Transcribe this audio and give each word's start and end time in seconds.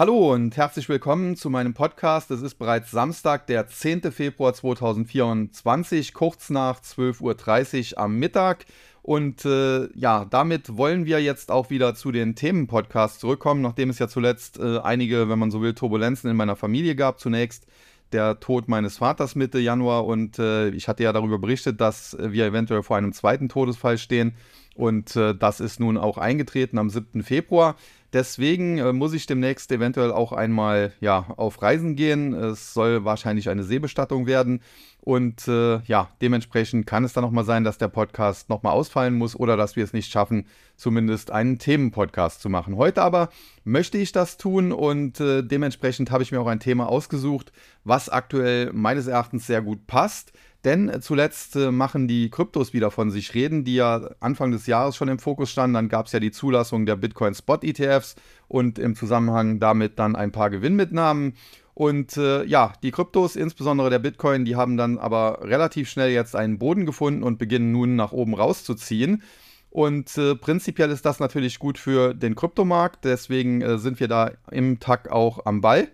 Hallo 0.00 0.32
und 0.32 0.56
herzlich 0.56 0.88
willkommen 0.88 1.36
zu 1.36 1.50
meinem 1.50 1.74
Podcast. 1.74 2.30
Es 2.30 2.40
ist 2.40 2.54
bereits 2.54 2.90
Samstag, 2.90 3.46
der 3.48 3.68
10. 3.68 4.10
Februar 4.12 4.54
2024, 4.54 6.14
kurz 6.14 6.48
nach 6.48 6.80
12.30 6.80 7.92
Uhr 7.92 7.98
am 7.98 8.18
Mittag. 8.18 8.64
Und 9.02 9.44
äh, 9.44 9.94
ja, 9.94 10.24
damit 10.24 10.78
wollen 10.78 11.04
wir 11.04 11.20
jetzt 11.20 11.50
auch 11.50 11.68
wieder 11.68 11.94
zu 11.94 12.12
den 12.12 12.34
Themen-Podcasts 12.34 13.18
zurückkommen, 13.18 13.60
nachdem 13.60 13.90
es 13.90 13.98
ja 13.98 14.08
zuletzt 14.08 14.58
äh, 14.58 14.78
einige, 14.78 15.28
wenn 15.28 15.38
man 15.38 15.50
so 15.50 15.60
will, 15.60 15.74
Turbulenzen 15.74 16.30
in 16.30 16.36
meiner 16.38 16.56
Familie 16.56 16.96
gab. 16.96 17.20
Zunächst 17.20 17.66
der 18.12 18.40
Tod 18.40 18.68
meines 18.68 18.96
Vaters 18.96 19.34
Mitte 19.34 19.58
Januar 19.58 20.06
und 20.06 20.38
äh, 20.38 20.70
ich 20.70 20.88
hatte 20.88 21.02
ja 21.02 21.12
darüber 21.12 21.38
berichtet, 21.38 21.78
dass 21.78 22.16
wir 22.18 22.46
eventuell 22.46 22.82
vor 22.82 22.96
einem 22.96 23.12
zweiten 23.12 23.50
Todesfall 23.50 23.98
stehen. 23.98 24.32
Und 24.74 25.14
äh, 25.16 25.34
das 25.34 25.60
ist 25.60 25.78
nun 25.78 25.98
auch 25.98 26.16
eingetreten 26.16 26.78
am 26.78 26.88
7. 26.88 27.22
Februar. 27.22 27.76
Deswegen 28.12 28.78
äh, 28.78 28.92
muss 28.92 29.12
ich 29.12 29.26
demnächst 29.26 29.70
eventuell 29.70 30.10
auch 30.10 30.32
einmal 30.32 30.92
ja, 31.00 31.26
auf 31.36 31.62
Reisen 31.62 31.94
gehen. 31.94 32.34
Es 32.34 32.74
soll 32.74 33.04
wahrscheinlich 33.04 33.48
eine 33.48 33.62
Seebestattung 33.62 34.26
werden. 34.26 34.60
Und 35.02 35.48
äh, 35.48 35.80
ja, 35.82 36.10
dementsprechend 36.20 36.86
kann 36.86 37.04
es 37.04 37.12
dann 37.12 37.24
nochmal 37.24 37.44
sein, 37.44 37.64
dass 37.64 37.78
der 37.78 37.88
Podcast 37.88 38.50
nochmal 38.50 38.72
ausfallen 38.72 39.14
muss 39.14 39.34
oder 39.34 39.56
dass 39.56 39.74
wir 39.74 39.84
es 39.84 39.94
nicht 39.94 40.12
schaffen, 40.12 40.46
zumindest 40.76 41.30
einen 41.30 41.58
Themenpodcast 41.58 42.42
zu 42.42 42.50
machen. 42.50 42.76
Heute 42.76 43.02
aber 43.02 43.30
möchte 43.64 43.96
ich 43.96 44.12
das 44.12 44.36
tun 44.36 44.72
und 44.72 45.18
äh, 45.20 45.42
dementsprechend 45.42 46.10
habe 46.10 46.22
ich 46.22 46.32
mir 46.32 46.40
auch 46.40 46.46
ein 46.46 46.60
Thema 46.60 46.88
ausgesucht, 46.88 47.52
was 47.84 48.10
aktuell 48.10 48.72
meines 48.72 49.06
Erachtens 49.06 49.46
sehr 49.46 49.62
gut 49.62 49.86
passt. 49.86 50.32
Denn 50.64 51.00
zuletzt 51.00 51.56
äh, 51.56 51.70
machen 51.70 52.06
die 52.06 52.28
Kryptos 52.28 52.74
wieder 52.74 52.90
von 52.90 53.10
sich 53.10 53.34
reden, 53.34 53.64
die 53.64 53.76
ja 53.76 54.10
Anfang 54.20 54.50
des 54.50 54.66
Jahres 54.66 54.94
schon 54.94 55.08
im 55.08 55.18
Fokus 55.18 55.50
standen. 55.50 55.74
Dann 55.74 55.88
gab 55.88 56.06
es 56.06 56.12
ja 56.12 56.20
die 56.20 56.32
Zulassung 56.32 56.84
der 56.84 56.96
Bitcoin 56.96 57.34
Spot 57.34 57.58
ETFs 57.62 58.14
und 58.46 58.78
im 58.78 58.94
Zusammenhang 58.94 59.58
damit 59.58 59.98
dann 59.98 60.16
ein 60.16 60.32
paar 60.32 60.50
Gewinnmitnahmen. 60.50 61.34
Und 61.72 62.18
äh, 62.18 62.44
ja, 62.44 62.74
die 62.82 62.90
Kryptos, 62.90 63.36
insbesondere 63.36 63.88
der 63.88 64.00
Bitcoin, 64.00 64.44
die 64.44 64.56
haben 64.56 64.76
dann 64.76 64.98
aber 64.98 65.38
relativ 65.42 65.88
schnell 65.88 66.10
jetzt 66.10 66.36
einen 66.36 66.58
Boden 66.58 66.84
gefunden 66.84 67.22
und 67.22 67.38
beginnen 67.38 67.72
nun 67.72 67.96
nach 67.96 68.12
oben 68.12 68.34
rauszuziehen. 68.34 69.22
Und 69.70 70.18
äh, 70.18 70.34
prinzipiell 70.34 70.90
ist 70.90 71.06
das 71.06 71.20
natürlich 71.20 71.58
gut 71.58 71.78
für 71.78 72.12
den 72.12 72.34
Kryptomarkt, 72.34 73.04
deswegen 73.04 73.62
äh, 73.62 73.78
sind 73.78 74.00
wir 74.00 74.08
da 74.08 74.32
im 74.50 74.80
Tag 74.80 75.10
auch 75.10 75.46
am 75.46 75.60
Ball. 75.62 75.88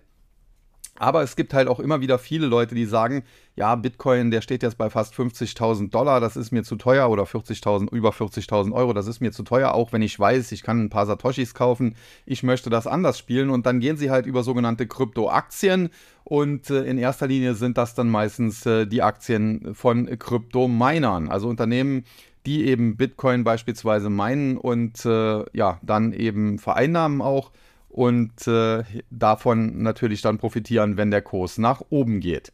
Aber 0.98 1.22
es 1.22 1.36
gibt 1.36 1.54
halt 1.54 1.68
auch 1.68 1.80
immer 1.80 2.00
wieder 2.00 2.18
viele 2.18 2.46
Leute, 2.46 2.74
die 2.74 2.86
sagen, 2.86 3.22
ja, 3.54 3.74
Bitcoin, 3.74 4.30
der 4.30 4.40
steht 4.40 4.62
jetzt 4.62 4.78
bei 4.78 4.90
fast 4.90 5.14
50.000 5.14 5.90
Dollar, 5.90 6.20
das 6.20 6.36
ist 6.36 6.52
mir 6.52 6.62
zu 6.62 6.76
teuer 6.76 7.08
oder 7.10 7.24
40.000, 7.24 7.92
über 7.92 8.10
40.000 8.10 8.72
Euro, 8.72 8.92
das 8.92 9.06
ist 9.06 9.20
mir 9.20 9.32
zu 9.32 9.42
teuer, 9.42 9.74
auch 9.74 9.92
wenn 9.92 10.02
ich 10.02 10.18
weiß, 10.18 10.52
ich 10.52 10.62
kann 10.62 10.84
ein 10.84 10.90
paar 10.90 11.06
Satoshis 11.06 11.54
kaufen, 11.54 11.96
ich 12.24 12.42
möchte 12.42 12.70
das 12.70 12.86
anders 12.86 13.18
spielen 13.18 13.50
und 13.50 13.66
dann 13.66 13.80
gehen 13.80 13.96
sie 13.96 14.10
halt 14.10 14.26
über 14.26 14.42
sogenannte 14.42 14.86
Kryptoaktien 14.86 15.90
und 16.24 16.70
äh, 16.70 16.84
in 16.84 16.98
erster 16.98 17.26
Linie 17.26 17.54
sind 17.54 17.78
das 17.78 17.94
dann 17.94 18.10
meistens 18.10 18.66
äh, 18.66 18.86
die 18.86 19.02
Aktien 19.02 19.74
von 19.74 20.06
Kryptominern, 20.18 21.28
also 21.28 21.48
Unternehmen, 21.48 22.04
die 22.46 22.66
eben 22.66 22.96
Bitcoin 22.96 23.42
beispielsweise 23.42 24.08
meinen 24.08 24.56
und 24.56 25.04
äh, 25.04 25.44
ja, 25.52 25.78
dann 25.82 26.12
eben 26.12 26.58
vereinnahmen 26.58 27.20
auch 27.20 27.50
und 27.96 28.46
äh, 28.46 28.84
davon 29.10 29.82
natürlich 29.82 30.20
dann 30.20 30.36
profitieren, 30.36 30.98
wenn 30.98 31.10
der 31.10 31.22
Kurs 31.22 31.56
nach 31.56 31.82
oben 31.88 32.20
geht. 32.20 32.52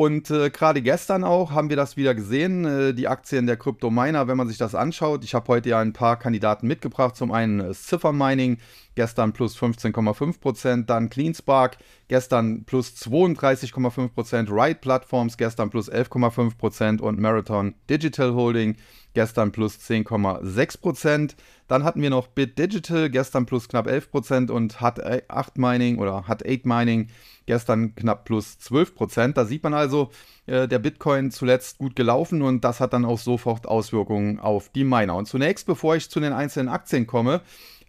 Und 0.00 0.30
äh, 0.30 0.48
gerade 0.48 0.80
gestern 0.80 1.24
auch 1.24 1.50
haben 1.50 1.68
wir 1.68 1.76
das 1.76 1.98
wieder 1.98 2.14
gesehen, 2.14 2.64
äh, 2.64 2.94
die 2.94 3.06
Aktien 3.06 3.46
der 3.46 3.58
Kryptominer, 3.58 4.28
wenn 4.28 4.38
man 4.38 4.48
sich 4.48 4.56
das 4.56 4.74
anschaut. 4.74 5.24
Ich 5.24 5.34
habe 5.34 5.48
heute 5.48 5.68
ja 5.68 5.78
ein 5.78 5.92
paar 5.92 6.18
Kandidaten 6.18 6.66
mitgebracht. 6.66 7.16
Zum 7.16 7.30
einen 7.32 7.60
äh, 7.60 7.74
Cipher 7.74 8.14
Mining, 8.14 8.56
gestern 8.94 9.34
plus 9.34 9.58
15,5%, 9.58 10.86
dann 10.86 11.10
CleanSpark, 11.10 11.76
gestern 12.08 12.64
plus 12.64 12.94
32,5%, 12.96 14.50
Ride 14.50 14.78
Platforms, 14.80 15.36
gestern 15.36 15.68
plus 15.68 15.92
11,5% 15.92 17.02
und 17.02 17.20
Marathon 17.20 17.74
Digital 17.90 18.32
Holding, 18.32 18.76
gestern 19.12 19.52
plus 19.52 19.80
10,6%. 19.80 21.34
Dann 21.68 21.84
hatten 21.84 22.00
wir 22.00 22.08
noch 22.08 22.28
Bit 22.28 22.58
Digital, 22.58 23.10
gestern 23.10 23.44
plus 23.44 23.68
knapp 23.68 23.86
11% 23.86 24.50
und 24.50 24.80
hat 24.80 24.98
8 25.30 25.58
Mining 25.58 25.98
oder 25.98 26.26
hat 26.26 26.42
8 26.44 26.64
Mining 26.64 27.10
gestern 27.50 27.96
knapp 27.96 28.24
plus 28.26 28.58
12%. 28.62 29.32
Da 29.32 29.44
sieht 29.44 29.64
man 29.64 29.74
also, 29.74 30.10
äh, 30.46 30.68
der 30.68 30.78
Bitcoin 30.78 31.32
zuletzt 31.32 31.78
gut 31.78 31.96
gelaufen 31.96 32.42
und 32.42 32.62
das 32.62 32.78
hat 32.78 32.92
dann 32.92 33.04
auch 33.04 33.18
sofort 33.18 33.66
Auswirkungen 33.66 34.38
auf 34.38 34.68
die 34.68 34.84
Miner. 34.84 35.16
Und 35.16 35.26
zunächst, 35.26 35.66
bevor 35.66 35.96
ich 35.96 36.08
zu 36.08 36.20
den 36.20 36.32
einzelnen 36.32 36.68
Aktien 36.68 37.08
komme, 37.08 37.40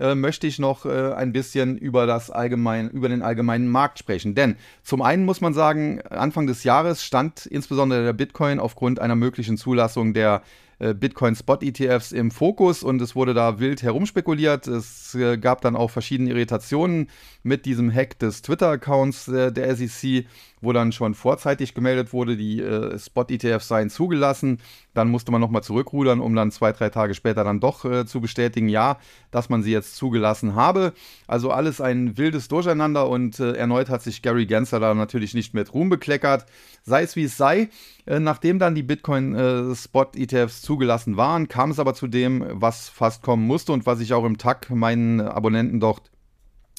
äh, 0.01 0.16
möchte 0.16 0.47
ich 0.47 0.57
noch 0.57 0.85
äh, 0.85 1.13
ein 1.13 1.31
bisschen 1.31 1.78
über, 1.78 2.07
das 2.07 2.31
allgemein, 2.31 2.89
über 2.89 3.07
den 3.07 3.22
allgemeinen 3.22 3.69
Markt 3.69 4.00
sprechen. 4.00 4.34
Denn 4.34 4.56
zum 4.84 5.01
einen 5.01 5.25
muss 5.25 5.41
man 5.41 5.53
sagen, 5.53 6.01
Anfang 6.09 6.47
des 6.47 6.63
Jahres 6.63 7.03
stand 7.03 7.45
insbesondere 7.45 8.03
der 8.03 8.13
Bitcoin 8.13 8.59
aufgrund 8.59 9.00
einer 9.00 9.16
möglichen 9.16 9.57
Zulassung 9.57 10.13
der 10.13 10.41
äh, 10.79 10.95
Bitcoin 10.95 11.35
Spot 11.35 11.59
ETFs 11.61 12.11
im 12.11 12.31
Fokus 12.31 12.81
und 12.81 13.00
es 13.01 13.16
wurde 13.16 13.35
da 13.35 13.59
wild 13.59 13.84
herumspekuliert. 13.84 14.66
Es 14.67 15.13
äh, 15.13 15.38
gab 15.38 15.61
dann 15.61 15.75
auch 15.75 15.91
verschiedene 15.91 16.31
Irritationen 16.31 17.07
mit 17.44 17.66
diesem 17.67 17.94
Hack 17.94 18.17
des 18.17 18.41
Twitter-Accounts 18.41 19.25
der 19.25 19.75
SEC, 19.75 20.25
wo 20.61 20.73
dann 20.73 20.91
schon 20.91 21.16
vorzeitig 21.16 21.73
gemeldet 21.73 22.13
wurde, 22.13 22.38
die 22.38 22.63
Spot-ETFs 22.97 23.67
seien 23.67 23.89
zugelassen. 23.89 24.59
Dann 24.94 25.09
musste 25.09 25.31
man 25.31 25.41
nochmal 25.41 25.63
zurückrudern, 25.63 26.19
um 26.19 26.35
dann 26.35 26.51
zwei, 26.51 26.72
drei 26.73 26.89
Tage 26.89 27.13
später 27.13 27.44
dann 27.44 27.59
doch 27.59 27.85
äh, 27.85 28.05
zu 28.05 28.19
bestätigen, 28.19 28.67
ja, 28.67 28.97
dass 29.31 29.49
man 29.49 29.63
sie 29.63 29.72
jetzt 29.72 29.95
zugelassen 29.95 30.55
habe. 30.55 30.94
Also 31.27 31.51
alles 31.51 31.79
ein 31.79 32.17
wildes 32.17 32.49
Durcheinander 32.49 33.07
und 33.07 33.39
äh, 33.39 33.53
erneut 33.53 33.89
hat 33.89 34.01
sich 34.01 34.22
Gary 34.22 34.45
Gensler 34.45 34.79
da 34.79 34.94
natürlich 34.94 35.33
nicht 35.33 35.53
mit 35.53 35.73
Ruhm 35.73 35.89
bekleckert. 35.89 36.45
Sei 36.83 37.03
es 37.03 37.16
wie 37.16 37.23
es 37.23 37.38
sei, 37.38 37.69
äh, 38.05 38.19
nachdem 38.19 38.59
dann 38.59 38.75
die 38.75 38.83
Bitcoin-Spot-ETFs 38.83 40.61
zugelassen 40.61 41.16
waren, 41.16 41.47
kam 41.47 41.72
es 41.72 41.79
aber 41.79 41.93
zu 41.93 42.07
dem, 42.07 42.45
was 42.51 42.89
fast 42.89 43.22
kommen 43.22 43.47
musste 43.47 43.72
und 43.72 43.85
was 43.85 44.01
ich 44.01 44.13
auch 44.13 44.25
im 44.25 44.38
Tag 44.38 44.69
meinen 44.69 45.22
Abonnenten 45.22 45.79
dort 45.79 46.11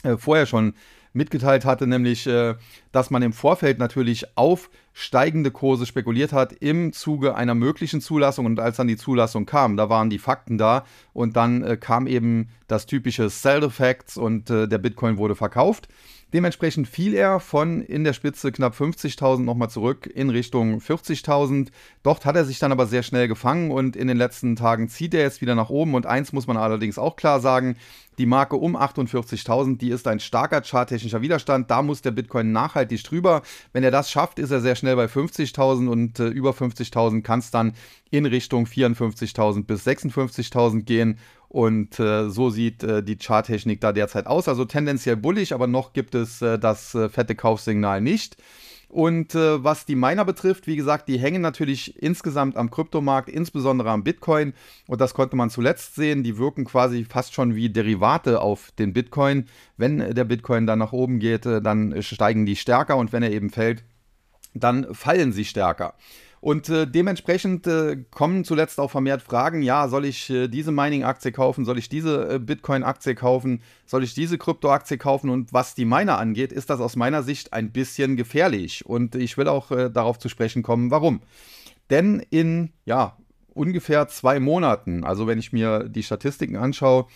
äh, 0.03 0.16
vorher 0.19 0.47
schon 0.47 0.75
mitgeteilt 1.12 1.65
hatte, 1.65 1.87
nämlich, 1.87 2.27
äh, 2.27 2.55
dass 2.91 3.11
man 3.11 3.23
im 3.23 3.33
Vorfeld 3.33 3.78
natürlich 3.78 4.37
auf 4.37 4.71
steigende 4.93 5.50
Kurse 5.50 5.87
spekuliert 5.87 6.33
hat 6.33 6.53
im 6.53 6.93
Zuge 6.93 7.34
einer 7.34 7.55
möglichen 7.55 8.00
Zulassung. 8.00 8.47
Und 8.47 8.61
als 8.61 8.77
dann 8.77 8.89
die 8.89 8.97
Zulassung 8.97 9.47
kam, 9.47 9.77
da 9.77 9.89
waren 9.89 10.11
die 10.11 10.19
Fakten 10.19 10.59
da 10.59 10.84
und 11.12 11.37
dann 11.37 11.62
äh, 11.62 11.77
kam 11.77 12.06
eben 12.06 12.49
das 12.69 12.87
typische 12.87 13.28
Sell 13.28 13.62
Effects 13.62 14.17
und 14.17 14.50
äh, 14.50 14.69
der 14.69 14.78
Bitcoin 14.78 15.17
wurde 15.17 15.34
verkauft. 15.34 15.89
Dementsprechend 16.33 16.89
fiel 16.89 17.12
er 17.12 17.41
von 17.41 17.83
in 17.83 18.05
der 18.05 18.15
Spitze 18.15 18.53
knapp 18.53 18.75
50.000 18.75 19.43
nochmal 19.43 19.69
zurück 19.69 20.06
in 20.06 20.31
Richtung 20.31 20.79
40.000. 20.79 21.69
Dort 22.03 22.25
hat 22.25 22.37
er 22.37 22.47
sich 22.47 22.59
dann 22.59 22.73
aber 22.73 22.87
sehr 22.87 23.03
schnell 23.03 23.29
gefangen 23.29 23.71
und 23.71 23.97
in 23.97 24.09
den 24.09 24.17
letzten 24.17 24.56
Tagen 24.56 24.89
zieht 24.89 25.12
er 25.12 25.21
jetzt 25.21 25.43
wieder 25.43 25.55
nach 25.55 25.69
oben. 25.69 25.94
Und 25.94 26.06
eins 26.06 26.33
muss 26.33 26.47
man 26.47 26.56
allerdings 26.56 26.97
auch 26.97 27.17
klar 27.17 27.41
sagen, 27.41 27.77
die 28.19 28.27
Marke 28.27 28.56
um 28.56 28.77
48.000, 28.77 29.78
die 29.78 29.91
ist 29.91 30.06
ein 30.06 30.21
starker 30.21 30.62
charttechnischer 30.62 31.23
Widerstand. 31.23 31.71
Da 31.71 31.83
muss 31.83 32.03
der 32.03 32.11
Bitcoin 32.11 32.53
nachhaltig 32.53 33.03
drüber. 33.05 33.43
Wenn 33.73 33.84
er 33.84 33.91
das 33.91 34.11
schafft, 34.11 34.39
ist 34.39 34.50
er 34.50 34.61
sehr 34.61 34.77
schnell 34.77 34.97
bei 34.97 35.06
50.000 35.06 35.89
und 35.89 36.21
äh, 36.21 36.28
über 36.28 36.50
50.000 36.50 37.23
kann 37.23 37.39
es 37.39 37.50
dann 37.50 37.75
in 38.11 38.27
Richtung 38.27 38.67
54.000 38.67 39.65
bis 39.65 39.87
56.000 39.87 40.83
gehen. 40.83 41.19
Und 41.49 42.00
äh, 42.00 42.31
so 42.31 42.49
sieht 42.49 42.83
äh, 42.83 43.03
die 43.03 43.17
Charttechnik 43.17 43.81
da 43.81 43.93
derzeit 43.93 44.27
aus. 44.27 44.49
Also 44.49 44.65
tendenziell 44.65 45.17
bullig, 45.17 45.53
aber 45.53 45.67
noch 45.67 45.93
gibt 45.93 46.15
es 46.15 46.41
äh, 46.41 46.59
das 46.59 46.94
äh, 46.94 47.09
fette 47.09 47.34
Kaufsignal 47.34 48.00
nicht. 48.00 48.37
Und 48.92 49.34
äh, 49.34 49.64
was 49.64 49.86
die 49.86 49.94
Miner 49.94 50.26
betrifft, 50.26 50.66
wie 50.66 50.76
gesagt, 50.76 51.08
die 51.08 51.19
hängen 51.19 51.41
natürlich 51.41 52.03
insgesamt 52.03 52.58
am 52.58 52.70
Kryptomarkt, 52.70 53.30
insbesondere 53.30 53.91
am 53.91 54.04
Bitcoin. 54.04 54.53
Und 54.86 55.00
das 55.00 55.14
konnte 55.14 55.34
man 55.34 55.48
zuletzt 55.48 55.94
sehen. 55.94 56.22
Die 56.22 56.36
wirken 56.36 56.66
quasi 56.66 57.06
fast 57.06 57.32
schon 57.32 57.54
wie 57.54 57.70
Derivate 57.70 58.42
auf 58.42 58.70
den 58.72 58.92
Bitcoin. 58.92 59.47
Wenn 59.78 60.14
der 60.14 60.25
Bitcoin 60.25 60.66
dann 60.66 60.78
nach 60.78 60.92
oben 60.92 61.20
geht, 61.20 61.46
äh, 61.46 61.62
dann 61.62 62.02
steigen 62.02 62.44
die 62.44 62.55
stärker 62.55 62.99
und 62.99 63.14
wenn 63.14 63.22
er 63.22 63.32
eben 63.32 63.49
fällt, 63.49 63.82
dann 64.52 64.94
fallen 64.94 65.32
sie 65.32 65.46
stärker. 65.46 65.94
Und 66.43 66.69
äh, 66.71 66.89
dementsprechend 66.89 67.69
äh, 67.69 67.99
kommen 68.11 68.43
zuletzt 68.43 68.81
auch 68.81 68.91
vermehrt 68.91 69.23
Fragen, 69.23 69.62
ja, 69.62 69.87
soll 69.87 70.05
ich 70.05 70.29
äh, 70.29 70.49
diese 70.49 70.73
Mining-Aktie 70.73 71.31
kaufen, 71.31 71.65
soll 71.65 71.79
ich 71.79 71.89
diese 71.89 72.35
äh, 72.35 72.39
Bitcoin-Aktie 72.41 73.15
kaufen, 73.15 73.62
soll 73.87 74.03
ich 74.03 74.12
diese 74.12 74.39
Krypto-Aktie 74.39 74.99
kaufen? 74.99 75.31
Und 75.31 75.53
was 75.53 75.77
die 75.77 75.85
Miner 75.85 76.19
angeht, 76.19 76.50
ist 76.50 76.69
das 76.69 76.81
aus 76.81 76.97
meiner 76.97 77.23
Sicht 77.23 77.53
ein 77.53 77.71
bisschen 77.71 78.17
gefährlich. 78.17 78.85
Und 78.85 79.15
ich 79.15 79.39
will 79.39 79.47
auch 79.47 79.71
äh, 79.71 79.89
darauf 79.89 80.19
zu 80.19 80.29
sprechen 80.29 80.65
kommen, 80.65 80.91
warum. 80.91 81.21
Denn 81.91 82.19
in, 82.31 82.73
ja, 82.87 83.17
ungefähr 83.55 84.09
zwei 84.09 84.41
Monaten, 84.41 85.05
also 85.05 85.29
wenn 85.29 85.39
ich 85.39 85.53
mir 85.53 85.89
die 85.89 86.03
Statistiken 86.03 86.56
anschaue, 86.56 87.06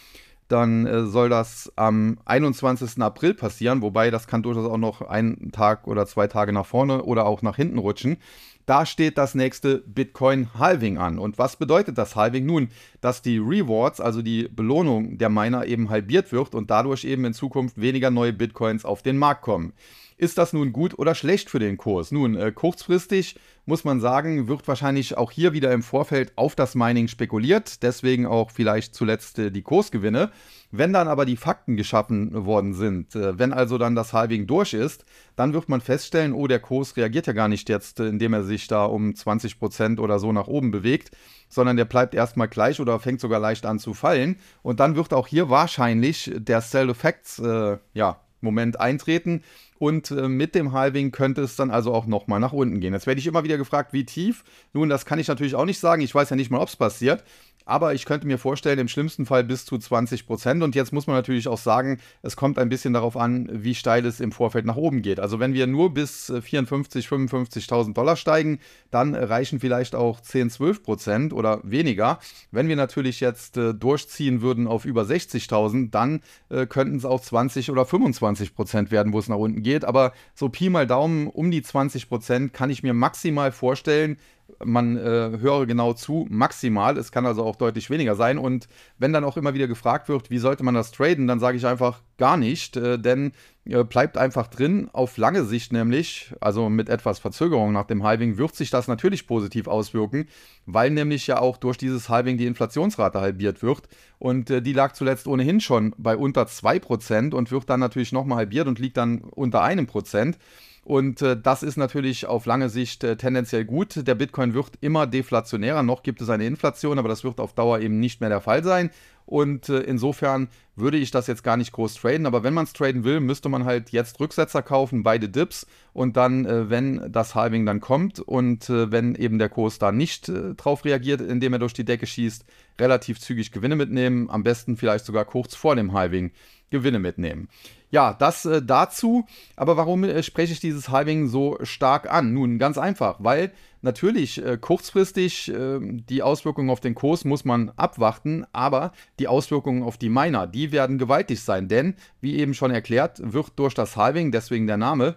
dann 0.46 0.86
äh, 0.86 1.04
soll 1.04 1.28
das 1.30 1.72
am 1.74 2.18
21. 2.26 3.02
April 3.02 3.34
passieren, 3.34 3.82
wobei 3.82 4.12
das 4.12 4.28
kann 4.28 4.44
durchaus 4.44 4.70
auch 4.70 4.78
noch 4.78 5.00
einen 5.00 5.50
Tag 5.50 5.88
oder 5.88 6.06
zwei 6.06 6.28
Tage 6.28 6.52
nach 6.52 6.66
vorne 6.66 7.02
oder 7.02 7.26
auch 7.26 7.42
nach 7.42 7.56
hinten 7.56 7.78
rutschen. 7.78 8.18
Da 8.66 8.84
steht 8.84 9.16
das 9.16 9.34
nächste 9.34 9.78
Bitcoin-Halving 9.78 10.98
an. 10.98 11.18
Und 11.18 11.38
was 11.38 11.56
bedeutet 11.56 11.96
das 11.98 12.16
Halving? 12.16 12.44
Nun, 12.46 12.68
dass 13.00 13.22
die 13.22 13.38
Rewards, 13.38 14.00
also 14.00 14.22
die 14.22 14.48
Belohnung 14.48 15.18
der 15.18 15.28
Miner 15.28 15.66
eben 15.66 15.88
halbiert 15.88 16.32
wird 16.32 16.54
und 16.54 16.68
dadurch 16.70 17.04
eben 17.04 17.24
in 17.24 17.32
Zukunft 17.32 17.80
weniger 17.80 18.10
neue 18.10 18.32
Bitcoins 18.32 18.84
auf 18.84 19.02
den 19.02 19.18
Markt 19.18 19.42
kommen. 19.42 19.72
Ist 20.18 20.38
das 20.38 20.54
nun 20.54 20.72
gut 20.72 20.98
oder 20.98 21.14
schlecht 21.14 21.50
für 21.50 21.58
den 21.58 21.76
Kurs? 21.76 22.10
Nun, 22.10 22.36
äh, 22.36 22.50
kurzfristig 22.50 23.38
muss 23.66 23.84
man 23.84 24.00
sagen, 24.00 24.48
wird 24.48 24.66
wahrscheinlich 24.66 25.18
auch 25.18 25.30
hier 25.30 25.52
wieder 25.52 25.72
im 25.72 25.82
Vorfeld 25.82 26.32
auf 26.36 26.54
das 26.54 26.74
Mining 26.74 27.06
spekuliert, 27.08 27.82
deswegen 27.82 28.24
auch 28.24 28.50
vielleicht 28.50 28.94
zuletzt 28.94 29.38
äh, 29.38 29.50
die 29.50 29.60
Kursgewinne. 29.60 30.30
Wenn 30.70 30.94
dann 30.94 31.08
aber 31.08 31.26
die 31.26 31.36
Fakten 31.36 31.76
geschaffen 31.76 32.46
worden 32.46 32.72
sind, 32.72 33.14
äh, 33.14 33.38
wenn 33.38 33.52
also 33.52 33.76
dann 33.76 33.94
das 33.94 34.14
Halving 34.14 34.46
durch 34.46 34.72
ist, 34.72 35.04
dann 35.36 35.52
wird 35.52 35.68
man 35.68 35.82
feststellen, 35.82 36.32
oh, 36.32 36.46
der 36.46 36.60
Kurs 36.60 36.96
reagiert 36.96 37.26
ja 37.26 37.34
gar 37.34 37.48
nicht 37.48 37.68
jetzt, 37.68 38.00
äh, 38.00 38.06
indem 38.06 38.32
er 38.32 38.42
sich 38.42 38.68
da 38.68 38.86
um 38.86 39.10
20% 39.10 40.00
oder 40.00 40.18
so 40.18 40.32
nach 40.32 40.46
oben 40.46 40.70
bewegt, 40.70 41.10
sondern 41.50 41.76
der 41.76 41.84
bleibt 41.84 42.14
erstmal 42.14 42.48
gleich 42.48 42.80
oder 42.80 42.98
fängt 43.00 43.20
sogar 43.20 43.40
leicht 43.40 43.66
an 43.66 43.78
zu 43.78 43.92
fallen. 43.92 44.36
Und 44.62 44.80
dann 44.80 44.96
wird 44.96 45.12
auch 45.12 45.26
hier 45.26 45.50
wahrscheinlich 45.50 46.32
der 46.34 46.62
Sell 46.62 46.88
Effects 46.88 47.38
äh, 47.38 47.76
ja, 47.92 48.20
Moment 48.40 48.80
eintreten. 48.80 49.42
Und 49.78 50.10
äh, 50.10 50.28
mit 50.28 50.54
dem 50.54 50.72
Halving 50.72 51.10
könnte 51.10 51.42
es 51.42 51.56
dann 51.56 51.70
also 51.70 51.92
auch 51.92 52.06
nochmal 52.06 52.40
nach 52.40 52.52
unten 52.52 52.80
gehen. 52.80 52.94
Jetzt 52.94 53.06
werde 53.06 53.20
ich 53.20 53.26
immer 53.26 53.44
wieder 53.44 53.58
gefragt, 53.58 53.92
wie 53.92 54.04
tief. 54.04 54.44
Nun, 54.72 54.88
das 54.88 55.04
kann 55.04 55.18
ich 55.18 55.28
natürlich 55.28 55.54
auch 55.54 55.64
nicht 55.64 55.78
sagen. 55.78 56.02
Ich 56.02 56.14
weiß 56.14 56.30
ja 56.30 56.36
nicht 56.36 56.50
mal, 56.50 56.60
ob 56.60 56.68
es 56.68 56.76
passiert. 56.76 57.24
Aber 57.66 57.94
ich 57.94 58.04
könnte 58.04 58.28
mir 58.28 58.38
vorstellen, 58.38 58.78
im 58.78 58.86
schlimmsten 58.86 59.26
Fall 59.26 59.42
bis 59.42 59.64
zu 59.64 59.76
20 59.76 60.24
Prozent. 60.26 60.62
Und 60.62 60.76
jetzt 60.76 60.92
muss 60.92 61.08
man 61.08 61.16
natürlich 61.16 61.48
auch 61.48 61.58
sagen, 61.58 61.98
es 62.22 62.36
kommt 62.36 62.58
ein 62.60 62.68
bisschen 62.68 62.94
darauf 62.94 63.16
an, 63.16 63.48
wie 63.52 63.74
steil 63.74 64.06
es 64.06 64.20
im 64.20 64.30
Vorfeld 64.30 64.64
nach 64.64 64.76
oben 64.76 65.02
geht. 65.02 65.18
Also 65.18 65.40
wenn 65.40 65.52
wir 65.52 65.66
nur 65.66 65.92
bis 65.92 66.32
54, 66.40 67.06
55.000 67.06 67.92
Dollar 67.92 68.14
steigen, 68.14 68.60
dann 68.92 69.16
reichen 69.16 69.58
vielleicht 69.58 69.96
auch 69.96 70.20
10, 70.20 70.50
12 70.50 70.82
Prozent 70.84 71.32
oder 71.32 71.60
weniger. 71.64 72.20
Wenn 72.52 72.68
wir 72.68 72.76
natürlich 72.76 73.18
jetzt 73.18 73.56
äh, 73.56 73.74
durchziehen 73.74 74.42
würden 74.42 74.68
auf 74.68 74.84
über 74.84 75.02
60.000, 75.02 75.90
dann 75.90 76.20
äh, 76.50 76.66
könnten 76.66 76.96
es 76.96 77.04
auch 77.04 77.20
20 77.20 77.72
oder 77.72 77.84
25 77.84 78.54
Prozent 78.54 78.92
werden, 78.92 79.12
wo 79.12 79.18
es 79.18 79.28
nach 79.28 79.36
unten 79.36 79.64
geht. 79.64 79.84
Aber 79.84 80.12
so 80.36 80.48
Pi 80.48 80.70
mal 80.70 80.86
Daumen 80.86 81.26
um 81.26 81.50
die 81.50 81.62
20 81.62 82.08
Prozent 82.08 82.52
kann 82.52 82.70
ich 82.70 82.84
mir 82.84 82.94
maximal 82.94 83.50
vorstellen, 83.50 84.18
man 84.64 84.96
äh, 84.96 85.38
höre 85.38 85.66
genau 85.66 85.92
zu, 85.92 86.26
maximal. 86.30 86.96
Es 86.96 87.12
kann 87.12 87.26
also 87.26 87.44
auch 87.44 87.56
deutlich 87.56 87.90
weniger 87.90 88.14
sein. 88.14 88.38
Und 88.38 88.68
wenn 88.98 89.12
dann 89.12 89.24
auch 89.24 89.36
immer 89.36 89.54
wieder 89.54 89.68
gefragt 89.68 90.08
wird, 90.08 90.30
wie 90.30 90.38
sollte 90.38 90.62
man 90.62 90.74
das 90.74 90.92
traden, 90.92 91.26
dann 91.26 91.40
sage 91.40 91.56
ich 91.56 91.66
einfach 91.66 92.00
gar 92.16 92.36
nicht, 92.36 92.76
äh, 92.76 92.98
denn 92.98 93.32
äh, 93.64 93.84
bleibt 93.84 94.16
einfach 94.16 94.46
drin. 94.46 94.88
Auf 94.92 95.18
lange 95.18 95.44
Sicht 95.44 95.72
nämlich, 95.72 96.32
also 96.40 96.68
mit 96.68 96.88
etwas 96.88 97.18
Verzögerung 97.18 97.72
nach 97.72 97.86
dem 97.86 98.02
Halving, 98.02 98.38
wird 98.38 98.54
sich 98.54 98.70
das 98.70 98.88
natürlich 98.88 99.26
positiv 99.26 99.66
auswirken, 99.66 100.26
weil 100.64 100.90
nämlich 100.90 101.26
ja 101.26 101.40
auch 101.40 101.56
durch 101.56 101.76
dieses 101.76 102.08
Halving 102.08 102.38
die 102.38 102.46
Inflationsrate 102.46 103.20
halbiert 103.20 103.62
wird. 103.62 103.88
Und 104.18 104.50
äh, 104.50 104.62
die 104.62 104.72
lag 104.72 104.92
zuletzt 104.92 105.26
ohnehin 105.26 105.60
schon 105.60 105.94
bei 105.98 106.16
unter 106.16 106.44
2% 106.44 107.34
und 107.34 107.50
wird 107.50 107.68
dann 107.68 107.80
natürlich 107.80 108.12
nochmal 108.12 108.38
halbiert 108.38 108.68
und 108.68 108.78
liegt 108.78 108.96
dann 108.96 109.20
unter 109.20 109.62
einem 109.62 109.86
Prozent. 109.86 110.38
Und 110.86 111.20
äh, 111.20 111.36
das 111.36 111.64
ist 111.64 111.76
natürlich 111.76 112.26
auf 112.26 112.46
lange 112.46 112.68
Sicht 112.68 113.02
äh, 113.02 113.16
tendenziell 113.16 113.64
gut. 113.64 114.06
Der 114.06 114.14
Bitcoin 114.14 114.54
wird 114.54 114.74
immer 114.80 115.08
deflationärer. 115.08 115.82
Noch 115.82 116.04
gibt 116.04 116.20
es 116.20 116.30
eine 116.30 116.46
Inflation, 116.46 117.00
aber 117.00 117.08
das 117.08 117.24
wird 117.24 117.40
auf 117.40 117.54
Dauer 117.54 117.80
eben 117.80 117.98
nicht 117.98 118.20
mehr 118.20 118.30
der 118.30 118.40
Fall 118.40 118.62
sein. 118.62 118.90
Und 119.24 119.68
äh, 119.68 119.80
insofern 119.80 120.46
würde 120.76 120.96
ich 120.96 121.10
das 121.10 121.26
jetzt 121.26 121.42
gar 121.42 121.56
nicht 121.56 121.72
groß 121.72 121.94
traden. 121.94 122.24
Aber 122.24 122.44
wenn 122.44 122.54
man 122.54 122.66
es 122.66 122.72
traden 122.72 123.02
will, 123.02 123.18
müsste 123.18 123.48
man 123.48 123.64
halt 123.64 123.90
jetzt 123.90 124.20
Rücksetzer 124.20 124.62
kaufen, 124.62 125.02
beide 125.02 125.28
Dips. 125.28 125.66
Und 125.92 126.16
dann, 126.16 126.46
äh, 126.46 126.70
wenn 126.70 127.10
das 127.10 127.34
Halving 127.34 127.66
dann 127.66 127.80
kommt 127.80 128.20
und 128.20 128.70
äh, 128.70 128.92
wenn 128.92 129.16
eben 129.16 129.40
der 129.40 129.48
Kurs 129.48 129.80
da 129.80 129.90
nicht 129.90 130.28
äh, 130.28 130.54
drauf 130.54 130.84
reagiert, 130.84 131.20
indem 131.20 131.54
er 131.54 131.58
durch 131.58 131.72
die 131.72 131.84
Decke 131.84 132.06
schießt, 132.06 132.44
relativ 132.78 133.18
zügig 133.18 133.50
Gewinne 133.50 133.74
mitnehmen. 133.74 134.30
Am 134.30 134.44
besten 134.44 134.76
vielleicht 134.76 135.04
sogar 135.04 135.24
kurz 135.24 135.56
vor 135.56 135.74
dem 135.74 135.94
Halving 135.94 136.30
Gewinne 136.70 137.00
mitnehmen. 137.00 137.48
Ja, 137.90 138.14
das 138.14 138.44
äh, 138.44 138.62
dazu. 138.62 139.26
Aber 139.54 139.76
warum 139.76 140.04
äh, 140.04 140.22
spreche 140.22 140.52
ich 140.52 140.60
dieses 140.60 140.88
Halving 140.88 141.28
so 141.28 141.58
stark 141.62 142.12
an? 142.12 142.32
Nun, 142.32 142.58
ganz 142.58 142.78
einfach, 142.78 143.16
weil 143.20 143.52
natürlich 143.82 144.44
äh, 144.44 144.58
kurzfristig 144.58 145.48
ähm, 145.48 146.04
die 146.06 146.22
Auswirkungen 146.22 146.70
auf 146.70 146.80
den 146.80 146.94
Kurs 146.94 147.24
muss 147.24 147.44
man 147.44 147.70
abwarten, 147.76 148.44
aber 148.52 148.92
die 149.18 149.28
Auswirkungen 149.28 149.82
auf 149.82 149.96
die 149.96 150.08
Miner, 150.08 150.46
die 150.46 150.72
werden 150.72 150.98
gewaltig 150.98 151.42
sein. 151.42 151.68
Denn, 151.68 151.94
wie 152.20 152.36
eben 152.36 152.54
schon 152.54 152.70
erklärt, 152.70 153.20
wird 153.22 153.52
durch 153.56 153.74
das 153.74 153.96
Halving, 153.96 154.32
deswegen 154.32 154.66
der 154.66 154.76
Name, 154.78 155.16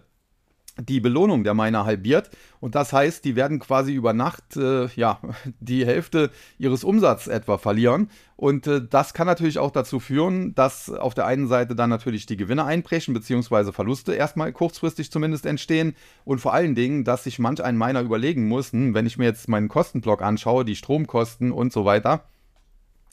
die 0.79 0.99
Belohnung 0.99 1.43
der 1.43 1.53
Miner 1.53 1.85
halbiert. 1.85 2.29
Und 2.59 2.75
das 2.75 2.93
heißt, 2.93 3.23
die 3.25 3.35
werden 3.35 3.59
quasi 3.59 3.93
über 3.93 4.13
Nacht 4.13 4.55
äh, 4.57 4.87
ja, 4.95 5.19
die 5.59 5.85
Hälfte 5.85 6.31
ihres 6.57 6.83
Umsatzes 6.83 7.27
etwa 7.27 7.57
verlieren. 7.57 8.09
Und 8.35 8.67
äh, 8.67 8.81
das 8.87 9.13
kann 9.13 9.27
natürlich 9.27 9.59
auch 9.59 9.71
dazu 9.71 9.99
führen, 9.99 10.55
dass 10.55 10.89
auf 10.89 11.13
der 11.13 11.25
einen 11.25 11.47
Seite 11.47 11.75
dann 11.75 11.89
natürlich 11.89 12.25
die 12.25 12.37
Gewinne 12.37 12.65
einbrechen, 12.65 13.13
beziehungsweise 13.13 13.73
Verluste 13.73 14.13
erstmal 14.13 14.51
kurzfristig 14.51 15.11
zumindest 15.11 15.45
entstehen. 15.45 15.95
Und 16.25 16.39
vor 16.39 16.53
allen 16.53 16.75
Dingen, 16.75 17.03
dass 17.03 17.25
sich 17.25 17.39
manch 17.39 17.63
ein 17.63 17.77
Miner 17.77 18.01
überlegen 18.01 18.47
muss, 18.47 18.71
hm, 18.71 18.93
wenn 18.93 19.05
ich 19.05 19.17
mir 19.17 19.25
jetzt 19.25 19.47
meinen 19.47 19.67
Kostenblock 19.67 20.21
anschaue, 20.21 20.65
die 20.65 20.75
Stromkosten 20.75 21.51
und 21.51 21.73
so 21.73 21.85
weiter, 21.85 22.23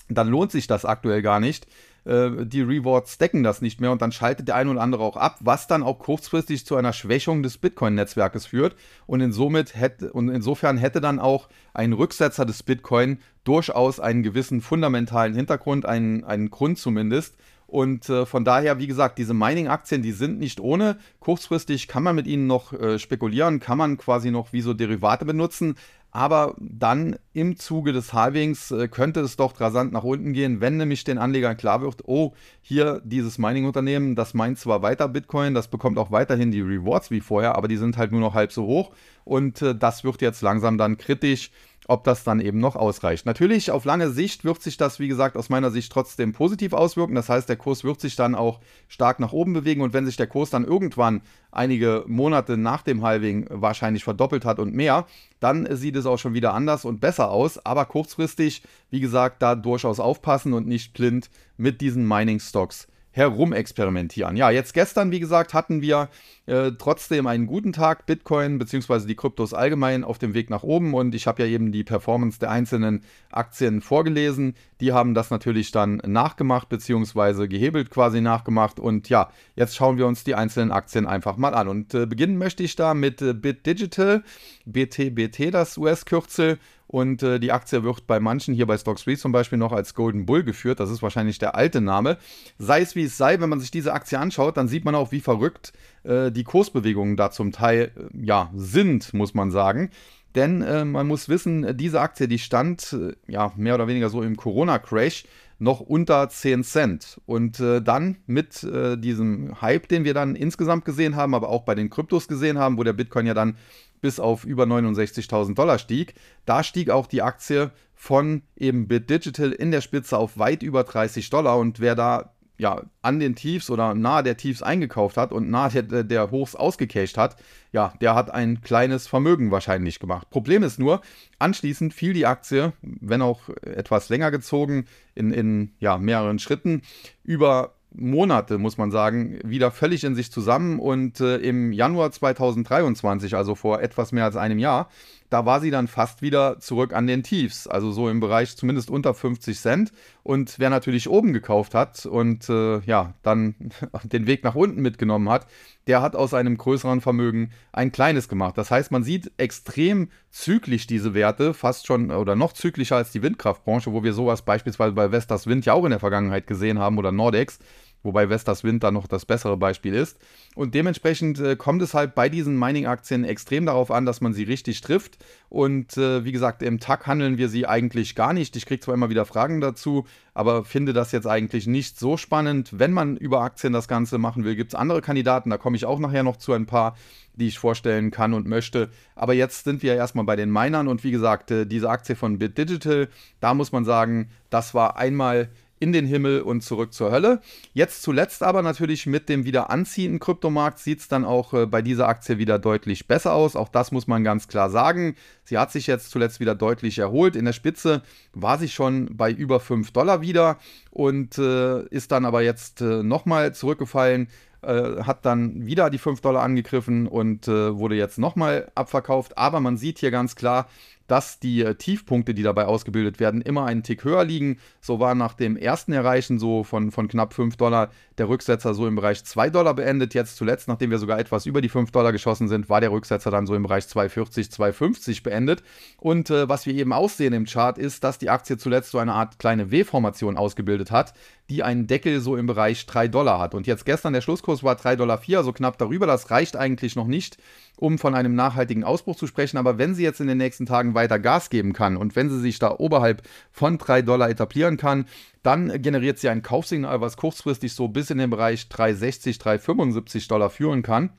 dann 0.09 0.29
lohnt 0.29 0.53
sich 0.53 0.67
das 0.67 0.85
aktuell 0.85 1.23
gar 1.23 1.41
nicht 1.41 1.67
äh, 2.07 2.47
die 2.47 2.63
Rewards 2.63 3.19
decken 3.19 3.43
das 3.43 3.61
nicht 3.61 3.81
mehr 3.81 3.93
und 3.93 4.01
dann 4.01 4.13
schaltet 4.13 4.49
der 4.49 4.55
eine 4.55 4.71
oder 4.71 4.81
andere 4.81 5.03
auch 5.03 5.17
ab, 5.17 5.39
was 5.41 5.67
dann 5.67 5.83
auch 5.83 5.99
kurzfristig 5.99 6.65
zu 6.65 6.77
einer 6.77 6.93
Schwächung 6.93 7.43
des 7.43 7.59
Bitcoin-Netzwerkes 7.59 8.47
führt. 8.47 8.77
Und, 9.07 9.21
insomit 9.21 9.75
hätte, 9.75 10.13
und 10.13 10.29
insofern 10.29 10.79
hätte 10.79 11.01
dann 11.01 11.19
auch 11.19 11.49
ein 11.75 11.93
Rücksetzer 11.93 12.47
des 12.47 12.63
Bitcoin 12.63 13.19
durchaus 13.45 14.01
einen 14.01 14.23
gewissen 14.23 14.61
fundamentalen 14.61 15.35
Hintergrund, 15.35 15.87
einen, 15.87 16.25
einen 16.25 16.51
Grund 16.51 16.79
zumindest. 16.79 17.37
Und 17.67 18.09
äh, 18.09 18.27
von 18.27 18.45
daher, 18.45 18.79
wie 18.79 18.87
gesagt, 18.87 19.19
diese 19.19 19.35
Mining-Aktien, 19.35 20.01
die 20.01 20.13
sind 20.13 20.39
nicht 20.39 20.61
ohne. 20.61 20.99
Kurzfristig 21.19 21.89
kann 21.89 22.05
man 22.05 22.15
mit 22.15 22.29
ihnen 22.29 22.47
noch 22.47 22.73
äh, 22.73 23.01
spekulieren, 23.01 23.59
kann 23.59 23.79
man 23.79 23.97
quasi 23.97 24.31
noch 24.31 24.53
wie 24.53 24.61
so 24.61 24.73
Derivate 24.73 25.25
benutzen. 25.25 25.75
Aber 26.17 26.55
dann 26.59 27.17
im 27.35 27.59
Zuge 27.59 27.93
des 27.93 28.15
Halvings 28.15 28.71
äh, 28.71 28.89
könnte 28.89 29.21
es 29.21 29.37
doch 29.37 29.61
rasant 29.61 29.93
nach 29.93 30.03
unten 30.03 30.33
gehen, 30.33 30.63
wenn 30.63 30.79
nämlich 30.79 31.05
den 31.05 31.19
Anlegern 31.19 31.59
klar 31.59 31.83
wird, 31.83 32.09
oh, 32.09 32.33
hier 32.63 33.03
dieses 33.05 33.37
Mining-Unternehmen, 33.37 34.17
das 34.17 34.33
meint 34.33 34.59
zwar 34.59 34.81
weiter 34.81 35.09
Bitcoin, 35.09 35.53
das 35.53 35.69
bekommt 35.69 35.99
auch 35.99 36.11
weiterhin 36.11 36.51
die 36.51 36.63
Rewards 36.63 37.11
wie 37.11 37.21
vorher, 37.21 37.55
aber 37.55 37.69
die 37.69 37.77
sind 37.77 37.99
halt 37.99 38.13
nur 38.13 38.23
noch 38.23 38.33
halb 38.33 38.51
so 38.51 38.65
hoch. 38.65 38.93
Und 39.25 39.61
äh, 39.61 39.75
das 39.75 40.05
wird 40.05 40.23
jetzt 40.23 40.41
langsam 40.41 40.79
dann 40.79 40.97
kritisch 40.97 41.51
ob 41.89 42.05
das 42.05 42.25
dann 42.25 42.41
eben 42.41 42.59
noch 42.59 42.77
ausreicht. 42.77 43.27
Natürlich, 43.27 43.71
auf 43.71 43.85
lange 43.85 44.11
Sicht 44.11 44.45
wird 44.45 44.61
sich 44.63 44.77
das, 44.77 44.99
wie 44.99 45.09
gesagt, 45.09 45.37
aus 45.37 45.49
meiner 45.49 45.71
Sicht 45.71 45.93
trotzdem 45.93 46.33
positiv 46.33 46.73
auswirken. 46.73 47.15
Das 47.15 47.29
heißt, 47.29 47.49
der 47.49 47.57
Kurs 47.57 47.85
wird 47.85 48.01
sich 48.01 48.17
dann 48.17 48.35
auch 48.35 48.61
stark 48.89 49.21
nach 49.21 49.33
oben 49.33 49.53
bewegen 49.53 49.83
und 49.83 49.93
wenn 49.93 50.07
sich 50.07 50.17
der 50.17 50.27
Kurs 50.27 50.51
dann 50.51 50.65
irgendwann 50.65 51.23
einige 51.53 52.05
Monate 52.07 52.57
nach 52.57 52.83
dem 52.83 53.03
Halving 53.03 53.47
wahrscheinlich 53.51 54.05
verdoppelt 54.05 54.45
hat 54.45 54.59
und 54.59 54.75
mehr, 54.75 55.07
dann 55.41 55.67
sieht 55.77 55.97
es 55.97 56.07
auch 56.07 56.19
schon 56.19 56.35
wieder 56.35 56.55
anders 56.55 56.85
und 56.85 57.01
besser 57.01 57.31
aus. 57.31 57.65
Aber 57.65 57.85
kurzfristig, 57.85 58.63
wie 58.91 59.01
gesagt, 59.01 59.43
da 59.43 59.55
durchaus 59.55 60.01
aufpassen 60.01 60.53
und 60.53 60.67
nicht 60.67 60.95
blind 60.95 61.31
mit 61.57 61.81
diesen 61.81 62.07
Mining-Stocks 62.07 62.89
herumexperimentieren. 63.11 64.37
Ja, 64.37 64.51
jetzt 64.51 64.75
gestern, 64.75 65.11
wie 65.11 65.21
gesagt, 65.21 65.55
hatten 65.55 65.81
wir 65.81 66.09
äh, 66.47 66.73
trotzdem 66.79 67.27
einen 67.27 67.47
guten 67.47 67.73
Tag. 67.73 68.07
Bitcoin 68.07 68.59
bzw. 68.59 69.07
die 69.07 69.17
Kryptos 69.17 69.53
allgemein 69.53 70.05
auf 70.05 70.19
dem 70.19 70.35
Weg 70.35 70.49
nach 70.49 70.63
oben 70.63 70.95
und 70.95 71.15
ich 71.15 71.27
habe 71.27 71.43
ja 71.43 71.49
eben 71.49 71.73
die 71.73 71.85
Performance 71.85 72.39
der 72.39 72.51
einzelnen 72.51 73.03
Aktien 73.31 73.81
vorgelesen. 73.83 74.55
Die 74.81 74.93
haben 74.93 75.15
das 75.15 75.31
natürlich 75.31 75.73
dann 75.73 75.97
nachgemacht 76.07 76.69
bzw. 76.69 77.49
gehebelt 77.49 77.91
quasi 77.91 78.21
nachgemacht 78.21 78.79
und 78.79 79.09
ja, 79.09 79.31
jetzt 79.57 79.77
schauen 79.77 79.99
wir 79.99 80.07
uns 80.07 80.25
die 80.25 80.35
einzelnen 80.35 80.71
Aktien 80.71 81.07
einfach 81.07 81.37
mal 81.37 81.55
an 81.55 81.69
und 81.69 81.95
äh, 81.95 82.07
beginnen 82.07 82.39
möchte 82.39 82.63
ich 82.63 82.77
da 82.77 82.95
mit 82.95 83.21
äh, 83.23 83.35
Bit 83.35 83.67
Digital, 83.67 84.23
BTBT 84.67 85.53
das 85.53 85.77
US-Kürzel 85.77 86.59
und 86.89 87.23
äh, 87.23 87.41
die 87.41 87.51
Aktie 87.51 87.83
wird 87.83 88.07
bei 88.07 88.21
manchen, 88.21 88.55
hier 88.55 88.67
bei 88.67 88.79
Stocks 88.79 89.05
3 89.05 89.17
zum 89.17 89.33
Beispiel, 89.33 89.59
noch 89.59 89.73
als 89.73 89.95
Golden 89.95 90.25
Bull 90.25 90.45
geführt. 90.45 90.79
Das 90.79 90.91
ist 90.91 91.03
wahrscheinlich 91.03 91.39
der 91.39 91.57
alte 91.57 91.81
Name. 91.81 92.17
Sei 92.59 92.81
es 92.81 92.95
wie 92.95 93.05
es 93.05 93.17
sei, 93.17 93.41
wenn 93.41 93.49
man 93.49 93.61
sich 93.61 93.71
diese 93.71 93.93
Aktie 93.93 94.19
anschaut, 94.19 94.57
dann 94.57 94.69
sieht 94.69 94.85
man 94.85 94.95
auch, 94.95 95.11
wie 95.11 95.21
verrückt 95.21 95.73
äh, 96.05 96.31
die 96.37 96.45
Kursbewegungen 96.45 97.17
da 97.17 97.31
zum 97.31 97.53
Teil 97.53 97.93
äh, 97.97 98.25
ja, 98.25 98.51
sind, 98.55 99.15
muss 99.15 99.35
man 99.35 99.51
sagen. 99.51 99.91
Denn 100.35 100.61
äh, 100.61 100.85
man 100.85 101.07
muss 101.07 101.29
wissen, 101.29 101.77
diese 101.77 102.01
Aktie, 102.01 102.29
die 102.29 102.39
stand 102.39 102.93
äh, 102.93 103.15
ja 103.27 103.53
mehr 103.57 103.75
oder 103.75 103.89
weniger 103.89 104.11
so 104.11 104.23
im 104.23 104.37
Corona-Crash 104.37 105.25
noch 105.59 105.81
unter 105.81 106.29
10 106.29 106.65
Cent. 106.65 107.21
Und 107.25 107.59
äh, 107.61 107.81
dann 107.81 108.19
mit 108.27 108.63
äh, 108.63 108.99
diesem 108.99 109.61
Hype, 109.63 109.89
den 109.89 110.05
wir 110.05 110.13
dann 110.13 110.37
insgesamt 110.37 110.85
gesehen 110.85 111.17
haben, 111.17 111.35
aber 111.35 111.49
auch 111.49 111.63
bei 111.63 111.75
den 111.75 111.89
Kryptos 111.89 112.29
gesehen 112.29 112.59
haben, 112.59 112.77
wo 112.77 112.85
der 112.85 112.93
Bitcoin 112.93 113.27
ja 113.27 113.35
dann 113.35 113.57
bis 114.03 114.21
auf 114.21 114.45
über 114.45 114.65
69.000 114.65 115.55
Dollar 115.55 115.79
stieg. 115.79 116.15
Da 116.45 116.63
stieg 116.63 116.91
auch 116.91 117.07
die 117.07 117.23
Aktie 117.23 117.71
von 117.95 118.43
eben 118.57 118.89
Bit 118.89 119.09
Digital 119.09 119.53
in 119.53 119.71
der 119.71 119.81
Spitze 119.81 120.19
auf 120.19 120.39
weit 120.39 120.63
über 120.63 120.85
30 120.85 121.31
Dollar 121.31 121.59
und 121.59 121.81
wer 121.81 121.95
da 121.95 122.36
ja, 122.59 122.83
an 123.03 123.21
den 123.21 123.35
Tiefs 123.35 123.71
oder 123.71 123.95
nahe 123.95 124.23
der 124.23 124.37
Tiefs 124.37 124.63
eingekauft 124.63 125.17
hat 125.17 125.33
und 125.33 125.51
nahe 125.51 125.83
der, 125.83 126.05
der 126.05 126.31
Hochs 126.31 126.55
ausgecashed 126.55 127.19
hat, 127.19 127.37
ja, 127.73 127.93
der 128.01 128.15
hat 128.15 128.31
ein 128.31 128.61
kleines 128.63 129.07
Vermögen 129.07 129.51
wahrscheinlich 129.51 130.01
gemacht. 130.01 130.31
Problem 130.31 130.63
ist 130.63 130.79
nur, 130.79 131.03
anschließend 131.39 131.93
fiel 131.93 132.13
die 132.13 132.27
Aktie, 132.27 132.73
wenn 132.83 133.23
auch 133.23 133.49
etwas 133.63 134.09
länger 134.09 134.31
gezogen, 134.31 134.87
in, 135.15 135.33
in 135.33 135.73
ja, 135.81 135.99
mehreren 135.99 136.39
Schritten, 136.39 136.83
über 137.25 137.77
Monate, 137.99 138.59
muss 138.59 138.79
man 138.79 138.91
sagen, 138.91 139.39
wieder 139.43 139.71
völlig 139.71 140.05
in 140.05 140.15
sich 140.15 140.31
zusammen 140.31 140.79
und 140.79 141.21
äh, 141.21 141.37
im 141.39 141.73
Januar 141.73 142.13
2023, 142.13 143.35
also 143.35 143.55
vor 143.55 143.81
etwas 143.81 144.13
mehr 144.13 144.25
als 144.25 144.37
einem 144.37 144.59
Jahr, 144.59 144.91
da 145.31 145.47
war 145.47 145.61
sie 145.61 145.71
dann 145.71 145.89
fast 145.89 146.23
wieder 146.23 146.61
zurück 146.61 146.93
an 146.93 147.07
den 147.07 147.23
Tiefs, 147.23 147.67
also 147.67 147.93
so 147.93 148.09
im 148.09 148.21
Bereich 148.21 148.57
zumindest 148.57 148.91
unter 148.91 149.15
50 149.15 149.59
Cent. 149.59 149.93
Und 150.23 150.59
wer 150.59 150.71
natürlich 150.71 151.09
oben 151.09 151.33
gekauft 151.33 151.75
hat 151.75 152.07
und 152.07 152.49
äh, 152.49 152.81
ja, 152.81 153.15
dann 153.23 153.55
den 154.05 154.27
Weg 154.27 154.45
nach 154.45 154.55
unten 154.55 154.83
mitgenommen 154.83 155.29
hat, 155.29 155.47
der 155.87 156.03
hat 156.03 156.17
aus 156.17 156.35
einem 156.35 156.57
größeren 156.57 157.01
Vermögen 157.01 157.51
ein 157.73 157.93
kleines 157.93 158.29
gemacht. 158.29 158.59
Das 158.59 158.71
heißt, 158.71 158.91
man 158.91 159.05
sieht 159.05 159.33
extrem 159.37 160.09
zyklisch 160.31 160.87
diese 160.87 161.15
Werte, 161.15 161.55
fast 161.55 161.87
schon 161.87 162.11
oder 162.11 162.35
noch 162.35 162.53
zyklischer 162.53 162.97
als 162.97 163.13
die 163.13 163.23
Windkraftbranche, 163.23 163.93
wo 163.93 164.03
wir 164.03 164.13
sowas 164.13 164.43
beispielsweise 164.43 164.95
bei 164.95 165.11
Vestas 165.11 165.47
Wind 165.47 165.65
ja 165.65 165.75
auch 165.75 165.85
in 165.85 165.91
der 165.91 166.01
Vergangenheit 166.01 166.47
gesehen 166.47 166.79
haben 166.79 166.99
oder 166.99 167.13
Nordex 167.13 167.59
wobei 168.07 168.29
Vestas 168.31 168.65
Wind 168.65 168.83
da 168.83 168.91
noch 168.91 169.07
das 169.07 169.27
bessere 169.27 169.59
Beispiel 169.59 169.95
ist. 169.95 170.19
Und 170.55 170.75
dementsprechend 170.75 171.39
äh, 171.39 171.57
kommt 171.57 171.83
es 171.83 171.93
halt 171.93 172.15
bei 172.15 172.31
diesen 172.31 172.59
Mining-Aktien 172.59 173.25
extrem 173.25 173.67
darauf 173.67 173.91
an, 173.91 174.07
dass 174.07 174.23
man 174.23 174.33
sie 174.33 174.45
richtig 174.45 174.81
trifft. 174.81 175.19
Und 175.51 175.97
äh, 175.99 176.25
wie 176.25 176.33
gesagt, 176.33 176.63
im 176.63 176.81
Tag 176.81 177.07
handeln 177.07 177.37
wir 177.37 177.49
sie 177.49 177.67
eigentlich 177.67 178.15
gar 178.15 178.33
nicht. 178.33 178.57
Ich 178.57 178.65
kriege 178.65 178.81
zwar 178.81 178.95
immer 178.95 179.11
wieder 179.11 179.27
Fragen 179.27 179.61
dazu, 179.61 180.07
aber 180.33 180.65
finde 180.65 180.93
das 180.93 181.13
jetzt 181.13 181.27
eigentlich 181.27 181.67
nicht 181.67 181.99
so 181.99 182.17
spannend. 182.17 182.71
Wenn 182.73 182.93
man 182.93 183.17
über 183.17 183.43
Aktien 183.43 183.73
das 183.73 183.89
Ganze 183.89 184.19
machen 184.19 184.45
will, 184.45 184.57
gibt 184.57 184.73
es 184.73 184.79
andere 184.79 185.03
Kandidaten. 185.03 185.51
Da 185.51 185.59
komme 185.59 185.77
ich 185.77 185.85
auch 185.85 185.99
nachher 185.99 186.23
noch 186.23 186.37
zu 186.37 186.53
ein 186.53 186.67
paar, 186.67 186.97
die 187.35 187.49
ich 187.49 187.59
vorstellen 187.59 188.11
kann 188.11 188.33
und 188.33 188.47
möchte. 188.47 188.91
Aber 189.15 189.35
jetzt 189.35 189.65
sind 189.65 189.83
wir 189.83 189.95
erstmal 189.95 190.25
bei 190.25 190.37
den 190.37 190.51
Minern. 190.51 190.89
Und 190.89 191.05
wie 191.05 191.11
gesagt, 191.11 191.51
äh, 191.51 191.67
diese 191.67 191.91
Aktie 191.91 192.17
von 192.17 192.39
Bit 192.39 192.59
Digital, 192.59 193.09
da 193.41 193.55
muss 193.55 193.73
man 193.73 193.85
sagen, 193.85 194.31
das 194.51 194.75
war 194.75 194.97
einmal 194.97 195.51
in 195.79 195.93
den 195.93 196.07
Himmel 196.07 196.41
und 196.41 196.63
zurück 196.63 196.93
zur 196.93 197.11
Hölle. 197.11 197.41
Jetzt 197.75 198.03
zuletzt 198.03 198.43
aber 198.43 198.63
natürlich 198.63 199.07
mit 199.07 199.29
dem 199.29 199.45
wieder 199.45 199.71
anziehenden 199.71 200.21
Kryptomarkt 200.21 200.79
sieht 200.79 201.01
es 201.01 201.09
dann 201.09 201.25
auch 201.25 201.53
äh, 201.53 201.67
bei 201.67 201.83
dieser 201.83 202.09
Aktie 202.09 202.39
wieder 202.39 202.59
deutlich 202.59 203.07
besser 203.07 203.33
aus. 203.33 203.57
Auch 203.57 203.69
das 203.69 203.93
muss 203.93 204.07
man 204.07 204.25
ganz 204.25 204.49
klar 204.49 204.71
sagen. 204.71 205.17
Sie 205.45 205.59
hat 205.59 205.73
sich 205.73 205.87
jetzt 205.87 206.11
zuletzt 206.11 206.41
wieder 206.41 206.55
deutlich 206.55 206.99
erholt. 206.99 207.37
In 207.37 207.45
der 207.45 207.53
Spitze 207.53 208.03
war 208.33 208.59
sie 208.59 208.69
schon 208.69 209.17
bei 209.17 209.31
über 209.31 209.61
5 209.61 209.91
Dollar 209.93 210.21
wieder 210.21 210.59
und 210.91 211.39
äh, 211.39 211.83
ist 211.89 212.13
dann 212.13 212.25
aber 212.25 212.43
jetzt 212.43 212.81
äh, 212.81 213.03
nochmal 213.03 213.55
zurückgefallen 213.55 214.29
äh, 214.63 215.03
hat 215.03 215.25
dann 215.25 215.67
wieder 215.67 215.91
die 215.91 215.99
5 215.99 216.21
Dollar 216.21 216.43
angegriffen 216.43 217.07
und 217.07 217.47
äh, 217.47 217.77
wurde 217.79 217.95
jetzt 217.95 218.19
nochmal 218.19 218.71
abverkauft. 218.75 219.39
Aber 219.39 219.61
man 219.61 219.77
sieht 219.77 219.99
hier 219.99 220.11
ganz 220.11 220.35
klar, 220.35 220.69
dass 221.07 221.39
die 221.39 221.63
äh, 221.63 221.75
Tiefpunkte, 221.75 222.35
die 222.35 222.43
dabei 222.43 222.67
ausgebildet 222.67 223.21
werden, 223.21 223.41
immer 223.43 223.67
einen 223.67 223.83
Tick 223.83 224.05
höher 224.05 224.25
liegen. 224.25 224.59
So 224.81 225.01
war 225.01 225.15
nach 225.15 225.35
dem 225.35 225.57
ersten 225.57 225.93
Erreichen 225.93 226.39
so 226.39 226.65
von, 226.65 226.91
von 226.91 227.09
knapp 227.09 227.35
5 227.35 227.57
Dollar 227.57 227.91
der 228.19 228.29
Rücksetzer 228.29 228.75
so 228.75 228.87
im 228.87 228.97
Bereich 228.97 229.25
2 229.25 229.51
Dollar 229.51 229.75
beendet. 229.75 230.15
Jetzt 230.15 230.37
zuletzt, 230.37 230.69
nachdem 230.69 230.91
wir 230.91 230.99
sogar 230.99 231.19
etwas 231.19 231.47
über 231.47 231.61
die 231.61 231.69
5 231.69 231.91
Dollar 231.91 232.13
geschossen 232.13 232.49
sind, 232.49 232.69
war 232.69 232.81
der 232.81 232.91
Rücksetzer 232.91 233.31
dann 233.31 233.47
so 233.47 233.55
im 233.55 233.63
Bereich 233.63 233.85
2,40, 233.85 234.53
2,50 234.53 235.23
beendet. 235.23 235.63
Und 235.99 236.31
äh, 236.31 236.49
was 236.49 236.67
wir 236.67 236.75
eben 236.75 236.93
aussehen 236.93 237.33
im 237.33 237.45
Chart 237.45 237.79
ist, 237.79 238.05
dass 238.05 238.19
die 238.19 238.31
Aktie 238.31 238.57
zuletzt 238.57 238.91
so 238.91 238.99
eine 238.99 239.13
Art 239.13 239.39
kleine 239.39 239.71
W-Formation 239.71 240.37
ausgebildet 240.37 240.91
hat, 240.91 241.15
die 241.49 241.63
einen 241.63 241.87
Deckel 241.87 242.21
so 242.21 242.37
im 242.37 242.47
Bereich 242.47 242.87
3 242.87 243.09
Dollar 243.09 243.39
hat. 243.39 243.55
Und 243.55 243.67
jetzt 243.67 243.85
gestern 243.85 244.13
der 244.13 244.21
Schlusskurs 244.21 244.65
war 244.65 244.75
3,04 244.75 244.97
Dollar, 244.97 245.21
also 245.37 245.53
knapp 245.53 245.79
darüber. 245.79 246.07
Das 246.07 246.31
reicht 246.31 246.57
eigentlich 246.57 246.97
noch 246.97 247.07
nicht, 247.07 247.39
um 247.77 247.99
von 247.99 248.15
einem 248.15 248.35
nachhaltigen 248.35 248.85
Ausbruch 248.85 249.17
zu 249.17 249.27
sprechen. 249.27 249.57
Aber 249.57 249.79
wenn 249.79 249.95
sie 249.95 250.03
jetzt 250.03 250.21
in 250.21 250.27
den 250.27 250.39
nächsten 250.39 250.67
Tagen 250.67 250.95
weiter 250.97 251.21
Gas 251.21 251.49
geben 251.49 251.73
kann 251.73 251.97
und 251.97 252.17
wenn 252.17 252.29
sie 252.29 252.41
sich 252.41 252.59
da 252.59 252.75
oberhalb 252.77 253.23
von 253.53 253.79
3 253.79 254.03
Dollar 254.03 254.29
etablieren 254.29 254.77
kann, 254.77 255.07
dann 255.45 255.81
generiert 255.81 256.19
sie 256.19 256.29
ein 256.29 256.43
Kaufsignal, 256.43 257.01
was 257.01 257.17
kurzfristig 257.17 257.73
so 257.73 257.87
bis 257.87 258.11
in 258.11 258.19
den 258.19 258.31
Bereich 258.31 258.69
360, 258.69 259.39
375 259.39 260.27
Dollar 260.27 260.51
führen 260.51 260.83
kann. 260.83 261.11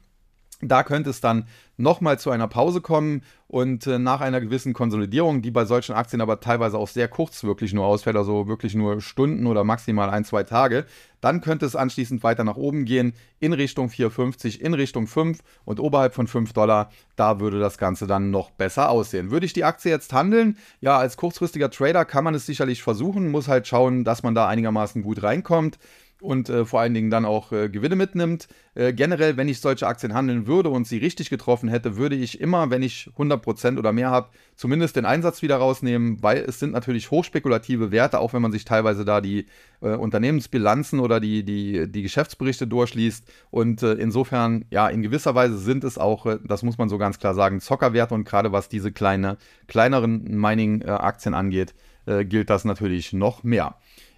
Da 0.60 0.84
könnte 0.84 1.12
es 1.12 1.22
dann 1.22 1.48
nochmal 1.77 2.19
zu 2.19 2.31
einer 2.31 2.48
Pause 2.48 2.81
kommen 2.81 3.22
und 3.48 3.88
äh, 3.88 4.00
nach 4.00 4.19
einer 4.19 4.41
gewissen 4.41 4.74
Konsolidierung, 4.74 5.41
die 5.41 5.51
bei 5.51 5.63
solchen 5.65 5.93
Aktien 5.93 6.22
aber 6.22 6.39
teilweise 6.39 6.77
auch 6.77 6.88
sehr 6.88 7.07
kurz 7.07 7.43
wirklich 7.43 7.74
nur 7.74 7.86
ausfällt, 7.86 8.17
also 8.17 8.48
wirklich 8.48 8.75
nur 8.75 9.00
Stunden 9.00 9.48
oder 9.48 9.63
maximal 9.63 10.10
ein, 10.10 10.25
zwei 10.25 10.43
Tage, 10.43 10.86
dann 11.22 11.39
könnte 11.39 11.65
es 11.65 11.75
anschließend 11.75 12.24
weiter 12.24 12.43
nach 12.43 12.57
oben 12.57 12.86
gehen 12.86 13.13
in 13.39 13.53
Richtung 13.53 13.89
4,50, 13.89 14.60
in 14.60 14.74
Richtung 14.74 15.07
5 15.07 15.39
und 15.65 15.79
oberhalb 15.79 16.13
von 16.13 16.27
5 16.27 16.51
Dollar, 16.53 16.91
da 17.15 17.39
würde 17.39 17.60
das 17.60 17.77
Ganze 17.77 18.07
dann 18.07 18.31
noch 18.31 18.51
besser 18.51 18.89
aussehen. 18.89 19.31
Würde 19.31 19.46
ich 19.46 19.53
die 19.53 19.63
Aktie 19.63 19.91
jetzt 19.91 20.12
handeln? 20.13 20.57
Ja, 20.81 20.98
als 20.98 21.15
kurzfristiger 21.15 21.69
Trader 21.69 22.05
kann 22.05 22.24
man 22.24 22.36
es 22.36 22.46
sicherlich 22.46 22.84
versuchen, 22.84 23.29
muss 23.29 23.48
halt 23.48 23.67
schauen, 23.67 24.03
dass 24.03 24.24
man 24.24 24.36
da 24.36 24.48
einigermaßen 24.48 25.03
gut 25.03 25.24
reinkommt 25.24 25.77
und 26.21 26.50
äh, 26.50 26.65
vor 26.65 26.79
allen 26.79 26.93
Dingen 26.93 27.12
dann 27.12 27.25
auch 27.25 27.51
äh, 27.51 27.69
Gewinne 27.69 27.95
mitnimmt. 27.95 28.47
Äh, 28.74 28.93
generell, 28.93 29.38
wenn 29.38 29.47
ich 29.47 29.59
solche 29.59 29.86
Aktien 29.86 30.13
handeln 30.13 30.47
würde 30.47 30.69
und 30.69 30.88
sie 30.88 30.97
richtig 30.97 31.29
getroffen 31.29 31.69
hätte, 31.69 31.95
würde 31.97 32.15
ich 32.15 32.41
immer, 32.41 32.69
wenn 32.71 32.81
ich 32.81 33.09
100% 33.17 33.77
oder 33.77 33.93
mehr 33.93 34.09
habe, 34.09 34.29
zumindest 34.55 34.95
den 34.95 35.05
Einsatz 35.05 35.41
wieder 35.41 35.57
rausnehmen, 35.57 36.21
weil 36.24 36.39
es 36.39 36.59
sind 36.59 36.74
natürlich 36.74 37.12
hochspekulative 37.12 37.91
Werte, 37.91 38.19
auch 38.19 38.33
wenn 38.33 38.41
man 38.41 38.51
sich 38.51 38.65
teilweise 38.65 39.05
da 39.05 39.21
die 39.21 39.45
äh, 39.81 39.89
Unternehmensbilanzen 39.89 41.00
oder 41.00 41.19
die, 41.19 41.43
die, 41.43 41.91
die 41.91 42.01
Geschäftsberichte 42.01 42.65
durchliest. 42.65 43.25
Und 43.51 43.83
äh, 43.83 43.93
insofern, 43.93 44.65
ja, 44.71 44.88
in 44.89 45.03
gewisser 45.03 45.36
Weise 45.36 45.57
sind 45.59 45.83
es 45.83 46.00
auch, 46.00 46.25
äh, 46.25 46.39
das 46.43 46.63
muss 46.63 46.79
man 46.79 46.89
so 46.89 46.97
ganz 46.97 47.19
klar 47.19 47.36
sagen, 47.36 47.62
Zockerwerte 47.62 48.15
und 48.15 48.25
gerade 48.25 48.51
was 48.51 48.69
diese 48.69 48.91
kleine, 48.91 49.38
kleineren 49.67 50.24
Mining-Aktien 50.24 51.33
angeht, 51.33 51.74
gilt 52.05 52.50
das 52.50 52.63
natürlich 52.63 53.12
noch 53.12 53.43
mehr. 53.43 53.75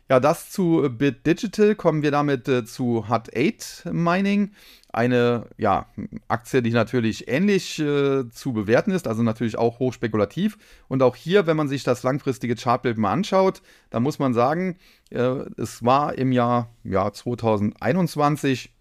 Ja, 0.10 0.20
das 0.20 0.50
zu 0.50 0.90
Bit 0.90 1.28
Digital. 1.28 1.76
Kommen 1.76 2.02
wir 2.02 2.10
damit 2.10 2.48
äh, 2.48 2.66
zu 2.66 3.08
Hut 3.10 3.30
8 3.36 3.94
Mining. 3.94 4.54
Eine 4.92 5.46
ja, 5.58 5.86
Aktie, 6.28 6.64
die 6.64 6.72
natürlich 6.72 7.28
ähnlich 7.28 7.78
äh, 7.78 8.28
zu 8.32 8.54
bewerten 8.54 8.90
ist, 8.90 9.08
also 9.08 9.22
natürlich 9.22 9.60
auch 9.60 9.78
hochspekulativ. 9.78 10.58
Und 10.88 11.04
auch 11.04 11.16
hier, 11.16 11.46
wenn 11.46 11.56
man 11.56 11.68
sich 11.68 11.84
das 11.84 12.02
langfristige 12.02 12.56
Chartbild 12.56 12.98
mal 12.98 13.12
anschaut, 13.12 13.62
dann 13.92 14.02
muss 14.02 14.18
man 14.18 14.34
sagen, 14.34 14.78
äh, 15.12 15.46
es 15.58 15.86
war 15.86 16.18
im 16.18 16.32
Jahr 16.32 16.74
ja, 16.84 17.14
2021 17.14 18.74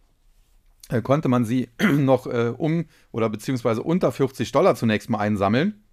äh, 0.88 1.02
konnte 1.02 1.28
man 1.28 1.44
sie 1.44 1.68
noch 1.92 2.26
äh, 2.26 2.54
um 2.56 2.86
oder 3.12 3.28
beziehungsweise 3.28 3.82
unter 3.82 4.12
40 4.12 4.50
Dollar 4.50 4.76
zunächst 4.76 5.10
mal 5.10 5.18
einsammeln. 5.18 5.84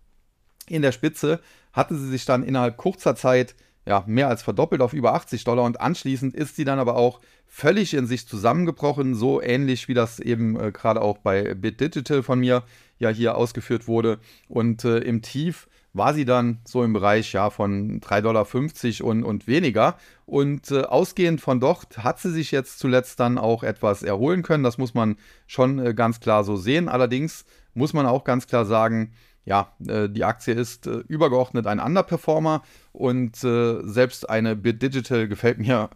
In 0.67 0.81
der 0.81 0.93
Spitze 0.93 1.41
hatte 1.73 1.95
sie 1.97 2.07
sich 2.07 2.23
dann 2.23 2.41
innerhalb 2.41 2.77
kurzer 2.77 3.17
Zeit 3.17 3.53
ja, 3.85 4.03
mehr 4.07 4.27
als 4.27 4.41
verdoppelt 4.41 4.81
auf 4.81 4.93
über 4.93 5.13
80 5.13 5.43
Dollar 5.43 5.63
und 5.63 5.79
anschließend 5.79 6.33
ist 6.33 6.55
sie 6.55 6.65
dann 6.65 6.79
aber 6.79 6.95
auch 6.95 7.21
völlig 7.45 7.93
in 7.93 8.07
sich 8.07 8.27
zusammengebrochen, 8.27 9.15
so 9.15 9.41
ähnlich 9.41 9.87
wie 9.87 9.93
das 9.93 10.19
eben 10.19 10.59
äh, 10.59 10.71
gerade 10.71 11.01
auch 11.01 11.19
bei 11.19 11.53
Bit 11.53 11.79
Digital 11.79 12.23
von 12.23 12.39
mir 12.39 12.63
ja 12.97 13.09
hier 13.09 13.37
ausgeführt 13.37 13.87
wurde. 13.87 14.19
Und 14.47 14.83
äh, 14.85 14.99
im 14.99 15.21
Tief 15.21 15.67
war 15.93 16.13
sie 16.13 16.25
dann 16.25 16.59
so 16.65 16.83
im 16.83 16.91
Bereich 16.91 17.31
ja 17.31 17.49
von 17.49 18.01
3,50 18.01 18.21
Dollar 18.21 19.09
und, 19.09 19.23
und 19.23 19.47
weniger. 19.47 19.97
Und 20.25 20.71
äh, 20.71 20.81
ausgehend 20.81 21.39
von 21.39 21.59
dort 21.59 21.99
hat 21.99 22.19
sie 22.19 22.31
sich 22.31 22.51
jetzt 22.51 22.79
zuletzt 22.79 23.19
dann 23.19 23.37
auch 23.37 23.63
etwas 23.63 24.03
erholen 24.03 24.43
können. 24.43 24.63
Das 24.63 24.77
muss 24.77 24.93
man 24.93 25.15
schon 25.47 25.79
äh, 25.79 25.93
ganz 25.93 26.19
klar 26.19 26.43
so 26.43 26.57
sehen. 26.57 26.89
Allerdings 26.89 27.45
muss 27.73 27.93
man 27.93 28.05
auch 28.05 28.25
ganz 28.25 28.47
klar 28.47 28.65
sagen, 28.65 29.13
ja, 29.45 29.73
äh, 29.87 30.09
die 30.09 30.23
Aktie 30.23 30.53
ist 30.53 30.87
äh, 30.87 31.03
übergeordnet 31.07 31.67
ein 31.67 31.79
Underperformer 31.79 32.63
und 32.91 33.43
äh, 33.43 33.81
selbst 33.83 34.29
eine 34.29 34.55
Bit 34.55 34.81
Digital 34.81 35.27
gefällt 35.27 35.59
mir 35.59 35.89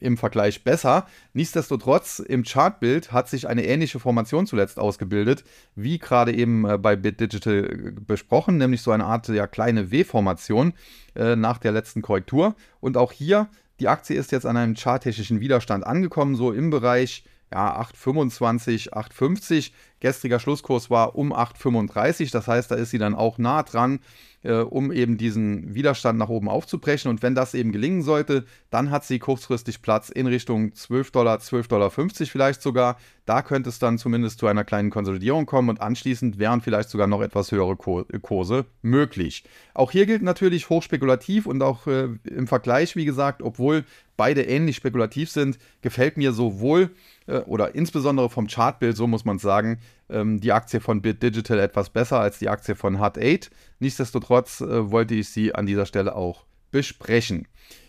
im 0.00 0.16
Vergleich 0.16 0.62
besser. 0.62 1.06
Nichtsdestotrotz, 1.32 2.20
im 2.20 2.44
Chartbild 2.44 3.10
hat 3.10 3.28
sich 3.28 3.48
eine 3.48 3.64
ähnliche 3.66 3.98
Formation 3.98 4.46
zuletzt 4.46 4.78
ausgebildet, 4.78 5.42
wie 5.74 5.98
gerade 5.98 6.32
eben 6.32 6.62
bei 6.80 6.94
Bit 6.94 7.18
Digital 7.18 7.94
besprochen, 8.06 8.58
nämlich 8.58 8.82
so 8.82 8.92
eine 8.92 9.06
Art 9.06 9.26
ja, 9.26 9.48
kleine 9.48 9.90
W-Formation 9.90 10.72
nach 11.16 11.58
der 11.58 11.72
letzten 11.72 12.00
Korrektur. 12.00 12.54
Und 12.78 12.96
auch 12.96 13.10
hier, 13.10 13.48
die 13.80 13.88
Aktie 13.88 14.16
ist 14.16 14.30
jetzt 14.30 14.46
an 14.46 14.56
einem 14.56 14.76
charttechnischen 14.76 15.40
Widerstand 15.40 15.84
angekommen, 15.84 16.36
so 16.36 16.52
im 16.52 16.70
Bereich 16.70 17.24
ja, 17.52 17.80
8,25, 17.80 18.92
8,50. 18.92 19.72
Gestriger 20.00 20.38
Schlusskurs 20.38 20.90
war 20.90 21.16
um 21.16 21.32
8,35. 21.32 22.30
Das 22.30 22.46
heißt, 22.46 22.70
da 22.70 22.76
ist 22.76 22.90
sie 22.90 22.98
dann 22.98 23.14
auch 23.14 23.38
nah 23.38 23.62
dran. 23.62 24.00
äh, 24.42 24.52
um 24.52 24.92
eben 24.92 25.18
diesen 25.18 25.74
Widerstand 25.74 26.18
nach 26.18 26.28
oben 26.28 26.48
aufzubrechen. 26.48 27.10
Und 27.10 27.22
wenn 27.22 27.34
das 27.34 27.54
eben 27.54 27.72
gelingen 27.72 28.02
sollte, 28.02 28.44
dann 28.70 28.90
hat 28.90 29.04
sie 29.04 29.18
kurzfristig 29.18 29.82
Platz 29.82 30.08
in 30.10 30.26
Richtung 30.26 30.74
12 30.74 31.10
Dollar, 31.10 31.38
12,50 31.38 31.68
Dollar 31.68 31.90
vielleicht 31.90 32.62
sogar. 32.62 32.96
Da 33.26 33.42
könnte 33.42 33.68
es 33.68 33.78
dann 33.78 33.98
zumindest 33.98 34.38
zu 34.38 34.46
einer 34.46 34.64
kleinen 34.64 34.90
Konsolidierung 34.90 35.46
kommen 35.46 35.68
und 35.68 35.80
anschließend 35.80 36.38
wären 36.38 36.60
vielleicht 36.60 36.88
sogar 36.88 37.06
noch 37.06 37.20
etwas 37.20 37.52
höhere 37.52 37.76
Kurse 37.76 38.66
möglich. 38.80 39.44
Auch 39.74 39.90
hier 39.90 40.06
gilt 40.06 40.22
natürlich 40.22 40.70
hochspekulativ 40.70 41.46
und 41.46 41.62
auch 41.62 41.86
äh, 41.86 42.08
im 42.24 42.46
Vergleich, 42.46 42.96
wie 42.96 43.04
gesagt, 43.04 43.42
obwohl 43.42 43.84
beide 44.16 44.42
ähnlich 44.42 44.76
spekulativ 44.76 45.30
sind, 45.30 45.58
gefällt 45.82 46.16
mir 46.16 46.32
sowohl 46.32 46.90
äh, 47.28 47.40
oder 47.40 47.74
insbesondere 47.74 48.30
vom 48.30 48.48
Chartbild, 48.48 48.96
so 48.96 49.06
muss 49.06 49.24
man 49.24 49.38
sagen, 49.38 49.78
ähm, 50.08 50.40
die 50.40 50.52
Aktie 50.52 50.80
von 50.80 51.02
Bit 51.02 51.22
Digital 51.22 51.60
etwas 51.60 51.90
besser 51.90 52.18
als 52.20 52.38
die 52.38 52.48
Aktie 52.48 52.74
von 52.74 53.00
Hut 53.00 53.18
8. 53.18 53.50
Nichtsdestotrotz 53.78 54.60
äh, 54.60 54.90
wollte 54.90 55.14
ich 55.14 55.28
sie 55.28 55.54
an 55.54 55.66
dieser 55.66 55.86
Stelle 55.86 56.16
auch 56.16 56.44
besprechen. 56.70 57.46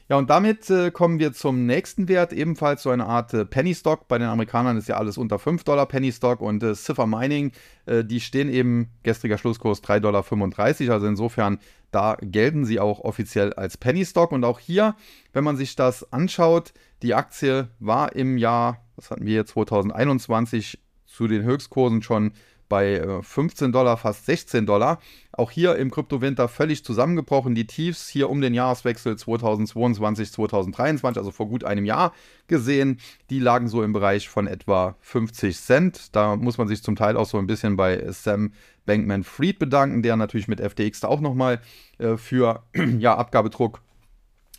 Ja, 0.10 0.18
und 0.18 0.32
damit 0.32 0.72
äh, 0.72 0.90
kommen 0.90 1.20
wir 1.20 1.34
zum 1.34 1.68
nächsten 1.68 2.08
Wert, 2.08 2.34
ebenfalls 2.34 2.82
so 2.82 2.90
eine 2.90 3.06
Art 3.06 3.32
äh, 3.36 3.46
Penny 3.46 3.76
Stock. 3.76 4.08
Bei 4.08 4.18
den 4.18 4.28
Amerikanern 4.28 4.76
ist 4.76 4.88
ja 4.88 4.98
alles 4.98 5.20
unter 5.20 5.38
5 5.38 5.64
Dollar 5.64 5.86
Penny 5.86 6.12
Stock 6.12 6.42
und 6.42 6.64
äh, 6.64 6.74
Cipher 6.74 7.06
Mining, 7.06 7.52
äh, 7.86 8.04
die 8.04 8.20
stehen 8.20 8.50
eben, 8.50 8.90
gestriger 9.04 9.38
Schlusskurs 9.38 9.84
3,35 9.84 10.00
Dollar. 10.00 10.96
Also 10.96 11.06
insofern, 11.06 11.60
da 11.92 12.18
gelten 12.22 12.66
sie 12.66 12.80
auch 12.80 13.02
offiziell 13.02 13.54
als 13.54 13.78
Penny 13.78 14.04
Stock. 14.04 14.32
Und 14.32 14.44
auch 14.46 14.58
hier, 14.58 14.96
wenn 15.32 15.44
man 15.44 15.58
sich 15.58 15.76
das 15.76 16.12
anschaut, 16.12 16.74
die 17.04 17.14
Aktie 17.14 17.70
war 17.78 18.16
im 18.16 18.40
Jahr, 18.40 18.84
was 19.00 19.12
hatten 19.12 19.26
wir 19.26 19.36
jetzt, 19.36 19.52
2021 19.52 20.78
zu 21.06 21.28
den 21.28 21.44
Höchstkursen 21.44 22.02
schon 22.02 22.34
bei 22.68 23.02
15 23.24 23.70
äh, 23.70 23.72
Dollar, 23.72 23.98
fast 23.98 24.26
16 24.26 24.66
Dollar. 24.66 25.00
Auch 25.32 25.50
hier 25.50 25.78
im 25.78 25.90
Kryptowinter 25.90 26.48
völlig 26.48 26.84
zusammengebrochen. 26.84 27.56
Die 27.56 27.66
Tiefs 27.66 28.10
hier 28.10 28.30
um 28.30 28.42
den 28.42 28.54
Jahreswechsel 28.54 29.18
2022, 29.18 30.32
2023, 30.32 31.18
also 31.18 31.32
vor 31.32 31.48
gut 31.48 31.64
einem 31.64 31.86
Jahr 31.86 32.14
gesehen, 32.48 33.00
die 33.30 33.40
lagen 33.40 33.70
so 33.70 33.82
im 33.82 33.94
Bereich 33.94 34.30
von 34.30 34.46
etwa 34.46 34.96
50 35.00 35.58
Cent. 35.58 36.16
Da 36.16 36.36
muss 36.36 36.58
man 36.58 36.68
sich 36.68 36.84
zum 36.84 36.96
Teil 36.96 37.18
auch 37.18 37.26
so 37.26 37.40
ein 37.40 37.48
bisschen 37.48 37.76
bei 37.76 38.12
Sam 38.12 38.52
Bankman 38.86 39.24
Fried 39.24 39.60
bedanken, 39.60 40.04
der 40.04 40.16
natürlich 40.18 40.48
mit 40.48 40.60
FTX 40.60 41.00
da 41.00 41.08
auch 41.08 41.22
nochmal 41.22 41.62
äh, 41.98 42.18
für 42.18 42.64
ja, 43.00 43.16
Abgabedruck 43.16 43.82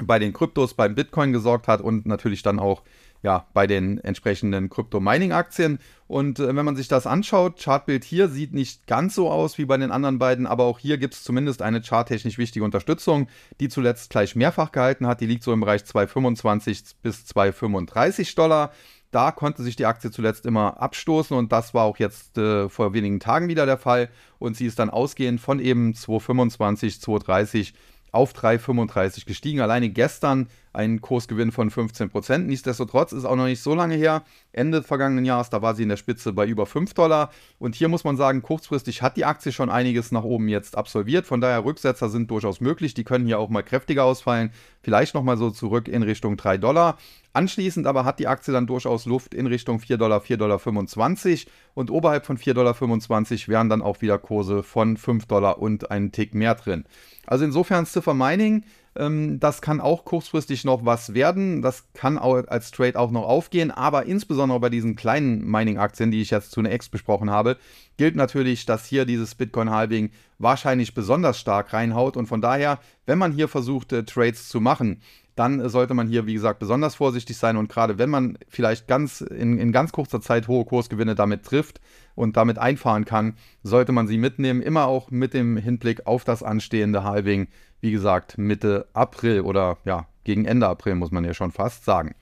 bei 0.02 0.18
den 0.18 0.32
Kryptos, 0.32 0.75
beim 0.75 0.94
Bitcoin 0.94 1.32
gesorgt 1.32 1.68
hat 1.68 1.80
und 1.80 2.06
natürlich 2.06 2.42
dann 2.42 2.59
auch 2.59 2.82
ja, 3.22 3.46
bei 3.52 3.66
den 3.66 3.98
entsprechenden 3.98 4.70
Krypto-Mining-Aktien. 4.70 5.78
Und 6.06 6.38
äh, 6.38 6.54
wenn 6.56 6.64
man 6.64 6.76
sich 6.76 6.88
das 6.88 7.06
anschaut, 7.06 7.60
Chartbild 7.62 8.04
hier 8.04 8.28
sieht 8.28 8.52
nicht 8.54 8.86
ganz 8.86 9.14
so 9.14 9.30
aus 9.30 9.58
wie 9.58 9.66
bei 9.66 9.76
den 9.76 9.92
anderen 9.92 10.18
beiden, 10.18 10.46
aber 10.46 10.64
auch 10.64 10.78
hier 10.78 10.98
gibt 10.98 11.14
es 11.14 11.22
zumindest 11.22 11.62
eine 11.62 11.82
charttechnisch 11.82 12.38
wichtige 12.38 12.64
Unterstützung, 12.64 13.28
die 13.60 13.68
zuletzt 13.68 14.10
gleich 14.10 14.34
mehrfach 14.36 14.72
gehalten 14.72 15.06
hat. 15.06 15.20
Die 15.20 15.26
liegt 15.26 15.42
so 15.42 15.52
im 15.52 15.60
Bereich 15.60 15.82
2,25 15.82 16.94
bis 17.02 17.26
2,35 17.26 18.34
Dollar. 18.34 18.72
Da 19.10 19.32
konnte 19.32 19.62
sich 19.62 19.74
die 19.76 19.86
Aktie 19.86 20.10
zuletzt 20.10 20.46
immer 20.46 20.80
abstoßen 20.80 21.36
und 21.36 21.50
das 21.50 21.74
war 21.74 21.84
auch 21.84 21.98
jetzt 21.98 22.38
äh, 22.38 22.68
vor 22.68 22.94
wenigen 22.94 23.18
Tagen 23.18 23.48
wieder 23.48 23.66
der 23.66 23.78
Fall. 23.78 24.08
Und 24.38 24.56
sie 24.56 24.66
ist 24.66 24.78
dann 24.78 24.88
ausgehend 24.88 25.40
von 25.40 25.58
eben 25.58 25.92
2,25, 25.92 27.02
2,30 27.02 27.72
auf 28.12 28.32
3,35 28.32 29.26
gestiegen. 29.26 29.60
Alleine 29.60 29.90
gestern 29.90 30.48
ein 30.72 31.00
Kursgewinn 31.00 31.52
von 31.52 31.70
15%. 31.70 32.38
Nichtsdestotrotz 32.38 33.12
ist 33.12 33.24
auch 33.24 33.36
noch 33.36 33.46
nicht 33.46 33.62
so 33.62 33.74
lange 33.74 33.96
her. 33.96 34.22
Ende 34.52 34.82
vergangenen 34.82 35.24
Jahres, 35.24 35.50
da 35.50 35.62
war 35.62 35.74
sie 35.74 35.82
in 35.82 35.88
der 35.88 35.96
Spitze 35.96 36.32
bei 36.32 36.46
über 36.46 36.66
5 36.66 36.94
Dollar. 36.94 37.30
Und 37.58 37.74
hier 37.74 37.88
muss 37.88 38.04
man 38.04 38.16
sagen, 38.16 38.42
kurzfristig 38.42 39.02
hat 39.02 39.16
die 39.16 39.24
Aktie 39.24 39.52
schon 39.52 39.70
einiges 39.70 40.12
nach 40.12 40.24
oben 40.24 40.48
jetzt 40.48 40.76
absolviert. 40.76 41.26
Von 41.26 41.40
daher 41.40 41.64
Rücksetzer 41.64 42.08
sind 42.08 42.30
durchaus 42.30 42.60
möglich. 42.60 42.94
Die 42.94 43.04
können 43.04 43.26
hier 43.26 43.38
auch 43.38 43.48
mal 43.48 43.62
kräftiger 43.62 44.04
ausfallen. 44.04 44.50
Vielleicht 44.82 45.14
nochmal 45.14 45.36
so 45.36 45.50
zurück 45.50 45.88
in 45.88 46.02
Richtung 46.02 46.36
3 46.36 46.58
Dollar. 46.58 46.98
Anschließend 47.32 47.86
aber 47.86 48.04
hat 48.04 48.18
die 48.18 48.26
Aktie 48.26 48.52
dann 48.52 48.66
durchaus 48.66 49.06
Luft 49.06 49.34
in 49.34 49.46
Richtung 49.46 49.78
4 49.78 49.98
Dollar, 49.98 50.20
4,25 50.20 50.36
Dollar 50.36 51.54
und 51.74 51.90
oberhalb 51.90 52.26
von 52.26 52.38
4,25 52.38 52.54
Dollar 52.54 53.48
wären 53.48 53.68
dann 53.68 53.82
auch 53.82 54.00
wieder 54.00 54.18
Kurse 54.18 54.64
von 54.64 54.96
5 54.96 55.26
Dollar 55.26 55.58
und 55.58 55.92
einen 55.92 56.10
Tick 56.10 56.34
mehr 56.34 56.56
drin. 56.56 56.84
Also 57.26 57.44
insofern 57.44 57.86
Cipher 57.86 58.14
Mining 58.14 58.64
das 58.92 59.62
kann 59.62 59.80
auch 59.80 60.04
kurzfristig 60.04 60.64
noch 60.64 60.85
was 60.85 61.14
werden. 61.14 61.62
Das 61.62 61.85
kann 61.94 62.18
auch 62.18 62.42
als 62.49 62.73
Trade 62.73 62.99
auch 62.99 63.12
noch 63.12 63.23
aufgehen. 63.23 63.70
Aber 63.70 64.06
insbesondere 64.06 64.59
bei 64.59 64.68
diesen 64.68 64.97
kleinen 64.97 65.49
Mining-Aktien, 65.49 66.11
die 66.11 66.20
ich 66.20 66.30
jetzt 66.30 66.50
zunächst 66.50 66.90
besprochen 66.90 67.30
habe, 67.30 67.56
gilt 67.99 68.16
natürlich, 68.16 68.66
dass 68.66 68.87
hier 68.87 69.04
dieses 69.04 69.37
Bitcoin-Halving 69.37 70.11
wahrscheinlich 70.38 70.92
besonders 70.92 71.38
stark 71.38 71.73
reinhaut. 71.73 72.16
Und 72.16 72.26
von 72.26 72.40
daher, 72.40 72.80
wenn 73.06 73.18
man 73.18 73.30
hier 73.30 73.47
versucht, 73.47 73.92
äh, 73.92 74.02
Trades 74.04 74.49
zu 74.49 74.61
machen, 74.61 75.00
dann 75.37 75.68
sollte 75.68 75.94
man 75.94 76.09
hier, 76.09 76.26
wie 76.26 76.35
gesagt, 76.35 76.59
besonders 76.59 76.97
vorsichtig 76.97 77.37
sein. 77.37 77.56
Und 77.56 77.70
gerade 77.70 77.97
wenn 77.97 78.11
man 78.11 78.38
vielleicht 78.49 78.88
ganz 78.88 79.20
in, 79.20 79.56
in 79.59 79.73
ganz 79.73 79.92
kurzer 79.92 80.20
Zeit 80.20 80.49
hohe 80.49 80.64
Kursgewinne 80.64 81.14
damit 81.14 81.44
trifft 81.44 81.80
und 82.14 82.37
damit 82.37 82.59
einfahren 82.59 83.04
kann, 83.04 83.37
sollte 83.62 83.92
man 83.92 84.09
sie 84.09 84.18
mitnehmen. 84.18 84.61
Immer 84.61 84.86
auch 84.86 85.10
mit 85.10 85.32
dem 85.32 85.56
Hinblick 85.56 86.06
auf 86.06 86.25
das 86.25 86.43
anstehende 86.43 87.04
Halving 87.04 87.49
wie 87.80 87.90
gesagt, 87.90 88.38
Mitte 88.38 88.86
April 88.93 89.43
oder 89.43 89.78
ja, 89.84 90.06
gegen 90.25 90.45
Ende 90.45 90.69
April 90.69 90.95
muss 90.95 91.10
man 91.10 91.25
ja 91.25 91.34
schon 91.34 91.52
fast 91.52 91.84
sagen. 91.84 92.14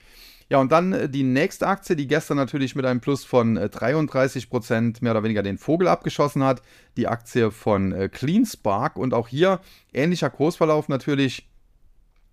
Ja, 0.49 0.57
und 0.57 0.71
dann 0.71 0.93
äh, 0.93 1.09
die 1.09 1.23
nächste 1.23 1.67
Aktie, 1.67 1.95
die 1.95 2.07
gestern 2.07 2.37
natürlich 2.37 2.75
mit 2.75 2.85
einem 2.85 3.01
Plus 3.01 3.23
von 3.23 3.57
33% 3.57 4.37
äh, 4.37 4.47
Prozent 4.47 5.01
mehr 5.01 5.11
oder 5.11 5.23
weniger 5.23 5.43
den 5.43 5.59
Vogel 5.59 5.87
abgeschossen 5.87 6.43
hat. 6.43 6.63
Die 6.97 7.07
Aktie 7.07 7.51
von 7.51 7.91
äh, 7.91 8.09
CleanSpark. 8.09 8.97
Und 8.97 9.13
auch 9.13 9.27
hier 9.27 9.59
ähnlicher 9.93 10.31
Kursverlauf 10.31 10.89
natürlich 10.89 11.48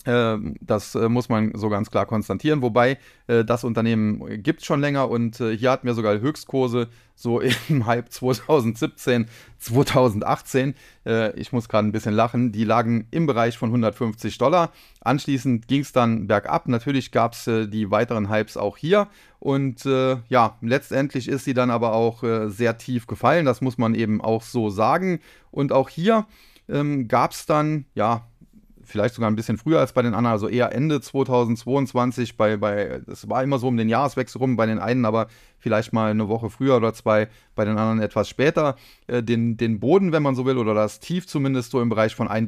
das 0.07 0.95
äh, 0.95 1.09
muss 1.09 1.29
man 1.29 1.53
so 1.55 1.69
ganz 1.69 1.91
klar 1.91 2.07
konstatieren. 2.07 2.63
Wobei 2.63 2.99
äh, 3.27 3.45
das 3.45 3.65
Unternehmen 3.65 4.43
gibt 4.43 4.61
es 4.61 4.67
schon 4.67 4.81
länger 4.81 5.11
und 5.11 5.41
äh, 5.41 5.57
hier 5.57 5.73
hatten 5.73 5.87
wir 5.87 5.95
sogar 5.95 6.21
Höchstkurse 6.21 6.89
so 7.17 7.41
im 7.69 7.87
Hype 7.87 8.13
2017, 8.13 9.27
2018. 9.59 10.75
ich 11.35 11.53
muss 11.53 11.69
gerade 11.69 11.89
ein 11.89 11.93
bisschen 11.93 12.15
lachen. 12.15 12.53
Die 12.53 12.65
lagen 12.65 13.09
im 13.11 13.27
Bereich 13.27 13.57
von 13.57 13.71
150 13.71 14.37
Dollar. 14.37 14.71
Anschließend 15.01 15.67
ging 15.67 15.81
es 15.81 15.93
dann 15.93 16.27
bergab. 16.27 16.69
Natürlich 16.69 17.13
gab 17.13 17.33
es 17.33 17.45
die 17.45 17.91
weiteren 17.91 18.29
Hypes 18.29 18.59
auch 18.59 18.77
hier. 18.77 19.09
Und 19.39 19.85
ja, 19.85 20.59
letztendlich 20.61 21.29
ist 21.29 21.47
sie 21.47 21.55
dann 21.55 21.71
aber 21.71 21.95
auch 21.95 22.23
sehr 22.49 22.77
tief 22.77 23.07
gefallen. 23.07 23.47
Das 23.47 23.63
muss 23.63 23.79
man 23.79 23.95
eben 23.95 24.21
auch 24.21 24.43
so 24.43 24.69
sagen. 24.69 25.21
Und 25.51 25.73
auch 25.73 25.89
hier 25.89 26.27
ähm, 26.69 27.09
gab 27.09 27.33
es 27.33 27.47
dann, 27.47 27.87
ja, 27.95 28.27
vielleicht 28.87 29.15
sogar 29.15 29.31
ein 29.31 29.37
bisschen 29.37 29.59
früher 29.59 29.81
als 29.81 29.93
bei 29.93 30.03
den 30.03 30.15
anderen, 30.15 30.33
also 30.33 30.49
eher 30.49 30.73
Ende 30.73 31.01
2022. 31.01 32.37
Bei, 32.37 32.57
bei, 32.57 33.01
es 33.07 33.29
war 33.29 33.43
immer 33.43 33.59
so 33.59 33.69
um 33.69 33.77
den 33.77 33.89
Jahreswechsel 33.89 34.39
rum 34.39 34.57
bei 34.57 34.67
den 34.67 34.79
einen, 34.79 35.05
aber 35.05 35.27
vielleicht 35.59 35.93
mal 35.93 36.11
eine 36.11 36.29
Woche 36.29 36.51
früher 36.51 36.77
oder 36.77 36.95
zwei, 36.95 37.29
bei 37.55 37.65
den 37.65 37.77
anderen 37.77 38.01
etwas 38.01 38.29
später. 38.29 38.77
Äh, 39.07 39.23
den, 39.23 39.57
den 39.57 39.81
Boden, 39.81 40.13
wenn 40.13 40.23
man 40.23 40.35
so 40.35 40.47
will, 40.47 40.59
oder 40.59 40.75
das 40.75 41.01
Tief 41.01 41.27
zumindest 41.27 41.71
so 41.71 41.81
im 41.81 41.89
Bereich 41.89 42.15
von 42.15 42.29
1,75 42.29 42.45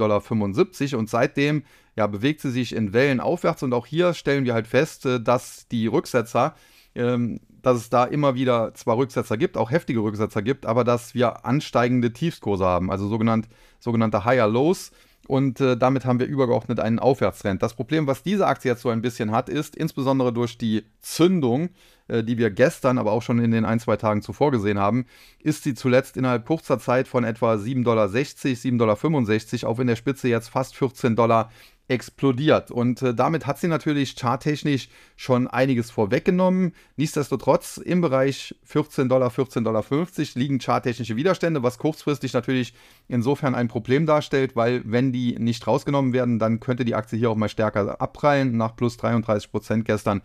Dollar. 0.91 0.99
Und 0.99 1.11
seitdem 1.11 1.65
ja, 1.97 2.07
bewegt 2.07 2.41
sie 2.41 2.51
sich 2.51 2.75
in 2.75 2.93
Wellen 2.93 3.21
aufwärts. 3.21 3.63
Und 3.63 3.73
auch 3.73 3.87
hier 3.87 4.15
stellen 4.15 4.45
wir 4.45 4.55
halt 4.55 4.67
fest, 4.67 5.07
äh, 5.07 5.21
dass 5.21 5.69
die 5.69 5.87
Rücksetzer 5.87 6.55
ähm, 6.95 7.41
dass 7.63 7.77
es 7.77 7.91
da 7.91 8.05
immer 8.05 8.35
wieder 8.35 8.73
zwar 8.75 8.97
Rücksetzer 8.97 9.37
gibt, 9.37 9.57
auch 9.57 9.71
heftige 9.71 10.01
Rücksetzer 10.01 10.43
gibt, 10.43 10.67
aber 10.67 10.85
dass 10.85 11.15
wir 11.15 11.45
ansteigende 11.45 12.13
Tiefskurse 12.13 12.65
haben, 12.65 12.91
also 12.91 13.09
sogenannt, 13.09 13.49
sogenannte 13.79 14.25
Higher 14.25 14.49
Lows 14.49 14.93
und 15.29 15.61
äh, 15.61 15.77
damit 15.77 16.07
haben 16.07 16.19
wir 16.19 16.27
übergeordnet 16.27 16.81
einen 16.81 16.99
Aufwärtstrend. 16.99 17.63
Das 17.63 17.75
Problem, 17.75 18.07
was 18.07 18.23
diese 18.23 18.47
Aktie 18.47 18.71
jetzt 18.71 18.81
so 18.81 18.89
ein 18.89 19.03
bisschen 19.03 19.31
hat, 19.31 19.51
ist 19.51 19.77
insbesondere 19.77 20.33
durch 20.33 20.57
die 20.57 20.87
Zündung, 21.03 21.69
äh, 22.09 22.25
die 22.25 22.39
wir 22.39 22.51
gestern, 22.51 22.97
aber 22.97 23.13
auch 23.13 23.21
schon 23.21 23.39
in 23.39 23.51
den 23.51 23.67
ein, 23.67 23.79
zwei 23.79 23.99
Tagen 23.99 24.23
zuvor 24.23 24.51
gesehen 24.51 24.79
haben, 24.79 25.05
ist 25.39 25.65
sie 25.65 25.75
zuletzt 25.75 26.17
innerhalb 26.17 26.47
kurzer 26.47 26.79
Zeit 26.79 27.09
von 27.09 27.25
etwa 27.25 27.55
7,60 27.55 27.85
Dollar, 27.85 28.07
7,65 28.07 28.79
Dollar 29.61 29.71
auf 29.71 29.79
in 29.79 29.87
der 29.87 29.97
Spitze 29.97 30.29
jetzt 30.29 30.49
fast 30.49 30.75
14 30.75 31.15
Dollar 31.15 31.51
explodiert. 31.89 32.71
Und 32.71 33.03
äh, 33.03 33.15
damit 33.15 33.47
hat 33.47 33.59
sie 33.59 33.67
natürlich 33.67 34.15
charttechnisch 34.15 34.89
schon 35.17 35.49
einiges 35.49 35.91
vorweggenommen. 35.91 36.73
Nichtsdestotrotz 36.97 37.79
im 37.79 38.03
Bereich 38.03 38.55
14 38.65 39.09
Dollar, 39.09 39.31
14,50 39.31 39.63
Dollar 39.63 39.85
liegen 40.35 40.61
charttechnische 40.61 41.17
Widerstände, 41.17 41.63
was 41.63 41.79
kurzfristig 41.79 42.35
natürlich 42.35 42.75
insofern 43.09 43.55
ein 43.55 43.69
Problem 43.69 44.05
darstellt, 44.07 44.55
weil 44.55 44.83
wenn 44.85 45.13
die 45.13 45.39
nicht 45.39 45.67
rausgenommen 45.67 46.13
werden, 46.13 46.39
dann 46.39 46.61
könnte 46.61 46.85
die 46.85 46.95
Aktie 46.95 47.19
hier 47.19 47.31
auch 47.31 47.37
mal 47.37 47.49
stärker 47.49 48.01
abprallen. 48.01 48.57
Nach 48.57 48.77
plus 48.77 48.99
33 48.99 49.51
Prozent 49.51 49.85
gestern 49.87 50.21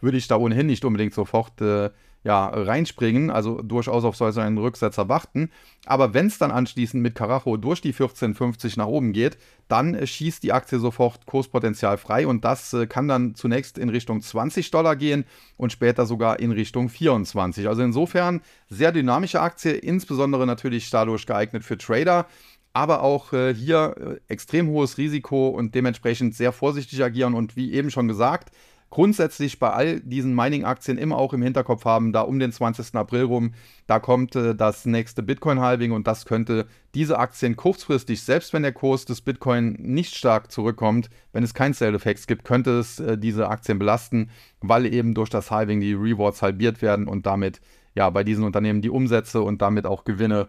würde 0.00 0.16
ich 0.16 0.28
da 0.28 0.36
ohnehin 0.36 0.66
nicht 0.66 0.84
unbedingt 0.84 1.14
sofort 1.14 1.60
äh, 1.60 1.90
ja, 2.24 2.46
reinspringen, 2.46 3.30
also 3.30 3.60
durchaus 3.62 4.04
auf 4.04 4.16
solch 4.16 4.38
einen 4.38 4.58
Rücksetzer 4.58 5.08
warten. 5.08 5.50
Aber 5.86 6.14
wenn 6.14 6.26
es 6.26 6.38
dann 6.38 6.52
anschließend 6.52 7.02
mit 7.02 7.16
Karacho 7.16 7.56
durch 7.56 7.80
die 7.80 7.92
14,50 7.92 8.78
nach 8.78 8.86
oben 8.86 9.12
geht, 9.12 9.38
dann 9.68 9.94
äh, 9.94 10.06
schießt 10.06 10.42
die 10.42 10.52
Aktie 10.52 10.78
sofort 10.78 11.26
Kurspotenzial 11.26 11.98
frei 11.98 12.26
und 12.26 12.44
das 12.44 12.72
äh, 12.72 12.86
kann 12.86 13.08
dann 13.08 13.34
zunächst 13.34 13.78
in 13.78 13.88
Richtung 13.88 14.20
20 14.20 14.70
Dollar 14.70 14.94
gehen 14.94 15.24
und 15.56 15.72
später 15.72 16.06
sogar 16.06 16.38
in 16.38 16.52
Richtung 16.52 16.88
24. 16.88 17.66
Also 17.66 17.82
insofern 17.82 18.40
sehr 18.68 18.92
dynamische 18.92 19.40
Aktie, 19.40 19.72
insbesondere 19.72 20.46
natürlich 20.46 20.88
dadurch 20.90 21.26
geeignet 21.26 21.64
für 21.64 21.78
Trader. 21.78 22.26
aber 22.74 23.02
auch 23.02 23.32
äh, 23.32 23.52
hier 23.54 23.94
äh, 23.98 24.32
extrem 24.32 24.68
hohes 24.68 24.96
Risiko 24.96 25.48
und 25.48 25.74
dementsprechend 25.74 26.34
sehr 26.34 26.52
vorsichtig 26.52 27.02
agieren 27.02 27.34
und 27.34 27.56
wie 27.56 27.72
eben 27.72 27.90
schon 27.90 28.08
gesagt, 28.08 28.50
grundsätzlich 28.92 29.58
bei 29.58 29.70
all 29.70 30.00
diesen 30.00 30.34
Mining-Aktien 30.34 30.98
immer 30.98 31.16
auch 31.16 31.32
im 31.32 31.40
Hinterkopf 31.40 31.86
haben, 31.86 32.12
da 32.12 32.20
um 32.20 32.38
den 32.38 32.52
20. 32.52 32.94
April 32.94 33.22
rum, 33.22 33.54
da 33.86 33.98
kommt 33.98 34.36
äh, 34.36 34.54
das 34.54 34.84
nächste 34.84 35.22
Bitcoin-Halving 35.22 35.92
und 35.92 36.06
das 36.06 36.26
könnte 36.26 36.66
diese 36.94 37.18
Aktien 37.18 37.56
kurzfristig, 37.56 38.22
selbst 38.22 38.52
wenn 38.52 38.62
der 38.62 38.74
Kurs 38.74 39.06
des 39.06 39.22
Bitcoin 39.22 39.78
nicht 39.80 40.14
stark 40.14 40.52
zurückkommt, 40.52 41.08
wenn 41.32 41.42
es 41.42 41.54
kein 41.54 41.72
Sale-Effekt 41.72 42.26
gibt, 42.26 42.44
könnte 42.44 42.78
es 42.78 43.00
äh, 43.00 43.16
diese 43.16 43.48
Aktien 43.48 43.78
belasten, 43.78 44.28
weil 44.60 44.84
eben 44.84 45.14
durch 45.14 45.30
das 45.30 45.50
Halving 45.50 45.80
die 45.80 45.94
Rewards 45.94 46.42
halbiert 46.42 46.82
werden 46.82 47.08
und 47.08 47.24
damit 47.24 47.62
ja 47.94 48.10
bei 48.10 48.24
diesen 48.24 48.44
Unternehmen 48.44 48.82
die 48.82 48.90
Umsätze 48.90 49.40
und 49.40 49.62
damit 49.62 49.86
auch 49.86 50.04
Gewinne 50.04 50.48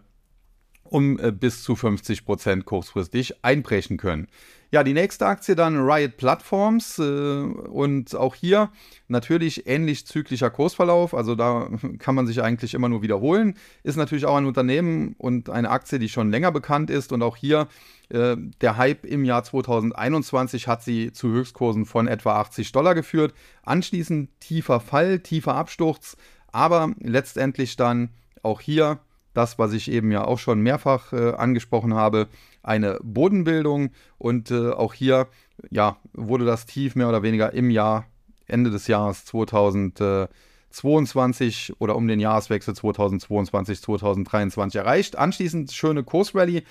um 0.94 1.18
äh, 1.18 1.32
bis 1.32 1.64
zu 1.64 1.76
50 1.76 2.24
Prozent 2.24 2.66
kurzfristig 2.66 3.44
einbrechen 3.44 3.98
können. 3.98 4.28
Ja, 4.70 4.84
die 4.84 4.94
nächste 4.94 5.26
Aktie 5.26 5.56
dann 5.56 5.90
Riot 5.90 6.18
Platforms 6.18 7.00
äh, 7.00 7.02
und 7.02 8.16
auch 8.16 8.36
hier 8.36 8.70
natürlich 9.08 9.66
ähnlich 9.66 10.06
zyklischer 10.06 10.52
Kursverlauf, 10.52 11.16
also 11.16 11.34
da 11.34 11.68
kann 11.98 12.14
man 12.14 12.28
sich 12.28 12.44
eigentlich 12.44 12.76
immer 12.76 12.90
nur 12.90 13.02
wiederholen. 13.02 13.56
Ist 13.82 13.96
natürlich 13.96 14.26
auch 14.26 14.36
ein 14.36 14.46
Unternehmen 14.46 15.16
und 15.18 15.50
eine 15.50 15.72
Aktie, 15.72 15.98
die 15.98 16.10
schon 16.10 16.30
länger 16.30 16.52
bekannt 16.52 16.92
ist 16.92 17.12
und 17.12 17.24
auch 17.24 17.38
hier 17.38 17.68
äh, 18.10 18.36
der 18.62 18.78
Hype 18.78 19.04
im 19.04 19.26
Jahr 19.26 19.44
2021 19.44 20.68
hat 20.68 20.84
sie 20.84 21.12
zu 21.12 21.30
Höchstkursen 21.30 21.88
von 21.88 22.08
etwa 22.08 22.40
80 22.40 22.72
Dollar 22.72 22.94
geführt. 22.94 23.34
Anschließend 23.64 24.30
tiefer 24.40 24.80
Fall, 24.80 25.22
tiefer 25.22 25.56
Absturz, 25.56 26.18
aber 26.52 26.94
letztendlich 27.00 27.78
dann 27.78 28.10
auch 28.44 28.62
hier 28.62 29.00
das, 29.34 29.60
was 29.60 29.74
ich 29.74 29.92
eben 29.92 30.10
ja 30.12 30.24
auch 30.26 30.40
schon 30.40 30.62
mehrfach 30.62 31.12
äh, 31.14 31.34
angesprochen 31.34 31.94
habe, 31.94 32.28
eine 32.62 33.00
Bodenbildung 33.04 33.92
und 34.18 34.52
äh, 34.52 34.72
auch 34.72 34.94
hier 34.94 35.28
ja, 35.70 35.98
wurde 36.14 36.46
das 36.46 36.66
Tief 36.66 36.96
mehr 36.96 37.10
oder 37.10 37.22
weniger 37.24 37.54
im 37.54 37.70
Jahr, 37.70 38.06
Ende 38.48 38.70
des 38.70 38.88
Jahres 38.88 39.26
2022 39.26 41.74
oder 41.80 41.96
um 41.96 42.08
den 42.08 42.20
Jahreswechsel 42.20 42.76
2022, 42.76 43.82
2023 43.82 44.80
erreicht. 44.80 45.18
Anschließend 45.18 45.72
schöne 45.72 46.04
Kursrallye 46.04 46.64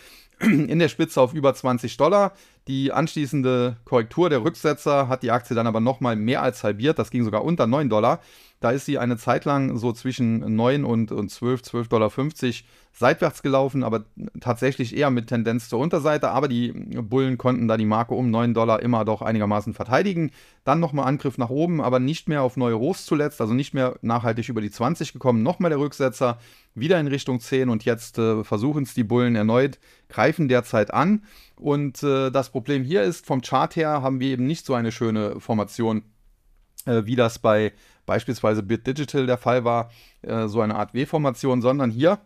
in 0.43 0.79
der 0.79 0.89
Spitze 0.89 1.21
auf 1.21 1.35
über 1.35 1.55
20 1.55 1.97
Dollar. 1.97 2.33
Die 2.69 2.93
anschließende 2.93 3.77
Korrektur 3.85 4.31
der 4.31 4.45
Rücksetzer 4.45 5.09
hat 5.09 5.23
die 5.23 5.31
Aktie 5.31 5.57
dann 5.57 5.67
aber 5.67 5.81
nochmal 5.81 6.17
mehr 6.17 6.43
als 6.43 6.65
halbiert. 6.65 6.99
Das 6.99 7.11
ging 7.11 7.25
sogar 7.25 7.45
unter 7.45 7.67
9 7.67 7.89
Dollar. 7.89 8.21
Da 8.63 8.71
ist 8.71 8.87
sie 8.87 8.97
eine 8.97 9.17
Zeit 9.17 9.45
lang 9.45 9.77
so 9.77 9.93
zwischen 9.93 10.55
9 10.55 10.85
und, 10.85 11.11
und 11.11 11.31
12, 11.31 11.63
12,50 11.63 11.89
Dollar 11.89 12.11
seitwärts 12.93 13.43
gelaufen, 13.43 13.83
aber 13.83 14.05
tatsächlich 14.39 14.97
eher 14.97 15.11
mit 15.11 15.27
Tendenz 15.27 15.69
zur 15.69 15.81
Unterseite. 15.81 16.29
Aber 16.31 16.47
die 16.47 16.71
Bullen 16.71 17.39
konnten 17.39 17.67
da 17.67 17.77
die 17.77 17.87
Marke 17.87 18.15
um 18.15 18.31
9 18.31 18.55
Dollar 18.55 18.81
immer 18.81 19.05
doch 19.05 19.21
einigermaßen 19.21 19.75
verteidigen. 19.75 20.31
Dann 20.63 20.79
nochmal 20.79 21.09
Angriff 21.09 21.39
nach 21.39 21.51
oben, 21.51 21.81
aber 21.81 21.99
nicht 21.99 22.29
mehr 22.29 22.43
auf 22.43 22.57
neue 22.57 22.79
Hochs 22.79 23.05
zuletzt, 23.05 23.41
also 23.41 23.53
nicht 23.53 23.75
mehr 23.75 23.97
nachhaltig 24.01 24.49
über 24.49 24.61
die 24.61 24.71
20 24.71 25.13
gekommen. 25.13 25.43
Nochmal 25.43 25.71
der 25.71 25.81
Rücksetzer, 25.81 26.39
wieder 26.77 27.01
in 27.01 27.09
Richtung 27.09 27.41
10 27.41 27.69
und 27.69 27.85
jetzt 27.85 28.19
äh, 28.19 28.45
versuchen 28.45 28.85
es 28.85 28.95
die 28.95 29.03
Bullen 29.03 29.35
erneut, 29.35 29.81
greifen 30.09 30.47
derzeit 30.47 30.95
an. 30.95 31.25
Und 31.57 32.01
äh, 32.05 32.31
das 32.31 32.51
Problem 32.51 32.85
hier 32.85 33.03
ist, 33.03 33.27
vom 33.27 33.41
Chart 33.41 33.75
her 33.75 34.03
haben 34.03 34.21
wir 34.21 34.29
eben 34.29 34.47
nicht 34.47 34.67
so 34.67 34.75
eine 34.75 34.93
schöne 34.93 35.41
Formation, 35.41 36.05
äh, 36.87 37.03
wie 37.07 37.17
das 37.17 37.41
bei 37.41 37.73
beispielsweise 38.07 38.63
Bit 38.63 38.87
Digital 38.87 39.27
der 39.27 39.39
Fall 39.39 39.65
war, 39.65 39.91
äh, 40.23 40.49
so 40.49 40.61
eine 40.61 40.75
Art 40.77 40.95
W-Formation, 40.95 41.63
sondern 41.63 41.91
hier 41.91 42.19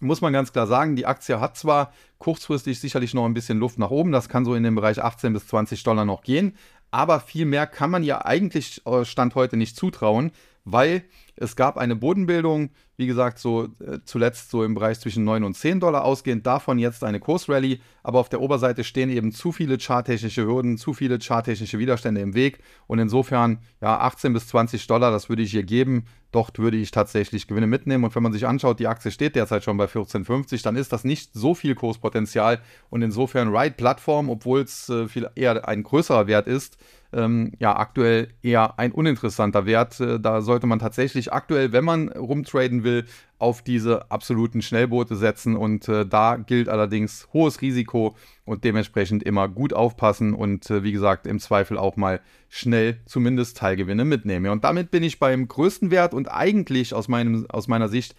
muss 0.00 0.20
man 0.20 0.32
ganz 0.32 0.52
klar 0.52 0.66
sagen, 0.66 0.96
die 0.96 1.06
Aktie 1.06 1.40
hat 1.40 1.56
zwar 1.56 1.92
kurzfristig 2.18 2.80
sicherlich 2.80 3.14
noch 3.14 3.24
ein 3.24 3.34
bisschen 3.34 3.58
Luft 3.58 3.78
nach 3.78 3.90
oben, 3.90 4.12
das 4.12 4.28
kann 4.28 4.44
so 4.44 4.54
in 4.54 4.64
dem 4.64 4.74
Bereich 4.74 5.02
18 5.02 5.32
bis 5.32 5.46
20 5.46 5.82
Dollar 5.84 6.04
noch 6.04 6.22
gehen, 6.22 6.56
aber 6.90 7.20
viel 7.20 7.46
mehr 7.46 7.66
kann 7.66 7.90
man 7.90 8.02
ja 8.02 8.24
eigentlich 8.24 8.84
äh, 8.86 9.04
Stand 9.04 9.34
heute 9.34 9.56
nicht 9.56 9.76
zutrauen, 9.76 10.32
weil 10.64 11.04
es 11.34 11.56
gab 11.56 11.76
eine 11.76 11.96
Bodenbildung, 11.96 12.70
wie 12.96 13.06
gesagt, 13.06 13.38
so 13.38 13.64
äh, 13.64 13.98
zuletzt 14.04 14.50
so 14.50 14.62
im 14.62 14.74
Bereich 14.74 15.00
zwischen 15.00 15.24
9 15.24 15.44
und 15.44 15.54
10 15.54 15.80
Dollar 15.80 16.04
ausgehend, 16.04 16.46
davon 16.46 16.78
jetzt 16.78 17.02
eine 17.02 17.20
Kursrallye, 17.20 17.80
aber 18.02 18.20
auf 18.20 18.28
der 18.28 18.40
Oberseite 18.40 18.84
stehen 18.84 19.10
eben 19.10 19.32
zu 19.32 19.50
viele 19.50 19.78
charttechnische 19.78 20.44
Hürden, 20.44 20.76
zu 20.76 20.92
viele 20.92 21.18
charttechnische 21.18 21.78
Widerstände 21.78 22.20
im 22.20 22.34
Weg. 22.34 22.60
Und 22.86 22.98
insofern, 22.98 23.58
ja, 23.80 23.98
18 23.98 24.32
bis 24.32 24.46
20 24.48 24.86
Dollar, 24.86 25.10
das 25.10 25.28
würde 25.28 25.42
ich 25.42 25.50
hier 25.50 25.64
geben, 25.64 26.04
dort 26.32 26.58
würde 26.58 26.76
ich 26.76 26.90
tatsächlich 26.90 27.48
Gewinne 27.48 27.66
mitnehmen. 27.66 28.04
Und 28.04 28.14
wenn 28.14 28.22
man 28.22 28.32
sich 28.32 28.46
anschaut, 28.46 28.78
die 28.78 28.86
Aktie 28.86 29.10
steht 29.10 29.34
derzeit 29.34 29.64
schon 29.64 29.76
bei 29.76 29.86
14,50, 29.86 30.62
dann 30.62 30.76
ist 30.76 30.92
das 30.92 31.02
nicht 31.02 31.30
so 31.32 31.54
viel 31.54 31.74
Kurspotenzial. 31.74 32.60
Und 32.90 33.02
insofern 33.02 33.54
Ride 33.54 33.74
Plattform, 33.76 34.28
obwohl 34.28 34.60
es 34.60 34.88
äh, 34.88 35.08
viel 35.08 35.28
eher 35.34 35.66
ein 35.66 35.82
größerer 35.82 36.26
Wert 36.26 36.46
ist, 36.46 36.78
ähm, 37.12 37.52
ja, 37.58 37.76
aktuell 37.76 38.28
eher 38.42 38.78
ein 38.78 38.92
uninteressanter 38.92 39.66
Wert. 39.66 40.00
Äh, 40.00 40.20
da 40.20 40.40
sollte 40.40 40.66
man 40.66 40.78
tatsächlich 40.78 41.32
aktuell, 41.32 41.72
wenn 41.72 41.84
man 41.84 42.08
rumtraden 42.08 42.84
will, 42.84 43.04
auf 43.38 43.62
diese 43.62 44.10
absoluten 44.10 44.62
Schnellboote 44.62 45.16
setzen 45.16 45.56
und 45.56 45.88
äh, 45.88 46.06
da 46.06 46.36
gilt 46.36 46.68
allerdings 46.68 47.28
hohes 47.32 47.60
Risiko 47.60 48.16
und 48.44 48.62
dementsprechend 48.62 49.24
immer 49.24 49.48
gut 49.48 49.72
aufpassen 49.72 50.32
und 50.32 50.70
äh, 50.70 50.84
wie 50.84 50.92
gesagt 50.92 51.26
im 51.26 51.40
Zweifel 51.40 51.76
auch 51.76 51.96
mal 51.96 52.20
schnell 52.48 53.00
zumindest 53.04 53.56
Teilgewinne 53.56 54.04
mitnehmen. 54.04 54.52
Und 54.52 54.62
damit 54.62 54.92
bin 54.92 55.02
ich 55.02 55.18
beim 55.18 55.48
größten 55.48 55.90
Wert 55.90 56.14
und 56.14 56.30
eigentlich 56.30 56.94
aus, 56.94 57.08
meinem, 57.08 57.46
aus 57.48 57.66
meiner 57.66 57.88
Sicht 57.88 58.14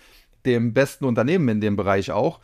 dem 0.46 0.74
besten 0.74 1.06
Unternehmen 1.06 1.48
in 1.48 1.62
dem 1.62 1.78
Bereich 1.78 2.12
auch. 2.12 2.42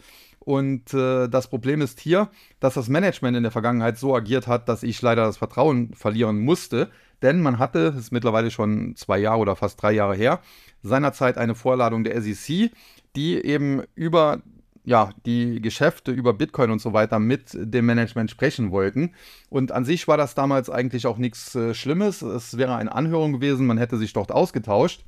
Und 0.49 0.95
äh, 0.95 1.27
das 1.27 1.47
Problem 1.47 1.79
ist 1.79 1.99
hier, 1.99 2.31
dass 2.59 2.73
das 2.73 2.89
Management 2.89 3.37
in 3.37 3.43
der 3.43 3.51
Vergangenheit 3.51 3.99
so 3.99 4.15
agiert 4.15 4.47
hat, 4.47 4.67
dass 4.67 4.81
ich 4.81 4.99
leider 4.99 5.25
das 5.25 5.37
Vertrauen 5.37 5.93
verlieren 5.93 6.39
musste. 6.39 6.89
Denn 7.21 7.39
man 7.39 7.59
hatte, 7.59 7.91
das 7.91 7.99
ist 7.99 8.11
mittlerweile 8.11 8.49
schon 8.49 8.95
zwei 8.95 9.19
Jahre 9.19 9.41
oder 9.41 9.55
fast 9.55 9.79
drei 9.79 9.91
Jahre 9.91 10.15
her, 10.15 10.39
seinerzeit 10.81 11.37
eine 11.37 11.53
Vorladung 11.53 12.03
der 12.03 12.19
SEC, 12.19 12.71
die 13.15 13.45
eben 13.45 13.83
über 13.93 14.41
ja, 14.85 15.11
die 15.23 15.61
Geschäfte 15.61 16.11
über 16.11 16.33
Bitcoin 16.33 16.71
und 16.71 16.81
so 16.81 16.93
weiter 16.93 17.19
mit 17.19 17.51
dem 17.53 17.85
Management 17.85 18.31
sprechen 18.31 18.71
wollten. 18.71 19.13
Und 19.49 19.71
an 19.71 19.85
sich 19.85 20.07
war 20.07 20.17
das 20.17 20.33
damals 20.33 20.71
eigentlich 20.71 21.05
auch 21.05 21.19
nichts 21.19 21.53
äh, 21.53 21.75
Schlimmes. 21.75 22.23
Es 22.23 22.57
wäre 22.57 22.75
eine 22.75 22.95
Anhörung 22.95 23.33
gewesen, 23.33 23.67
man 23.67 23.77
hätte 23.77 23.97
sich 23.97 24.13
dort 24.13 24.31
ausgetauscht. 24.31 25.05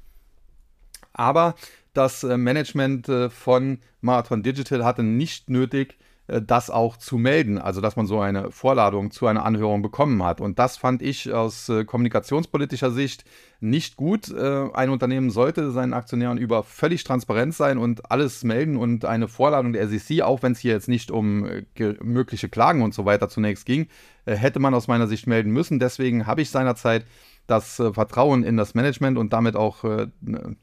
Aber 1.13 1.55
das 1.93 2.23
äh, 2.23 2.37
Management 2.37 3.09
äh, 3.09 3.29
von 3.29 3.79
Marathon 4.01 4.43
Digital 4.43 4.85
hatte 4.85 5.03
nicht 5.03 5.49
nötig, 5.49 5.97
äh, 6.27 6.41
das 6.41 6.69
auch 6.69 6.97
zu 6.97 7.17
melden, 7.17 7.57
also 7.57 7.81
dass 7.81 7.95
man 7.95 8.07
so 8.07 8.19
eine 8.19 8.51
Vorladung 8.51 9.11
zu 9.11 9.27
einer 9.27 9.45
Anhörung 9.45 9.81
bekommen 9.81 10.23
hat. 10.23 10.39
Und 10.39 10.57
das 10.57 10.77
fand 10.77 11.01
ich 11.01 11.33
aus 11.33 11.71
kommunikationspolitischer 11.85 12.91
Sicht 12.91 13.25
nicht 13.59 13.95
gut. 13.95 14.33
Ein 14.33 14.89
Unternehmen 14.89 15.29
sollte 15.29 15.71
seinen 15.71 15.93
Aktionären 15.93 16.39
über 16.39 16.63
völlig 16.63 17.03
transparent 17.03 17.53
sein 17.53 17.77
und 17.77 18.09
alles 18.09 18.43
melden 18.43 18.75
und 18.77 19.05
eine 19.05 19.27
Vorladung 19.27 19.73
der 19.73 19.87
SEC, 19.87 20.21
auch 20.21 20.41
wenn 20.41 20.53
es 20.53 20.59
hier 20.59 20.71
jetzt 20.71 20.87
nicht 20.87 21.11
um 21.11 21.47
mögliche 21.75 22.49
Klagen 22.49 22.81
und 22.81 22.95
so 22.95 23.05
weiter 23.05 23.29
zunächst 23.29 23.67
ging, 23.67 23.87
hätte 24.25 24.59
man 24.59 24.73
aus 24.73 24.87
meiner 24.87 25.07
Sicht 25.07 25.27
melden 25.27 25.51
müssen. 25.51 25.77
Deswegen 25.77 26.25
habe 26.25 26.41
ich 26.41 26.49
seinerzeit 26.49 27.05
das 27.47 27.79
äh, 27.79 27.93
Vertrauen 27.93 28.43
in 28.43 28.57
das 28.57 28.75
Management 28.75 29.17
und 29.17 29.33
damit 29.33 29.55
auch 29.55 29.83
äh, 29.83 30.07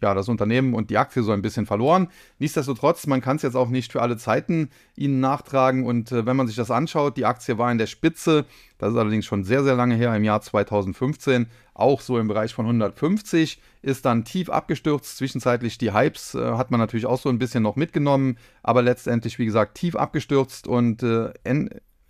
ja, 0.03 0.15
das 0.15 0.29
Unternehmen 0.29 0.75
und 0.75 0.91
die 0.91 0.99
Aktie 0.99 1.23
so 1.23 1.33
ein 1.33 1.43
bisschen 1.43 1.67
verloren. 1.67 2.09
Nichtsdestotrotz, 2.39 3.07
man 3.07 3.21
kann 3.21 3.37
es 3.37 3.43
jetzt 3.43 3.57
auch 3.57 3.69
nicht 3.69 3.93
für 3.93 4.03
alle 4.03 4.17
Zeiten 4.17 4.71
ihnen 4.97 5.21
nachtragen 5.21 5.85
und 5.85 6.13
äh, 6.13 6.25
wenn 6.25 6.37
man 6.37 6.47
sich 6.47 6.57
das 6.57 6.71
anschaut, 6.71 7.17
die 7.17 7.27
Aktie 7.27 7.59
war 7.59 7.71
in 7.71 7.79
der 7.79 7.87
Spitze, 7.87 8.47
das 8.79 8.93
ist 8.93 8.99
allerdings 8.99 9.27
schon 9.27 9.45
sehr, 9.45 9.65
sehr 9.65 9.75
lange 9.75 9.97
her, 9.97 10.15
im 10.15 10.25
Jahr 10.25 10.41
2015, 10.41 11.47
auch 11.75 12.01
so 12.01 12.19
im 12.19 12.29
Bereich 12.29 12.55
von 12.55 12.67
150, 12.67 13.61
ist 13.83 14.05
dann 14.05 14.25
tief 14.25 14.51
abgestürzt. 14.51 15.17
Zwischenzeitlich 15.17 15.79
die 15.79 15.93
Hypes 15.93 16.35
äh, 16.35 16.53
hat 16.53 16.71
man 16.71 16.81
natürlich 16.81 17.07
auch 17.07 17.21
so 17.21 17.29
ein 17.29 17.39
bisschen 17.39 17.63
noch 17.63 17.77
mitgenommen, 17.77 18.39
aber 18.63 18.83
letztendlich, 18.83 19.39
wie 19.39 19.47
gesagt, 19.47 19.77
tief 19.77 19.95
abgestürzt 19.95 20.67
und 20.67 21.03
äh, 21.03 21.33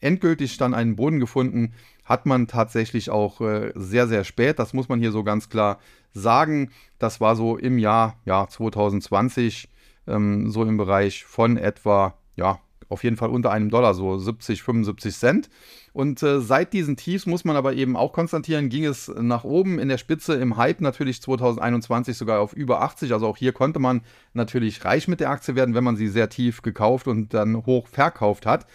endgültig 0.01 0.57
dann 0.57 0.75
einen 0.75 0.97
Boden 0.97 1.21
gefunden, 1.21 1.73
hat 2.05 2.27
man 2.27 2.47
tatsächlich 2.47 3.11
auch 3.11 3.41
äh, 3.41 3.73
sehr, 3.75 4.09
sehr 4.09 4.25
spät. 4.25 4.59
Das 4.59 4.73
muss 4.73 4.89
man 4.89 5.01
hier 5.01 5.13
so 5.13 5.25
ganz 5.25 5.49
klar 5.49 5.79
sagen. 6.13 6.71
Das 6.99 7.21
war 7.21 7.37
so 7.37 7.57
im 7.57 7.79
Jahr 7.79 8.17
ja, 8.25 8.49
2020, 8.49 9.69
ähm, 10.07 10.51
so 10.51 10.65
im 10.65 10.77
Bereich 10.77 11.25
von 11.25 11.57
etwa, 11.57 12.15
ja, 12.37 12.61
auf 12.89 13.05
jeden 13.05 13.17
Fall 13.17 13.29
unter 13.29 13.51
einem 13.51 13.71
Dollar, 13.71 13.95
so 13.95 14.17
70, 14.17 14.63
75 14.63 15.15
Cent. 15.15 15.51
Und 15.93 16.23
äh, 16.23 16.41
seit 16.41 16.73
diesen 16.73 16.97
Tiefs 16.97 17.27
muss 17.27 17.45
man 17.45 17.57
aber 17.57 17.75
eben 17.75 17.97
auch 17.97 18.13
konstatieren, 18.13 18.69
ging 18.69 18.85
es 18.85 19.09
nach 19.09 19.45
oben 19.45 19.79
in 19.79 19.89
der 19.89 19.99
Spitze 19.99 20.35
im 20.35 20.57
Hype 20.57 20.81
natürlich 20.81 21.21
2021 21.21 22.17
sogar 22.17 22.41
auf 22.41 22.53
über 22.53 22.83
80. 22.83 23.13
Also 23.13 23.27
auch 23.27 23.37
hier 23.37 23.53
konnte 23.53 23.79
man 23.79 24.03
natürlich 24.33 24.85
reich 24.85 25.09
mit 25.09 25.21
der 25.21 25.31
Aktie 25.31 25.55
werden, 25.55 25.75
wenn 25.75 25.85
man 25.85 25.97
sie 25.97 26.09
sehr 26.09 26.31
tief 26.31 26.63
gekauft 26.63 27.09
und 27.09 27.35
dann 27.35 27.67
hoch 27.67 27.89
verkauft 27.89 28.47
hat. 28.47 28.67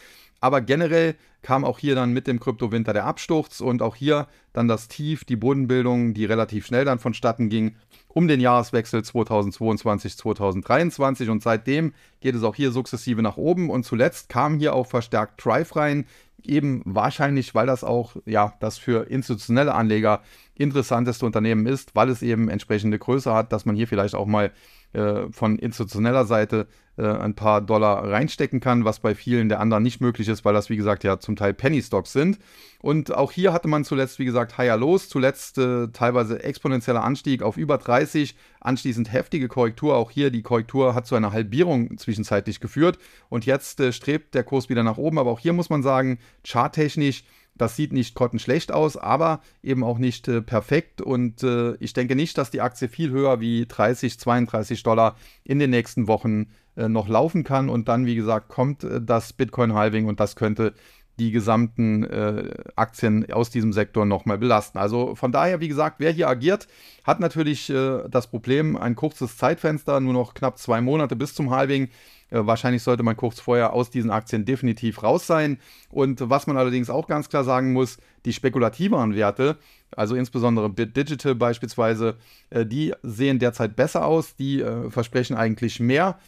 Aber 0.43 0.59
generell 0.59 1.15
kam 1.41 1.63
auch 1.63 1.79
hier 1.79 1.95
dann 1.95 2.11
mit 2.11 2.27
dem 2.27 2.41
Kryptowinter 2.41 2.91
der 2.91 3.05
Absturz 3.05 3.61
und 3.61 3.81
auch 3.81 3.95
hier 3.95 4.27
dann 4.51 4.67
das 4.67 4.89
Tief, 4.89 5.23
die 5.23 5.37
Bodenbildung, 5.37 6.13
die 6.13 6.25
relativ 6.25 6.65
schnell 6.65 6.83
dann 6.83 6.99
vonstatten 6.99 7.47
ging, 7.47 7.77
um 8.09 8.27
den 8.27 8.41
Jahreswechsel 8.41 9.03
2022-2023 9.03 11.29
und 11.29 11.41
seitdem 11.41 11.93
geht 12.19 12.35
es 12.35 12.43
auch 12.43 12.55
hier 12.55 12.73
sukzessive 12.73 13.21
nach 13.21 13.37
oben. 13.37 13.69
Und 13.69 13.85
zuletzt 13.85 14.27
kam 14.27 14.59
hier 14.59 14.75
auch 14.75 14.87
verstärkt 14.87 15.45
Drive 15.45 15.77
rein, 15.77 16.07
eben 16.43 16.81
wahrscheinlich, 16.83 17.55
weil 17.55 17.67
das 17.67 17.85
auch 17.85 18.17
ja 18.25 18.53
das 18.59 18.77
für 18.77 19.09
institutionelle 19.09 19.73
Anleger 19.73 20.23
interessanteste 20.55 21.25
Unternehmen 21.25 21.67
ist, 21.67 21.95
weil 21.95 22.09
es 22.09 22.21
eben 22.21 22.49
entsprechende 22.49 22.99
Größe 22.99 23.33
hat, 23.33 23.53
dass 23.53 23.65
man 23.65 23.77
hier 23.77 23.87
vielleicht 23.87 24.15
auch 24.15 24.27
mal 24.27 24.51
äh, 24.93 25.31
von 25.31 25.57
institutioneller 25.57 26.25
Seite 26.25 26.67
äh, 26.97 27.07
ein 27.07 27.33
paar 27.33 27.61
Dollar 27.61 28.11
reinstecken 28.11 28.59
kann, 28.59 28.85
was 28.85 28.99
bei 28.99 29.15
vielen 29.15 29.49
der 29.49 29.59
anderen 29.59 29.81
nicht 29.81 30.01
möglich 30.01 30.27
ist, 30.27 30.45
weil 30.45 30.53
das, 30.53 30.69
wie 30.69 30.75
gesagt, 30.75 31.03
ja 31.03 31.19
zum 31.19 31.35
Teil 31.35 31.53
Penny 31.55 31.81
Stocks 31.81 32.13
sind. 32.13 32.37
Und 32.79 33.13
auch 33.15 33.31
hier 33.31 33.53
hatte 33.53 33.67
man 33.67 33.83
zuletzt, 33.83 34.19
wie 34.19 34.25
gesagt, 34.25 34.57
higher 34.57 34.77
los, 34.77 35.09
zuletzt 35.09 35.57
äh, 35.57 35.87
teilweise 35.87 36.43
exponentieller 36.43 37.03
Anstieg 37.03 37.41
auf 37.41 37.57
über 37.57 37.79
30, 37.79 38.35
anschließend 38.59 39.11
heftige 39.11 39.47
Korrektur. 39.47 39.95
Auch 39.95 40.11
hier 40.11 40.29
die 40.29 40.43
Korrektur 40.43 40.93
hat 40.93 41.07
zu 41.07 41.15
einer 41.15 41.31
Halbierung 41.31 41.97
zwischenzeitlich 41.97 42.59
geführt 42.59 42.99
und 43.29 43.47
jetzt 43.47 43.79
äh, 43.79 43.91
strebt 43.91 44.35
der 44.35 44.43
Kurs 44.43 44.69
wieder 44.69 44.83
nach 44.83 44.97
oben. 44.97 45.17
Aber 45.17 45.31
auch 45.31 45.39
hier 45.39 45.53
muss 45.53 45.71
man 45.71 45.81
sagen, 45.81 46.19
charttechnisch 46.45 47.23
das 47.55 47.75
sieht 47.75 47.93
nicht 47.93 48.15
grottenschlecht 48.15 48.71
aus, 48.71 48.97
aber 48.97 49.41
eben 49.61 49.83
auch 49.83 49.97
nicht 49.97 50.27
äh, 50.27 50.41
perfekt. 50.41 51.01
Und 51.01 51.43
äh, 51.43 51.75
ich 51.75 51.93
denke 51.93 52.15
nicht, 52.15 52.37
dass 52.37 52.51
die 52.51 52.61
Aktie 52.61 52.87
viel 52.87 53.11
höher 53.11 53.39
wie 53.39 53.65
30, 53.67 54.19
32 54.19 54.83
Dollar 54.83 55.15
in 55.43 55.59
den 55.59 55.69
nächsten 55.69 56.07
Wochen 56.07 56.47
äh, 56.75 56.89
noch 56.89 57.07
laufen 57.07 57.43
kann. 57.43 57.69
Und 57.69 57.87
dann, 57.87 58.05
wie 58.05 58.15
gesagt, 58.15 58.49
kommt 58.49 58.83
äh, 58.83 59.01
das 59.01 59.33
Bitcoin-Halving 59.33 60.07
und 60.07 60.19
das 60.19 60.35
könnte 60.35 60.73
die 61.19 61.31
gesamten 61.31 62.03
äh, 62.03 62.49
Aktien 62.75 63.31
aus 63.31 63.51
diesem 63.51 63.71
Sektor 63.71 64.05
nochmal 64.05 64.39
belasten. 64.39 64.79
Also 64.79 65.13
von 65.15 65.31
daher, 65.31 65.59
wie 65.59 65.67
gesagt, 65.67 65.97
wer 65.99 66.11
hier 66.11 66.27
agiert, 66.27 66.67
hat 67.03 67.19
natürlich 67.19 67.69
äh, 67.69 68.09
das 68.09 68.27
Problem, 68.27 68.75
ein 68.75 68.95
kurzes 68.95 69.37
Zeitfenster, 69.37 69.99
nur 69.99 70.13
noch 70.13 70.33
knapp 70.33 70.57
zwei 70.57 70.81
Monate 70.81 71.15
bis 71.15 71.35
zum 71.35 71.51
Halving. 71.51 71.89
Äh, 72.33 72.47
wahrscheinlich 72.47 72.81
sollte 72.81 73.03
man 73.03 73.15
kurz 73.15 73.39
vorher 73.39 73.73
aus 73.73 73.91
diesen 73.91 74.09
Aktien 74.09 74.43
definitiv 74.43 75.03
raus 75.03 75.27
sein. 75.27 75.59
Und 75.89 76.29
was 76.29 76.47
man 76.47 76.57
allerdings 76.57 76.89
auch 76.89 77.07
ganz 77.07 77.29
klar 77.29 77.43
sagen 77.43 77.73
muss, 77.73 77.97
die 78.25 78.33
spekulativeren 78.33 79.15
Werte, 79.15 79.57
also 79.95 80.15
insbesondere 80.15 80.69
Bit 80.69 80.97
Digital 80.97 81.35
beispielsweise, 81.35 82.17
äh, 82.49 82.65
die 82.65 82.93
sehen 83.03 83.39
derzeit 83.39 83.75
besser 83.75 84.05
aus, 84.05 84.35
die 84.35 84.61
äh, 84.61 84.89
versprechen 84.89 85.35
eigentlich 85.35 85.79
mehr 85.79 86.19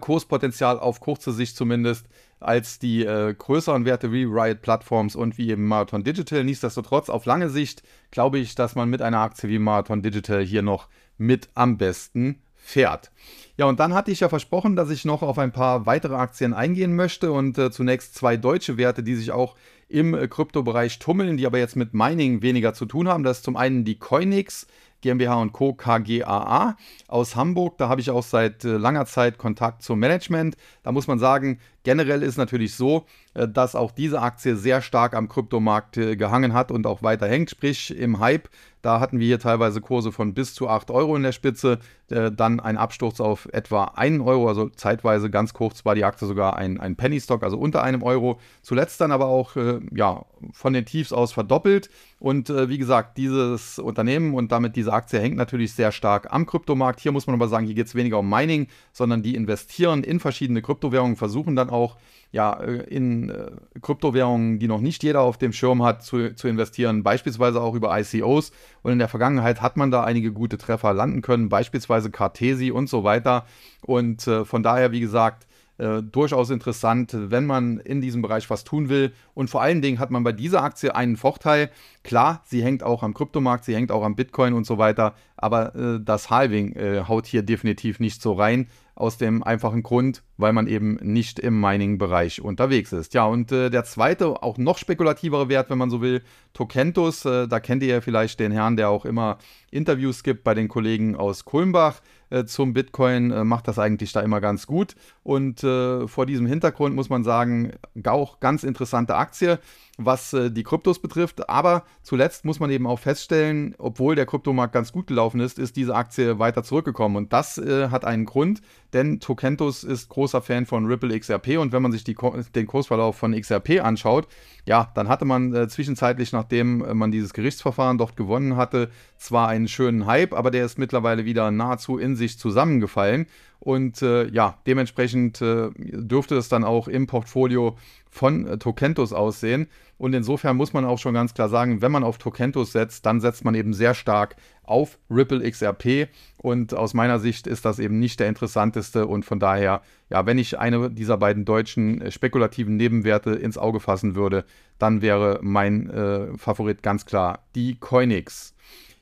Kurspotenzial 0.00 0.78
auf 0.78 1.00
kurze 1.00 1.30
Sicht 1.30 1.58
zumindest 1.58 2.06
als 2.40 2.78
die 2.78 3.04
äh, 3.04 3.34
größeren 3.34 3.84
Werte 3.84 4.12
wie 4.12 4.24
Riot 4.24 4.62
Platforms 4.62 5.14
und 5.14 5.36
wie 5.36 5.50
eben 5.50 5.66
Marathon 5.66 6.04
Digital. 6.04 6.42
Nichtsdestotrotz, 6.42 7.10
auf 7.10 7.26
lange 7.26 7.50
Sicht 7.50 7.82
glaube 8.10 8.38
ich, 8.38 8.54
dass 8.54 8.76
man 8.76 8.88
mit 8.88 9.02
einer 9.02 9.18
Aktie 9.18 9.50
wie 9.50 9.58
Marathon 9.58 10.00
Digital 10.00 10.42
hier 10.42 10.62
noch 10.62 10.88
mit 11.18 11.50
am 11.54 11.76
besten 11.76 12.40
fährt. 12.64 13.10
Ja, 13.56 13.66
und 13.66 13.78
dann 13.78 13.94
hatte 13.94 14.10
ich 14.10 14.20
ja 14.20 14.28
versprochen, 14.28 14.74
dass 14.74 14.90
ich 14.90 15.04
noch 15.04 15.22
auf 15.22 15.38
ein 15.38 15.52
paar 15.52 15.86
weitere 15.86 16.14
Aktien 16.14 16.54
eingehen 16.54 16.96
möchte 16.96 17.30
und 17.30 17.56
äh, 17.56 17.70
zunächst 17.70 18.16
zwei 18.16 18.36
deutsche 18.36 18.78
Werte, 18.78 19.02
die 19.02 19.14
sich 19.14 19.30
auch 19.30 19.54
im 19.88 20.14
äh, 20.14 20.26
Kryptobereich 20.26 20.98
tummeln, 20.98 21.36
die 21.36 21.46
aber 21.46 21.58
jetzt 21.58 21.76
mit 21.76 21.94
Mining 21.94 22.42
weniger 22.42 22.74
zu 22.74 22.86
tun 22.86 23.06
haben. 23.06 23.22
Das 23.22 23.38
ist 23.38 23.44
zum 23.44 23.56
einen 23.56 23.84
die 23.84 23.98
Coinix. 23.98 24.66
GmbH 25.04 25.34
und 25.42 25.52
Co. 25.52 25.74
KGAA 25.74 26.78
aus 27.08 27.36
Hamburg. 27.36 27.76
Da 27.76 27.90
habe 27.90 28.00
ich 28.00 28.10
auch 28.10 28.22
seit 28.22 28.64
äh, 28.64 28.78
langer 28.78 29.04
Zeit 29.04 29.36
Kontakt 29.36 29.82
zum 29.82 29.98
Management. 29.98 30.56
Da 30.82 30.92
muss 30.92 31.06
man 31.06 31.18
sagen, 31.18 31.60
generell 31.82 32.22
ist 32.22 32.38
natürlich 32.38 32.74
so, 32.74 33.04
äh, 33.34 33.46
dass 33.46 33.74
auch 33.74 33.92
diese 33.92 34.22
Aktie 34.22 34.56
sehr 34.56 34.80
stark 34.80 35.14
am 35.14 35.28
Kryptomarkt 35.28 35.98
äh, 35.98 36.16
gehangen 36.16 36.54
hat 36.54 36.72
und 36.72 36.86
auch 36.86 37.02
weiter 37.02 37.28
hängt. 37.28 37.50
Sprich, 37.50 37.94
im 37.94 38.18
Hype 38.18 38.48
da 38.84 39.00
hatten 39.00 39.18
wir 39.18 39.26
hier 39.26 39.38
teilweise 39.38 39.80
Kurse 39.80 40.12
von 40.12 40.34
bis 40.34 40.54
zu 40.54 40.68
8 40.68 40.90
Euro 40.90 41.16
in 41.16 41.22
der 41.22 41.32
Spitze, 41.32 41.78
äh, 42.10 42.30
dann 42.30 42.60
ein 42.60 42.76
Absturz 42.76 43.18
auf 43.18 43.48
etwa 43.50 43.84
1 43.96 44.22
Euro, 44.22 44.46
also 44.46 44.68
zeitweise 44.68 45.30
ganz 45.30 45.54
kurz 45.54 45.86
war 45.86 45.94
die 45.94 46.04
Aktie 46.04 46.28
sogar 46.28 46.56
ein, 46.56 46.78
ein 46.78 46.94
Penny 46.94 47.18
Stock, 47.18 47.42
also 47.42 47.56
unter 47.56 47.82
einem 47.82 48.02
Euro. 48.02 48.38
Zuletzt 48.60 49.00
dann 49.00 49.10
aber 49.10 49.26
auch 49.26 49.56
äh, 49.56 49.80
ja, 49.94 50.26
von 50.52 50.74
den 50.74 50.84
Tiefs 50.84 51.14
aus 51.14 51.32
verdoppelt. 51.32 51.88
Und 52.18 52.50
äh, 52.50 52.68
wie 52.68 52.76
gesagt, 52.76 53.16
dieses 53.16 53.78
Unternehmen 53.78 54.34
und 54.34 54.52
damit 54.52 54.76
diese 54.76 54.92
Aktie 54.92 55.18
hängt 55.18 55.36
natürlich 55.36 55.72
sehr 55.72 55.90
stark 55.90 56.30
am 56.30 56.44
Kryptomarkt. 56.44 57.00
Hier 57.00 57.12
muss 57.12 57.26
man 57.26 57.34
aber 57.34 57.48
sagen, 57.48 57.64
hier 57.64 57.74
geht 57.74 57.86
es 57.86 57.94
weniger 57.94 58.18
um 58.18 58.28
Mining, 58.28 58.66
sondern 58.92 59.22
die 59.22 59.34
investieren 59.34 60.04
in 60.04 60.20
verschiedene 60.20 60.60
Kryptowährungen, 60.60 61.16
versuchen 61.16 61.56
dann 61.56 61.70
auch 61.70 61.96
ja, 62.34 62.52
äh, 62.54 62.82
in 62.88 63.30
äh, 63.30 63.52
Kryptowährungen, 63.80 64.58
die 64.58 64.66
noch 64.66 64.80
nicht 64.80 65.04
jeder 65.04 65.20
auf 65.20 65.38
dem 65.38 65.52
Schirm 65.52 65.84
hat, 65.84 66.02
zu, 66.02 66.34
zu 66.34 66.48
investieren, 66.48 67.04
beispielsweise 67.04 67.60
auch 67.62 67.76
über 67.76 67.96
ICOs. 67.96 68.50
Und 68.82 68.90
in 68.90 68.98
der 68.98 69.06
Vergangenheit 69.06 69.62
hat 69.62 69.76
man 69.76 69.92
da 69.92 70.02
einige 70.02 70.32
gute 70.32 70.58
Treffer 70.58 70.92
landen 70.92 71.22
können, 71.22 71.48
beispielsweise 71.48 72.10
Cartesi 72.10 72.72
und 72.72 72.88
so 72.88 73.04
weiter. 73.04 73.46
Und 73.82 74.26
äh, 74.26 74.44
von 74.44 74.64
daher, 74.64 74.90
wie 74.90 74.98
gesagt, 74.98 75.46
äh, 75.84 76.02
durchaus 76.02 76.48
interessant, 76.48 77.14
wenn 77.14 77.44
man 77.44 77.78
in 77.78 78.00
diesem 78.00 78.22
Bereich 78.22 78.48
was 78.48 78.64
tun 78.64 78.88
will. 78.88 79.12
Und 79.34 79.50
vor 79.50 79.60
allen 79.60 79.82
Dingen 79.82 79.98
hat 79.98 80.10
man 80.10 80.24
bei 80.24 80.32
dieser 80.32 80.62
Aktie 80.62 80.94
einen 80.94 81.16
Vorteil. 81.16 81.70
Klar, 82.02 82.42
sie 82.46 82.62
hängt 82.62 82.82
auch 82.82 83.02
am 83.02 83.12
Kryptomarkt, 83.12 83.64
sie 83.64 83.74
hängt 83.74 83.92
auch 83.92 84.02
am 84.02 84.16
Bitcoin 84.16 84.54
und 84.54 84.64
so 84.66 84.78
weiter, 84.78 85.14
aber 85.36 85.74
äh, 85.74 86.00
das 86.02 86.30
Halving 86.30 86.72
äh, 86.72 87.04
haut 87.06 87.26
hier 87.26 87.42
definitiv 87.42 88.00
nicht 88.00 88.22
so 88.22 88.32
rein. 88.32 88.68
Aus 88.96 89.18
dem 89.18 89.42
einfachen 89.42 89.82
Grund, 89.82 90.22
weil 90.36 90.52
man 90.52 90.68
eben 90.68 91.00
nicht 91.02 91.40
im 91.40 91.60
Mining-Bereich 91.60 92.40
unterwegs 92.40 92.92
ist. 92.92 93.12
Ja, 93.12 93.24
und 93.24 93.50
äh, 93.50 93.68
der 93.68 93.82
zweite, 93.82 94.40
auch 94.40 94.56
noch 94.56 94.78
spekulativere 94.78 95.48
Wert, 95.48 95.68
wenn 95.68 95.78
man 95.78 95.90
so 95.90 96.00
will, 96.00 96.22
Tokentus. 96.52 97.24
Äh, 97.24 97.48
da 97.48 97.58
kennt 97.58 97.82
ihr 97.82 97.88
ja 97.88 98.00
vielleicht 98.00 98.38
den 98.38 98.52
Herrn, 98.52 98.76
der 98.76 98.90
auch 98.90 99.04
immer 99.04 99.38
Interviews 99.72 100.22
gibt 100.22 100.44
bei 100.44 100.54
den 100.54 100.68
Kollegen 100.68 101.16
aus 101.16 101.44
Kulmbach 101.44 102.00
äh, 102.30 102.44
zum 102.44 102.72
Bitcoin, 102.72 103.30
äh, 103.30 103.44
macht 103.44 103.68
das 103.68 103.78
eigentlich 103.78 104.12
da 104.12 104.20
immer 104.20 104.40
ganz 104.40 104.66
gut. 104.66 104.96
Und 105.22 105.62
äh, 105.64 106.06
vor 106.08 106.26
diesem 106.26 106.46
Hintergrund 106.46 106.94
muss 106.94 107.08
man 107.08 107.24
sagen, 107.24 107.72
auch 108.06 108.40
ganz 108.40 108.64
interessante 108.64 109.16
Aktie 109.16 109.58
was 109.96 110.32
äh, 110.32 110.50
die 110.50 110.62
Kryptos 110.62 110.98
betrifft. 110.98 111.48
Aber 111.48 111.84
zuletzt 112.02 112.44
muss 112.44 112.60
man 112.60 112.70
eben 112.70 112.86
auch 112.86 112.98
feststellen, 112.98 113.74
obwohl 113.78 114.14
der 114.14 114.26
Kryptomarkt 114.26 114.72
ganz 114.72 114.92
gut 114.92 115.06
gelaufen 115.06 115.40
ist, 115.40 115.58
ist 115.58 115.76
diese 115.76 115.94
Aktie 115.94 116.38
weiter 116.38 116.62
zurückgekommen. 116.62 117.16
Und 117.16 117.32
das 117.32 117.58
äh, 117.58 117.88
hat 117.88 118.04
einen 118.04 118.24
Grund, 118.24 118.60
denn 118.92 119.20
Tokentos 119.20 119.84
ist 119.84 120.08
großer 120.08 120.42
Fan 120.42 120.66
von 120.66 120.86
Ripple 120.86 121.18
XRP. 121.18 121.58
Und 121.58 121.72
wenn 121.72 121.82
man 121.82 121.92
sich 121.92 122.04
die, 122.04 122.16
den 122.54 122.66
Kursverlauf 122.66 123.16
von 123.16 123.38
XRP 123.38 123.80
anschaut, 123.82 124.26
ja, 124.66 124.90
dann 124.94 125.08
hatte 125.08 125.24
man 125.24 125.54
äh, 125.54 125.68
zwischenzeitlich, 125.68 126.32
nachdem 126.32 126.84
äh, 126.84 126.94
man 126.94 127.12
dieses 127.12 127.32
Gerichtsverfahren 127.32 127.98
dort 127.98 128.16
gewonnen 128.16 128.56
hatte, 128.56 128.90
zwar 129.16 129.48
einen 129.48 129.68
schönen 129.68 130.06
Hype, 130.06 130.32
aber 130.32 130.50
der 130.50 130.64
ist 130.64 130.78
mittlerweile 130.78 131.24
wieder 131.24 131.50
nahezu 131.50 131.98
in 131.98 132.16
sich 132.16 132.38
zusammengefallen. 132.38 133.26
Und 133.64 134.02
äh, 134.02 134.28
ja, 134.28 134.58
dementsprechend 134.66 135.40
äh, 135.40 135.70
dürfte 135.78 136.36
es 136.36 136.50
dann 136.50 136.64
auch 136.64 136.86
im 136.86 137.06
Portfolio 137.06 137.78
von 138.10 138.46
äh, 138.46 138.58
Tokentos 138.58 139.14
aussehen. 139.14 139.68
Und 139.96 140.12
insofern 140.12 140.58
muss 140.58 140.74
man 140.74 140.84
auch 140.84 140.98
schon 140.98 141.14
ganz 141.14 141.32
klar 141.32 141.48
sagen, 141.48 141.80
wenn 141.80 141.90
man 141.90 142.04
auf 142.04 142.18
Tokentos 142.18 142.72
setzt, 142.72 143.06
dann 143.06 143.22
setzt 143.22 143.42
man 143.42 143.54
eben 143.54 143.72
sehr 143.72 143.94
stark 143.94 144.36
auf 144.64 144.98
Ripple 145.08 145.50
XRP. 145.50 146.08
Und 146.36 146.74
aus 146.74 146.92
meiner 146.92 147.18
Sicht 147.18 147.46
ist 147.46 147.64
das 147.64 147.78
eben 147.78 147.98
nicht 147.98 148.20
der 148.20 148.28
interessanteste. 148.28 149.06
Und 149.06 149.24
von 149.24 149.40
daher, 149.40 149.80
ja, 150.10 150.26
wenn 150.26 150.36
ich 150.36 150.58
eine 150.58 150.90
dieser 150.90 151.16
beiden 151.16 151.46
deutschen 151.46 152.02
äh, 152.02 152.10
spekulativen 152.10 152.76
Nebenwerte 152.76 153.30
ins 153.30 153.56
Auge 153.56 153.80
fassen 153.80 154.14
würde, 154.14 154.44
dann 154.78 155.00
wäre 155.00 155.38
mein 155.40 155.88
äh, 155.88 156.36
Favorit 156.36 156.82
ganz 156.82 157.06
klar 157.06 157.46
die 157.54 157.76
Coinix. 157.80 158.53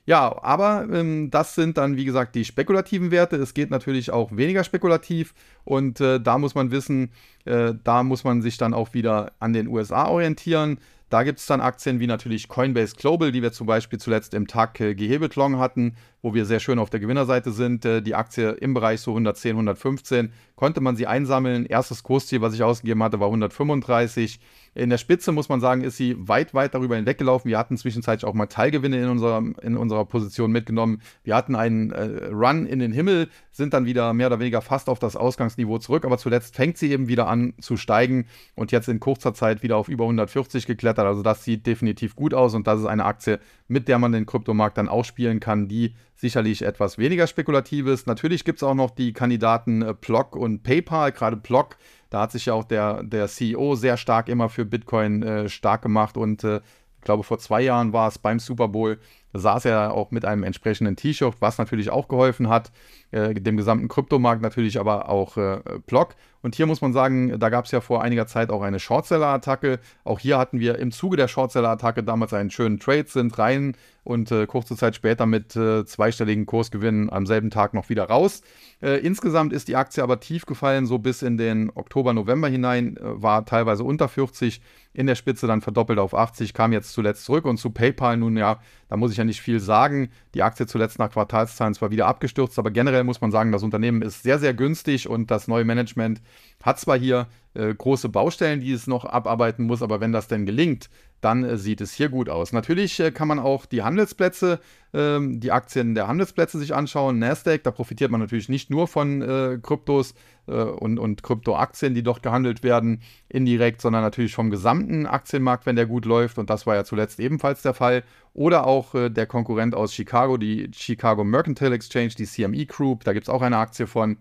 Ja, 0.05 0.43
aber 0.43 0.85
ähm, 0.91 1.31
das 1.31 1.55
sind 1.55 1.77
dann, 1.77 1.95
wie 1.95 2.03
gesagt, 2.03 2.35
die 2.35 2.43
spekulativen 2.43 3.09
Werte. 3.11 3.37
Es 3.37 3.53
geht 3.53 3.69
natürlich 3.69 4.11
auch 4.11 4.35
weniger 4.35 4.65
spekulativ 4.65 5.33
und 5.63 6.01
äh, 6.01 6.19
da 6.19 6.37
muss 6.37 6.55
man 6.55 6.71
wissen, 6.71 7.11
äh, 7.45 7.73
da 7.83 8.03
muss 8.03 8.25
man 8.25 8.41
sich 8.41 8.57
dann 8.57 8.73
auch 8.73 8.93
wieder 8.93 9.31
an 9.39 9.53
den 9.53 9.67
USA 9.67 10.07
orientieren. 10.07 10.77
Da 11.13 11.21
gibt 11.21 11.37
es 11.37 11.45
dann 11.45 11.61
Aktien 11.61 11.99
wie 11.99 12.07
natürlich 12.07 12.47
Coinbase 12.47 12.95
Global, 12.95 13.31
die 13.31 13.43
wir 13.43 13.51
zum 13.51 13.67
Beispiel 13.67 13.99
zuletzt 13.99 14.33
im 14.33 14.47
Tag 14.47 14.79
äh, 14.81 14.95
gehebelt 14.95 15.35
long 15.35 15.59
hatten, 15.59 15.95
wo 16.23 16.33
wir 16.33 16.45
sehr 16.45 16.59
schön 16.59 16.79
auf 16.79 16.89
der 16.89 16.99
Gewinnerseite 16.99 17.51
sind. 17.51 17.85
Äh, 17.85 18.01
die 18.01 18.15
Aktie 18.15 18.49
im 18.49 18.73
Bereich 18.73 18.99
so 18.99 19.11
110, 19.11 19.51
115 19.51 20.33
konnte 20.55 20.81
man 20.81 20.95
sie 20.95 21.05
einsammeln. 21.05 21.65
Erstes 21.67 22.01
Kursziel, 22.01 22.41
was 22.41 22.55
ich 22.55 22.63
ausgegeben 22.63 23.03
hatte, 23.03 23.19
war 23.19 23.27
135. 23.27 24.39
In 24.75 24.89
der 24.89 24.97
Spitze 24.97 25.31
muss 25.31 25.49
man 25.49 25.61
sagen, 25.61 25.81
ist 25.81 25.97
sie 25.97 26.15
weit, 26.17 26.53
weit 26.53 26.73
darüber 26.73 26.95
hinweggelaufen. 26.95 27.49
Wir 27.49 27.59
hatten 27.59 27.77
zwischenzeitlich 27.77 28.27
auch 28.27 28.33
mal 28.33 28.47
Teilgewinne 28.47 29.01
in 29.01 29.09
unserer, 29.09 29.43
in 29.61 29.77
unserer 29.77 30.05
Position 30.05 30.51
mitgenommen. 30.51 31.01
Wir 31.23 31.35
hatten 31.35 31.55
einen 31.55 31.91
äh, 31.91 32.27
Run 32.31 32.65
in 32.65 32.79
den 32.79 32.91
Himmel, 32.91 33.29
sind 33.51 33.73
dann 33.73 33.85
wieder 33.85 34.13
mehr 34.13 34.27
oder 34.27 34.39
weniger 34.39 34.61
fast 34.61 34.89
auf 34.89 34.97
das 34.97 35.15
Ausgangsniveau 35.15 35.77
zurück, 35.77 36.05
aber 36.05 36.17
zuletzt 36.17 36.55
fängt 36.55 36.77
sie 36.77 36.91
eben 36.91 37.07
wieder 37.07 37.27
an 37.27 37.53
zu 37.61 37.77
steigen 37.77 38.25
und 38.55 38.71
jetzt 38.71 38.89
in 38.89 38.99
kurzer 38.99 39.33
Zeit 39.33 39.61
wieder 39.61 39.77
auf 39.77 39.89
über 39.89 40.05
140 40.05 40.65
geklettert. 40.65 41.05
Also 41.05 41.21
das 41.21 41.43
sieht 41.43 41.67
definitiv 41.67 42.15
gut 42.15 42.33
aus 42.33 42.55
und 42.55 42.65
das 42.65 42.79
ist 42.79 42.87
eine 42.87 43.05
Aktie, 43.05 43.39
mit 43.67 43.87
der 43.87 43.99
man 43.99 44.11
den 44.11 44.25
Kryptomarkt 44.25 44.77
dann 44.77 44.89
ausspielen 44.89 45.39
kann, 45.39 45.67
die 45.67 45.93
sicherlich 46.15 46.61
etwas 46.61 46.97
weniger 46.97 47.27
spekulativ 47.27 47.87
ist. 47.87 48.07
Natürlich 48.07 48.45
gibt 48.45 48.59
es 48.59 48.63
auch 48.63 48.75
noch 48.75 48.91
die 48.91 49.13
Kandidaten 49.13 49.81
äh, 49.81 49.93
Block 49.93 50.35
und 50.35 50.63
PayPal, 50.63 51.11
gerade 51.11 51.37
Block 51.37 51.77
Da 52.13 52.21
hat 52.21 52.31
sich 52.31 52.45
ja 52.45 52.53
auch 52.53 52.63
der, 52.63 53.01
der 53.01 53.27
CEO 53.27 53.73
sehr 53.73 53.97
stark 53.97 54.29
immer 54.29 54.47
für 54.47 54.65
Bitcoin 54.65 55.23
äh, 55.23 55.49
stark 55.49 55.81
gemacht 55.81 56.15
und 56.15 56.43
äh, 56.43 56.57
ich 56.57 57.01
glaube, 57.01 57.23
vor 57.23 57.39
zwei 57.39 57.61
Jahren 57.61 57.91
war 57.91 58.07
es 58.07 58.19
beim 58.19 58.37
Super 58.37 58.67
Bowl, 58.67 58.99
saß 59.33 59.65
er 59.65 59.93
auch 59.93 60.11
mit 60.11 60.25
einem 60.25 60.43
entsprechenden 60.43 60.95
T-Shirt, 60.95 61.35
was 61.39 61.57
natürlich 61.57 61.89
auch 61.89 62.07
geholfen 62.07 62.49
hat, 62.49 62.71
äh, 63.11 63.33
dem 63.33 63.57
gesamten 63.57 63.87
Kryptomarkt 63.87 64.41
natürlich, 64.41 64.79
aber 64.79 65.09
auch 65.09 65.37
äh, 65.37 65.59
Block. 65.85 66.15
Und 66.41 66.55
hier 66.55 66.65
muss 66.65 66.81
man 66.81 66.91
sagen, 66.91 67.39
da 67.39 67.49
gab 67.49 67.65
es 67.65 67.71
ja 67.71 67.79
vor 67.79 68.03
einiger 68.03 68.27
Zeit 68.27 68.49
auch 68.49 68.61
eine 68.61 68.79
Shortseller-Attacke. 68.79 69.79
Auch 70.03 70.19
hier 70.19 70.37
hatten 70.37 70.59
wir 70.59 70.77
im 70.77 70.91
Zuge 70.91 71.15
der 71.15 71.29
Shortseller-Attacke 71.29 72.03
damals 72.03 72.33
einen 72.33 72.51
schönen 72.51 72.79
Trade, 72.79 73.05
sind 73.07 73.39
rein 73.39 73.75
und 74.03 74.29
äh, 74.31 74.45
kurze 74.45 74.75
Zeit 74.75 74.95
später 74.95 75.25
mit 75.25 75.55
äh, 75.55 75.85
zweistelligen 75.85 76.45
Kursgewinnen 76.45 77.09
am 77.09 77.25
selben 77.25 77.49
Tag 77.49 77.73
noch 77.73 77.87
wieder 77.87 78.03
raus. 78.09 78.41
Äh, 78.81 78.97
insgesamt 78.97 79.53
ist 79.53 79.69
die 79.69 79.77
Aktie 79.77 80.03
aber 80.03 80.19
tief 80.19 80.45
gefallen, 80.45 80.85
so 80.85 80.99
bis 80.99 81.21
in 81.21 81.37
den 81.37 81.71
Oktober, 81.73 82.11
November 82.11 82.49
hinein, 82.49 82.97
äh, 82.97 83.01
war 83.03 83.45
teilweise 83.45 83.85
unter 83.85 84.09
40, 84.09 84.61
in 84.93 85.07
der 85.07 85.15
Spitze 85.15 85.47
dann 85.47 85.61
verdoppelt 85.61 85.99
auf 85.99 86.13
80, 86.13 86.53
kam 86.53 86.73
jetzt 86.73 86.91
zuletzt 86.91 87.23
zurück 87.23 87.45
und 87.45 87.57
zu 87.57 87.69
PayPal 87.69 88.17
nun 88.17 88.35
ja, 88.35 88.59
da 88.89 88.97
muss 88.97 89.13
ich 89.13 89.19
ja 89.23 89.25
nicht 89.25 89.41
viel 89.41 89.59
sagen. 89.59 90.09
Die 90.33 90.43
Aktie 90.43 90.67
zuletzt 90.67 90.99
nach 90.99 91.11
Quartalszahlen 91.11 91.73
zwar 91.73 91.91
wieder 91.91 92.07
abgestürzt, 92.07 92.59
aber 92.59 92.71
generell 92.71 93.03
muss 93.03 93.21
man 93.21 93.31
sagen, 93.31 93.51
das 93.51 93.63
Unternehmen 93.63 94.01
ist 94.01 94.23
sehr, 94.23 94.39
sehr 94.39 94.53
günstig 94.53 95.07
und 95.09 95.31
das 95.31 95.47
neue 95.47 95.65
Management 95.65 96.21
hat 96.61 96.79
zwar 96.79 96.97
hier 96.97 97.27
äh, 97.53 97.73
große 97.73 98.09
Baustellen, 98.09 98.59
die 98.59 98.71
es 98.71 98.87
noch 98.87 99.05
abarbeiten 99.05 99.65
muss, 99.65 99.81
aber 99.81 100.01
wenn 100.01 100.11
das 100.11 100.27
denn 100.27 100.45
gelingt, 100.45 100.89
dann 101.23 101.43
äh, 101.43 101.57
sieht 101.57 101.81
es 101.81 101.93
hier 101.93 102.09
gut 102.09 102.29
aus. 102.29 102.51
Natürlich 102.51 102.99
äh, 102.99 103.11
kann 103.11 103.27
man 103.27 103.39
auch 103.39 103.65
die 103.65 103.83
Handelsplätze, 103.83 104.59
ähm, 104.93 105.39
die 105.39 105.51
Aktien 105.51 105.95
der 105.95 106.07
Handelsplätze 106.07 106.59
sich 106.59 106.75
anschauen. 106.75 107.19
Nasdaq, 107.19 107.63
da 107.63 107.71
profitiert 107.71 108.11
man 108.11 108.19
natürlich 108.19 108.49
nicht 108.49 108.69
nur 108.69 108.87
von 108.87 109.21
äh, 109.21 109.59
Kryptos 109.61 110.13
und, 110.45 110.99
und 110.99 111.23
Kryptoaktien, 111.23 111.93
die 111.95 112.03
dort 112.03 112.21
gehandelt 112.21 112.63
werden, 112.63 113.01
indirekt, 113.29 113.79
sondern 113.79 114.01
natürlich 114.01 114.35
vom 114.35 114.49
gesamten 114.49 115.05
Aktienmarkt, 115.05 115.65
wenn 115.65 115.77
der 115.77 115.85
gut 115.85 116.03
läuft. 116.03 116.37
Und 116.37 116.49
das 116.49 116.67
war 116.67 116.75
ja 116.75 116.83
zuletzt 116.83 117.21
ebenfalls 117.21 117.61
der 117.61 117.73
Fall. 117.73 118.03
Oder 118.33 118.67
auch 118.67 118.93
der 118.93 119.25
Konkurrent 119.25 119.73
aus 119.73 119.93
Chicago, 119.93 120.35
die 120.35 120.69
Chicago 120.75 121.23
Mercantile 121.23 121.73
Exchange, 121.73 122.09
die 122.17 122.25
CME 122.25 122.65
Group, 122.65 123.05
da 123.05 123.13
gibt 123.13 123.27
es 123.27 123.33
auch 123.33 123.41
eine 123.41 123.55
Aktie 123.55 123.87
von, 123.87 124.17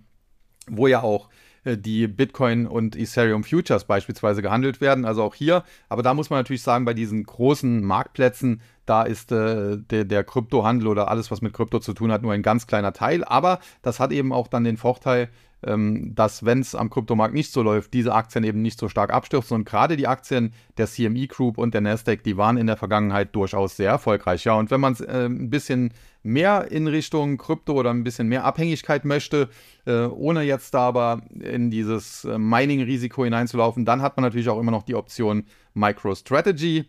wo 0.69 0.87
ja 0.87 1.03
auch 1.03 1.29
die 1.65 2.09
Bitcoin 2.09 2.67
und 2.67 2.97
Ethereum 2.97 3.45
Futures 3.45 3.85
beispielsweise 3.85 4.43
gehandelt 4.43 4.81
werden. 4.81 5.05
Also 5.05 5.23
auch 5.23 5.35
hier. 5.35 5.65
Aber 5.89 6.03
da 6.03 6.15
muss 6.15 6.31
man 6.31 6.41
natürlich 6.41 6.63
sagen, 6.63 6.85
bei 6.85 6.95
diesen 6.95 7.25
großen 7.25 7.85
Marktplätzen, 7.85 8.61
da 8.87 9.03
ist 9.03 9.31
äh, 9.31 9.79
der, 9.79 10.05
der 10.05 10.25
Kryptohandel 10.25 10.89
oder 10.89 11.09
alles, 11.09 11.31
was 11.31 11.41
mit 11.41 11.53
Krypto 11.53 11.79
zu 11.79 11.93
tun 11.93 12.11
hat, 12.11 12.23
nur 12.23 12.33
ein 12.33 12.43
ganz 12.43 12.67
kleiner 12.67 12.93
Teil. 12.93 13.25
Aber 13.25 13.61
das 13.83 14.01
hat 14.01 14.13
eben 14.13 14.33
auch 14.33 14.49
dann 14.49 14.65
den 14.65 14.77
Vorteil, 14.77 15.29
dass, 15.63 16.45
wenn 16.45 16.61
es 16.61 16.75
am 16.75 16.91
Kryptomarkt 16.91 17.35
nicht 17.35 17.53
so 17.53 17.63
läuft, 17.63 17.95
diese 17.95 18.15
Aktien 18.15 18.43
eben 18.43 18.63
nicht 18.63 18.79
so 18.79 18.89
stark 18.89 19.13
abstürzen. 19.13 19.55
Und 19.55 19.65
gerade 19.65 19.97
die 19.97 20.09
Aktien 20.09 20.53
der 20.77 20.87
CME 20.87 21.29
Group 21.29 21.57
und 21.57 21.73
der 21.73 21.81
Nasdaq, 21.81 22.25
die 22.25 22.37
waren 22.37 22.57
in 22.57 22.67
der 22.67 22.77
Vergangenheit 22.77 23.35
durchaus 23.35 23.77
sehr 23.77 23.91
erfolgreich. 23.91 24.45
Ja, 24.45 24.55
und 24.55 24.71
wenn 24.71 24.81
man 24.81 24.95
es 24.95 25.01
äh, 25.01 25.27
ein 25.27 25.51
bisschen 25.51 25.93
mehr 26.25 26.71
in 26.71 26.87
Richtung 26.89 27.37
Krypto 27.37 27.75
oder 27.75 27.91
ein 27.91 28.05
bisschen 28.05 28.29
mehr 28.29 28.45
Abhängigkeit 28.45 29.05
möchte, 29.05 29.49
äh, 29.87 30.05
ohne 30.07 30.43
jetzt 30.43 30.75
da 30.75 30.81
aber 30.81 31.23
in 31.39 31.71
dieses 31.71 32.25
äh, 32.25 32.39
Mining-Risiko 32.39 33.25
hineinzulaufen, 33.25 33.85
dann 33.85 34.03
hat 34.03 34.17
man 34.17 34.25
natürlich 34.25 34.49
auch 34.49 34.61
immer 34.61 34.73
noch 34.73 34.83
die 34.83 34.95
Option 34.95 35.45
MicroStrategy 35.75 36.87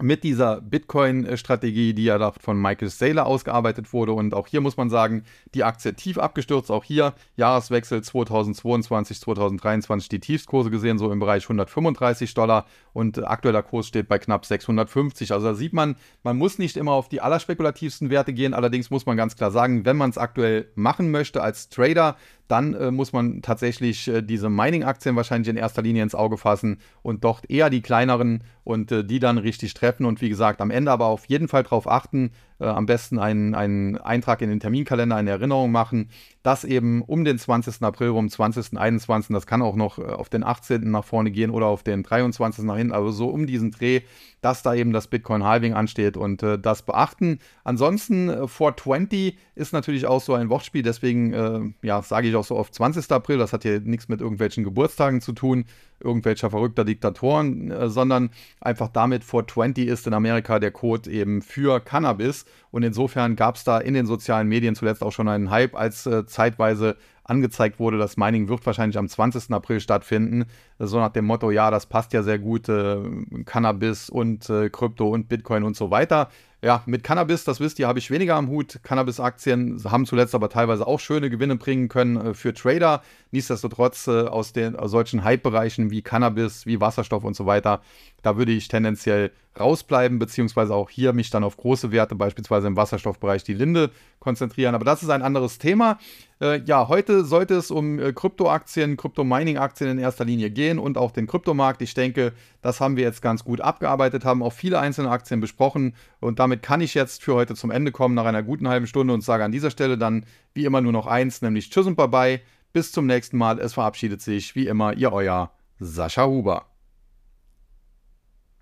mit 0.00 0.24
dieser 0.24 0.60
Bitcoin-Strategie, 0.60 1.94
die 1.94 2.04
ja 2.04 2.32
von 2.32 2.60
Michael 2.60 2.90
Saylor 2.90 3.26
ausgearbeitet 3.26 3.92
wurde. 3.92 4.12
Und 4.12 4.34
auch 4.34 4.46
hier 4.46 4.60
muss 4.60 4.76
man 4.76 4.90
sagen, 4.90 5.24
die 5.54 5.64
Aktie 5.64 5.94
tief 5.94 6.18
abgestürzt. 6.18 6.70
Auch 6.70 6.84
hier 6.84 7.14
Jahreswechsel 7.36 8.02
2022, 8.02 9.20
2023 9.20 10.08
die 10.10 10.20
Tiefstkurse 10.20 10.70
gesehen, 10.70 10.98
so 10.98 11.10
im 11.10 11.18
Bereich 11.18 11.44
135 11.44 12.34
Dollar. 12.34 12.66
Und 12.92 13.26
aktueller 13.26 13.62
Kurs 13.62 13.86
steht 13.86 14.08
bei 14.08 14.18
knapp 14.18 14.44
650. 14.44 15.32
Also 15.32 15.46
da 15.46 15.54
sieht 15.54 15.72
man, 15.72 15.96
man 16.22 16.36
muss 16.36 16.58
nicht 16.58 16.76
immer 16.76 16.92
auf 16.92 17.08
die 17.08 17.22
allerspekulativsten 17.22 18.10
Werte 18.10 18.34
gehen. 18.34 18.52
Allerdings 18.52 18.90
muss 18.90 19.06
man 19.06 19.16
ganz 19.16 19.34
klar 19.36 19.50
sagen, 19.50 19.86
wenn 19.86 19.96
man 19.96 20.10
es 20.10 20.18
aktuell 20.18 20.68
machen 20.74 21.10
möchte 21.10 21.42
als 21.42 21.70
Trader, 21.70 22.16
dann 22.48 22.74
äh, 22.74 22.90
muss 22.90 23.12
man 23.12 23.42
tatsächlich 23.42 24.08
äh, 24.08 24.22
diese 24.22 24.48
Mining-Aktien 24.48 25.16
wahrscheinlich 25.16 25.48
in 25.48 25.56
erster 25.56 25.82
Linie 25.82 26.02
ins 26.02 26.14
Auge 26.14 26.36
fassen 26.36 26.78
und 27.02 27.24
dort 27.24 27.50
eher 27.50 27.70
die 27.70 27.82
kleineren 27.82 28.44
und 28.64 28.92
äh, 28.92 29.04
die 29.04 29.18
dann 29.18 29.38
richtig 29.38 29.74
treffen. 29.74 30.06
Und 30.06 30.20
wie 30.20 30.28
gesagt, 30.28 30.60
am 30.60 30.70
Ende 30.70 30.90
aber 30.90 31.06
auf 31.06 31.26
jeden 31.26 31.48
Fall 31.48 31.64
darauf 31.64 31.88
achten, 31.88 32.30
äh, 32.58 32.66
am 32.66 32.86
besten 32.86 33.18
einen, 33.18 33.54
einen 33.54 33.98
Eintrag 33.98 34.42
in 34.42 34.48
den 34.48 34.60
Terminkalender, 34.60 35.16
eine 35.16 35.30
Erinnerung 35.30 35.72
machen, 35.72 36.10
dass 36.42 36.64
eben 36.64 37.02
um 37.02 37.24
den 37.24 37.38
20. 37.38 37.82
April 37.82 38.10
rum, 38.10 38.28
20., 38.28 38.78
21., 38.78 39.34
das 39.34 39.46
kann 39.46 39.62
auch 39.62 39.76
noch 39.76 39.98
äh, 39.98 40.02
auf 40.02 40.28
den 40.28 40.44
18. 40.44 40.90
nach 40.90 41.04
vorne 41.04 41.30
gehen 41.30 41.50
oder 41.50 41.66
auf 41.66 41.82
den 41.82 42.02
23. 42.02 42.64
nach 42.64 42.76
hinten, 42.76 42.92
also 42.92 43.10
so 43.10 43.28
um 43.28 43.46
diesen 43.46 43.72
Dreh, 43.72 44.02
dass 44.40 44.62
da 44.62 44.74
eben 44.74 44.92
das 44.92 45.08
Bitcoin-Halving 45.08 45.74
ansteht 45.74 46.16
und 46.16 46.42
äh, 46.42 46.58
das 46.58 46.82
beachten. 46.82 47.40
Ansonsten, 47.64 48.28
äh, 48.28 48.46
420 48.46 49.36
ist 49.56 49.72
natürlich 49.72 50.06
auch 50.06 50.20
so 50.20 50.34
ein 50.34 50.48
Wortspiel, 50.48 50.82
deswegen 50.82 51.32
äh, 51.32 51.60
ja, 51.82 52.00
sage 52.02 52.28
ich 52.28 52.36
auch 52.36 52.44
so 52.44 52.56
oft 52.56 52.74
20. 52.74 53.10
April, 53.10 53.38
das 53.38 53.52
hat 53.52 53.62
hier 53.62 53.80
nichts 53.80 54.08
mit 54.08 54.20
irgendwelchen 54.20 54.62
Geburtstagen 54.62 55.20
zu 55.20 55.32
tun, 55.32 55.64
irgendwelcher 56.00 56.50
verrückter 56.50 56.84
Diktatoren, 56.84 57.70
äh, 57.70 57.88
sondern 57.88 58.30
einfach 58.60 58.88
damit 58.88 59.24
420 59.24 59.86
ist 59.86 60.06
in 60.06 60.14
Amerika 60.14 60.58
der 60.58 60.70
Code 60.70 61.10
eben 61.10 61.42
für 61.42 61.80
Cannabis 61.80 62.44
und 62.70 62.82
insofern 62.82 63.36
gab 63.36 63.56
es 63.56 63.64
da 63.64 63.78
in 63.78 63.94
den 63.94 64.06
sozialen 64.06 64.48
Medien 64.48 64.74
zuletzt 64.74 65.02
auch 65.02 65.12
schon 65.12 65.28
einen 65.28 65.50
Hype, 65.50 65.74
als 65.74 66.06
äh, 66.06 66.26
zeitweise 66.26 66.96
angezeigt 67.28 67.78
wurde, 67.78 67.98
das 67.98 68.16
Mining 68.16 68.48
wird 68.48 68.64
wahrscheinlich 68.66 68.98
am 68.98 69.08
20. 69.08 69.50
April 69.52 69.80
stattfinden. 69.80 70.44
So 70.78 70.98
nach 70.98 71.10
dem 71.10 71.24
Motto, 71.24 71.50
ja, 71.50 71.70
das 71.70 71.86
passt 71.86 72.12
ja 72.12 72.22
sehr 72.22 72.38
gut, 72.38 72.68
äh, 72.68 72.98
Cannabis 73.44 74.08
und 74.08 74.48
äh, 74.48 74.70
Krypto 74.70 75.08
und 75.08 75.28
Bitcoin 75.28 75.64
und 75.64 75.76
so 75.76 75.90
weiter. 75.90 76.28
Ja, 76.62 76.82
mit 76.86 77.04
Cannabis, 77.04 77.44
das 77.44 77.60
wisst 77.60 77.78
ihr, 77.78 77.86
habe 77.86 77.98
ich 77.98 78.10
weniger 78.10 78.34
am 78.34 78.48
Hut. 78.48 78.80
Cannabis-Aktien 78.82 79.82
haben 79.84 80.06
zuletzt 80.06 80.34
aber 80.34 80.48
teilweise 80.48 80.86
auch 80.86 80.98
schöne 80.98 81.28
Gewinne 81.28 81.56
bringen 81.56 81.88
können 81.88 82.16
äh, 82.16 82.34
für 82.34 82.54
Trader. 82.54 83.02
Nichtsdestotrotz 83.30 84.06
äh, 84.06 84.22
aus 84.22 84.54
den 84.54 84.74
aus 84.74 84.90
solchen 84.90 85.22
Hype-Bereichen 85.22 85.90
wie 85.90 86.00
Cannabis, 86.00 86.64
wie 86.64 86.80
Wasserstoff 86.80 87.24
und 87.24 87.36
so 87.36 87.44
weiter, 87.44 87.82
da 88.22 88.38
würde 88.38 88.52
ich 88.52 88.68
tendenziell 88.68 89.32
rausbleiben, 89.58 90.18
beziehungsweise 90.18 90.74
auch 90.74 90.90
hier 90.90 91.12
mich 91.12 91.30
dann 91.30 91.44
auf 91.44 91.56
große 91.56 91.92
Werte, 91.92 92.14
beispielsweise 92.14 92.66
im 92.66 92.76
Wasserstoffbereich 92.76 93.44
die 93.44 93.54
Linde, 93.54 93.90
konzentrieren. 94.18 94.74
Aber 94.74 94.84
das 94.84 95.02
ist 95.02 95.10
ein 95.10 95.22
anderes 95.22 95.58
Thema. 95.58 95.98
Äh, 96.40 96.60
ja, 96.64 96.88
heute 96.88 97.24
sollte 97.24 97.54
es 97.54 97.70
um 97.70 97.98
äh, 97.98 98.12
Kryptoaktien, 98.12 98.96
Krypto-Mining-Aktien 98.96 99.90
in 99.90 99.98
erster 99.98 100.24
Linie 100.24 100.50
gehen 100.50 100.78
und 100.78 100.98
auch 100.98 101.10
den 101.12 101.26
Kryptomarkt. 101.26 101.80
Ich 101.80 101.94
denke, 101.94 102.32
das 102.60 102.80
haben 102.80 102.96
wir 102.96 103.04
jetzt 103.04 103.22
ganz 103.22 103.44
gut 103.44 103.60
abgearbeitet, 103.60 104.24
haben 104.24 104.42
auch 104.42 104.52
viele 104.52 104.78
einzelne 104.78 105.10
Aktien 105.10 105.40
besprochen 105.40 105.94
und 106.20 106.38
damit 106.46 106.62
kann 106.62 106.80
ich 106.80 106.94
jetzt 106.94 107.24
für 107.24 107.34
heute 107.34 107.56
zum 107.56 107.72
Ende 107.72 107.90
kommen 107.90 108.14
nach 108.14 108.24
einer 108.24 108.44
guten 108.44 108.68
halben 108.68 108.86
Stunde 108.86 109.12
und 109.12 109.22
sage 109.22 109.42
an 109.42 109.50
dieser 109.50 109.72
Stelle 109.72 109.98
dann 109.98 110.24
wie 110.54 110.64
immer 110.64 110.80
nur 110.80 110.92
noch 110.92 111.08
eins, 111.08 111.42
nämlich 111.42 111.70
Tschüss 111.70 111.88
und 111.88 111.96
Bye-bye. 111.96 112.40
Bis 112.72 112.92
zum 112.92 113.06
nächsten 113.06 113.36
Mal. 113.36 113.58
Es 113.58 113.74
verabschiedet 113.74 114.22
sich 114.22 114.54
wie 114.54 114.68
immer 114.68 114.92
Ihr 114.94 115.12
euer 115.12 115.50
Sascha 115.80 116.24
Huber. 116.24 116.66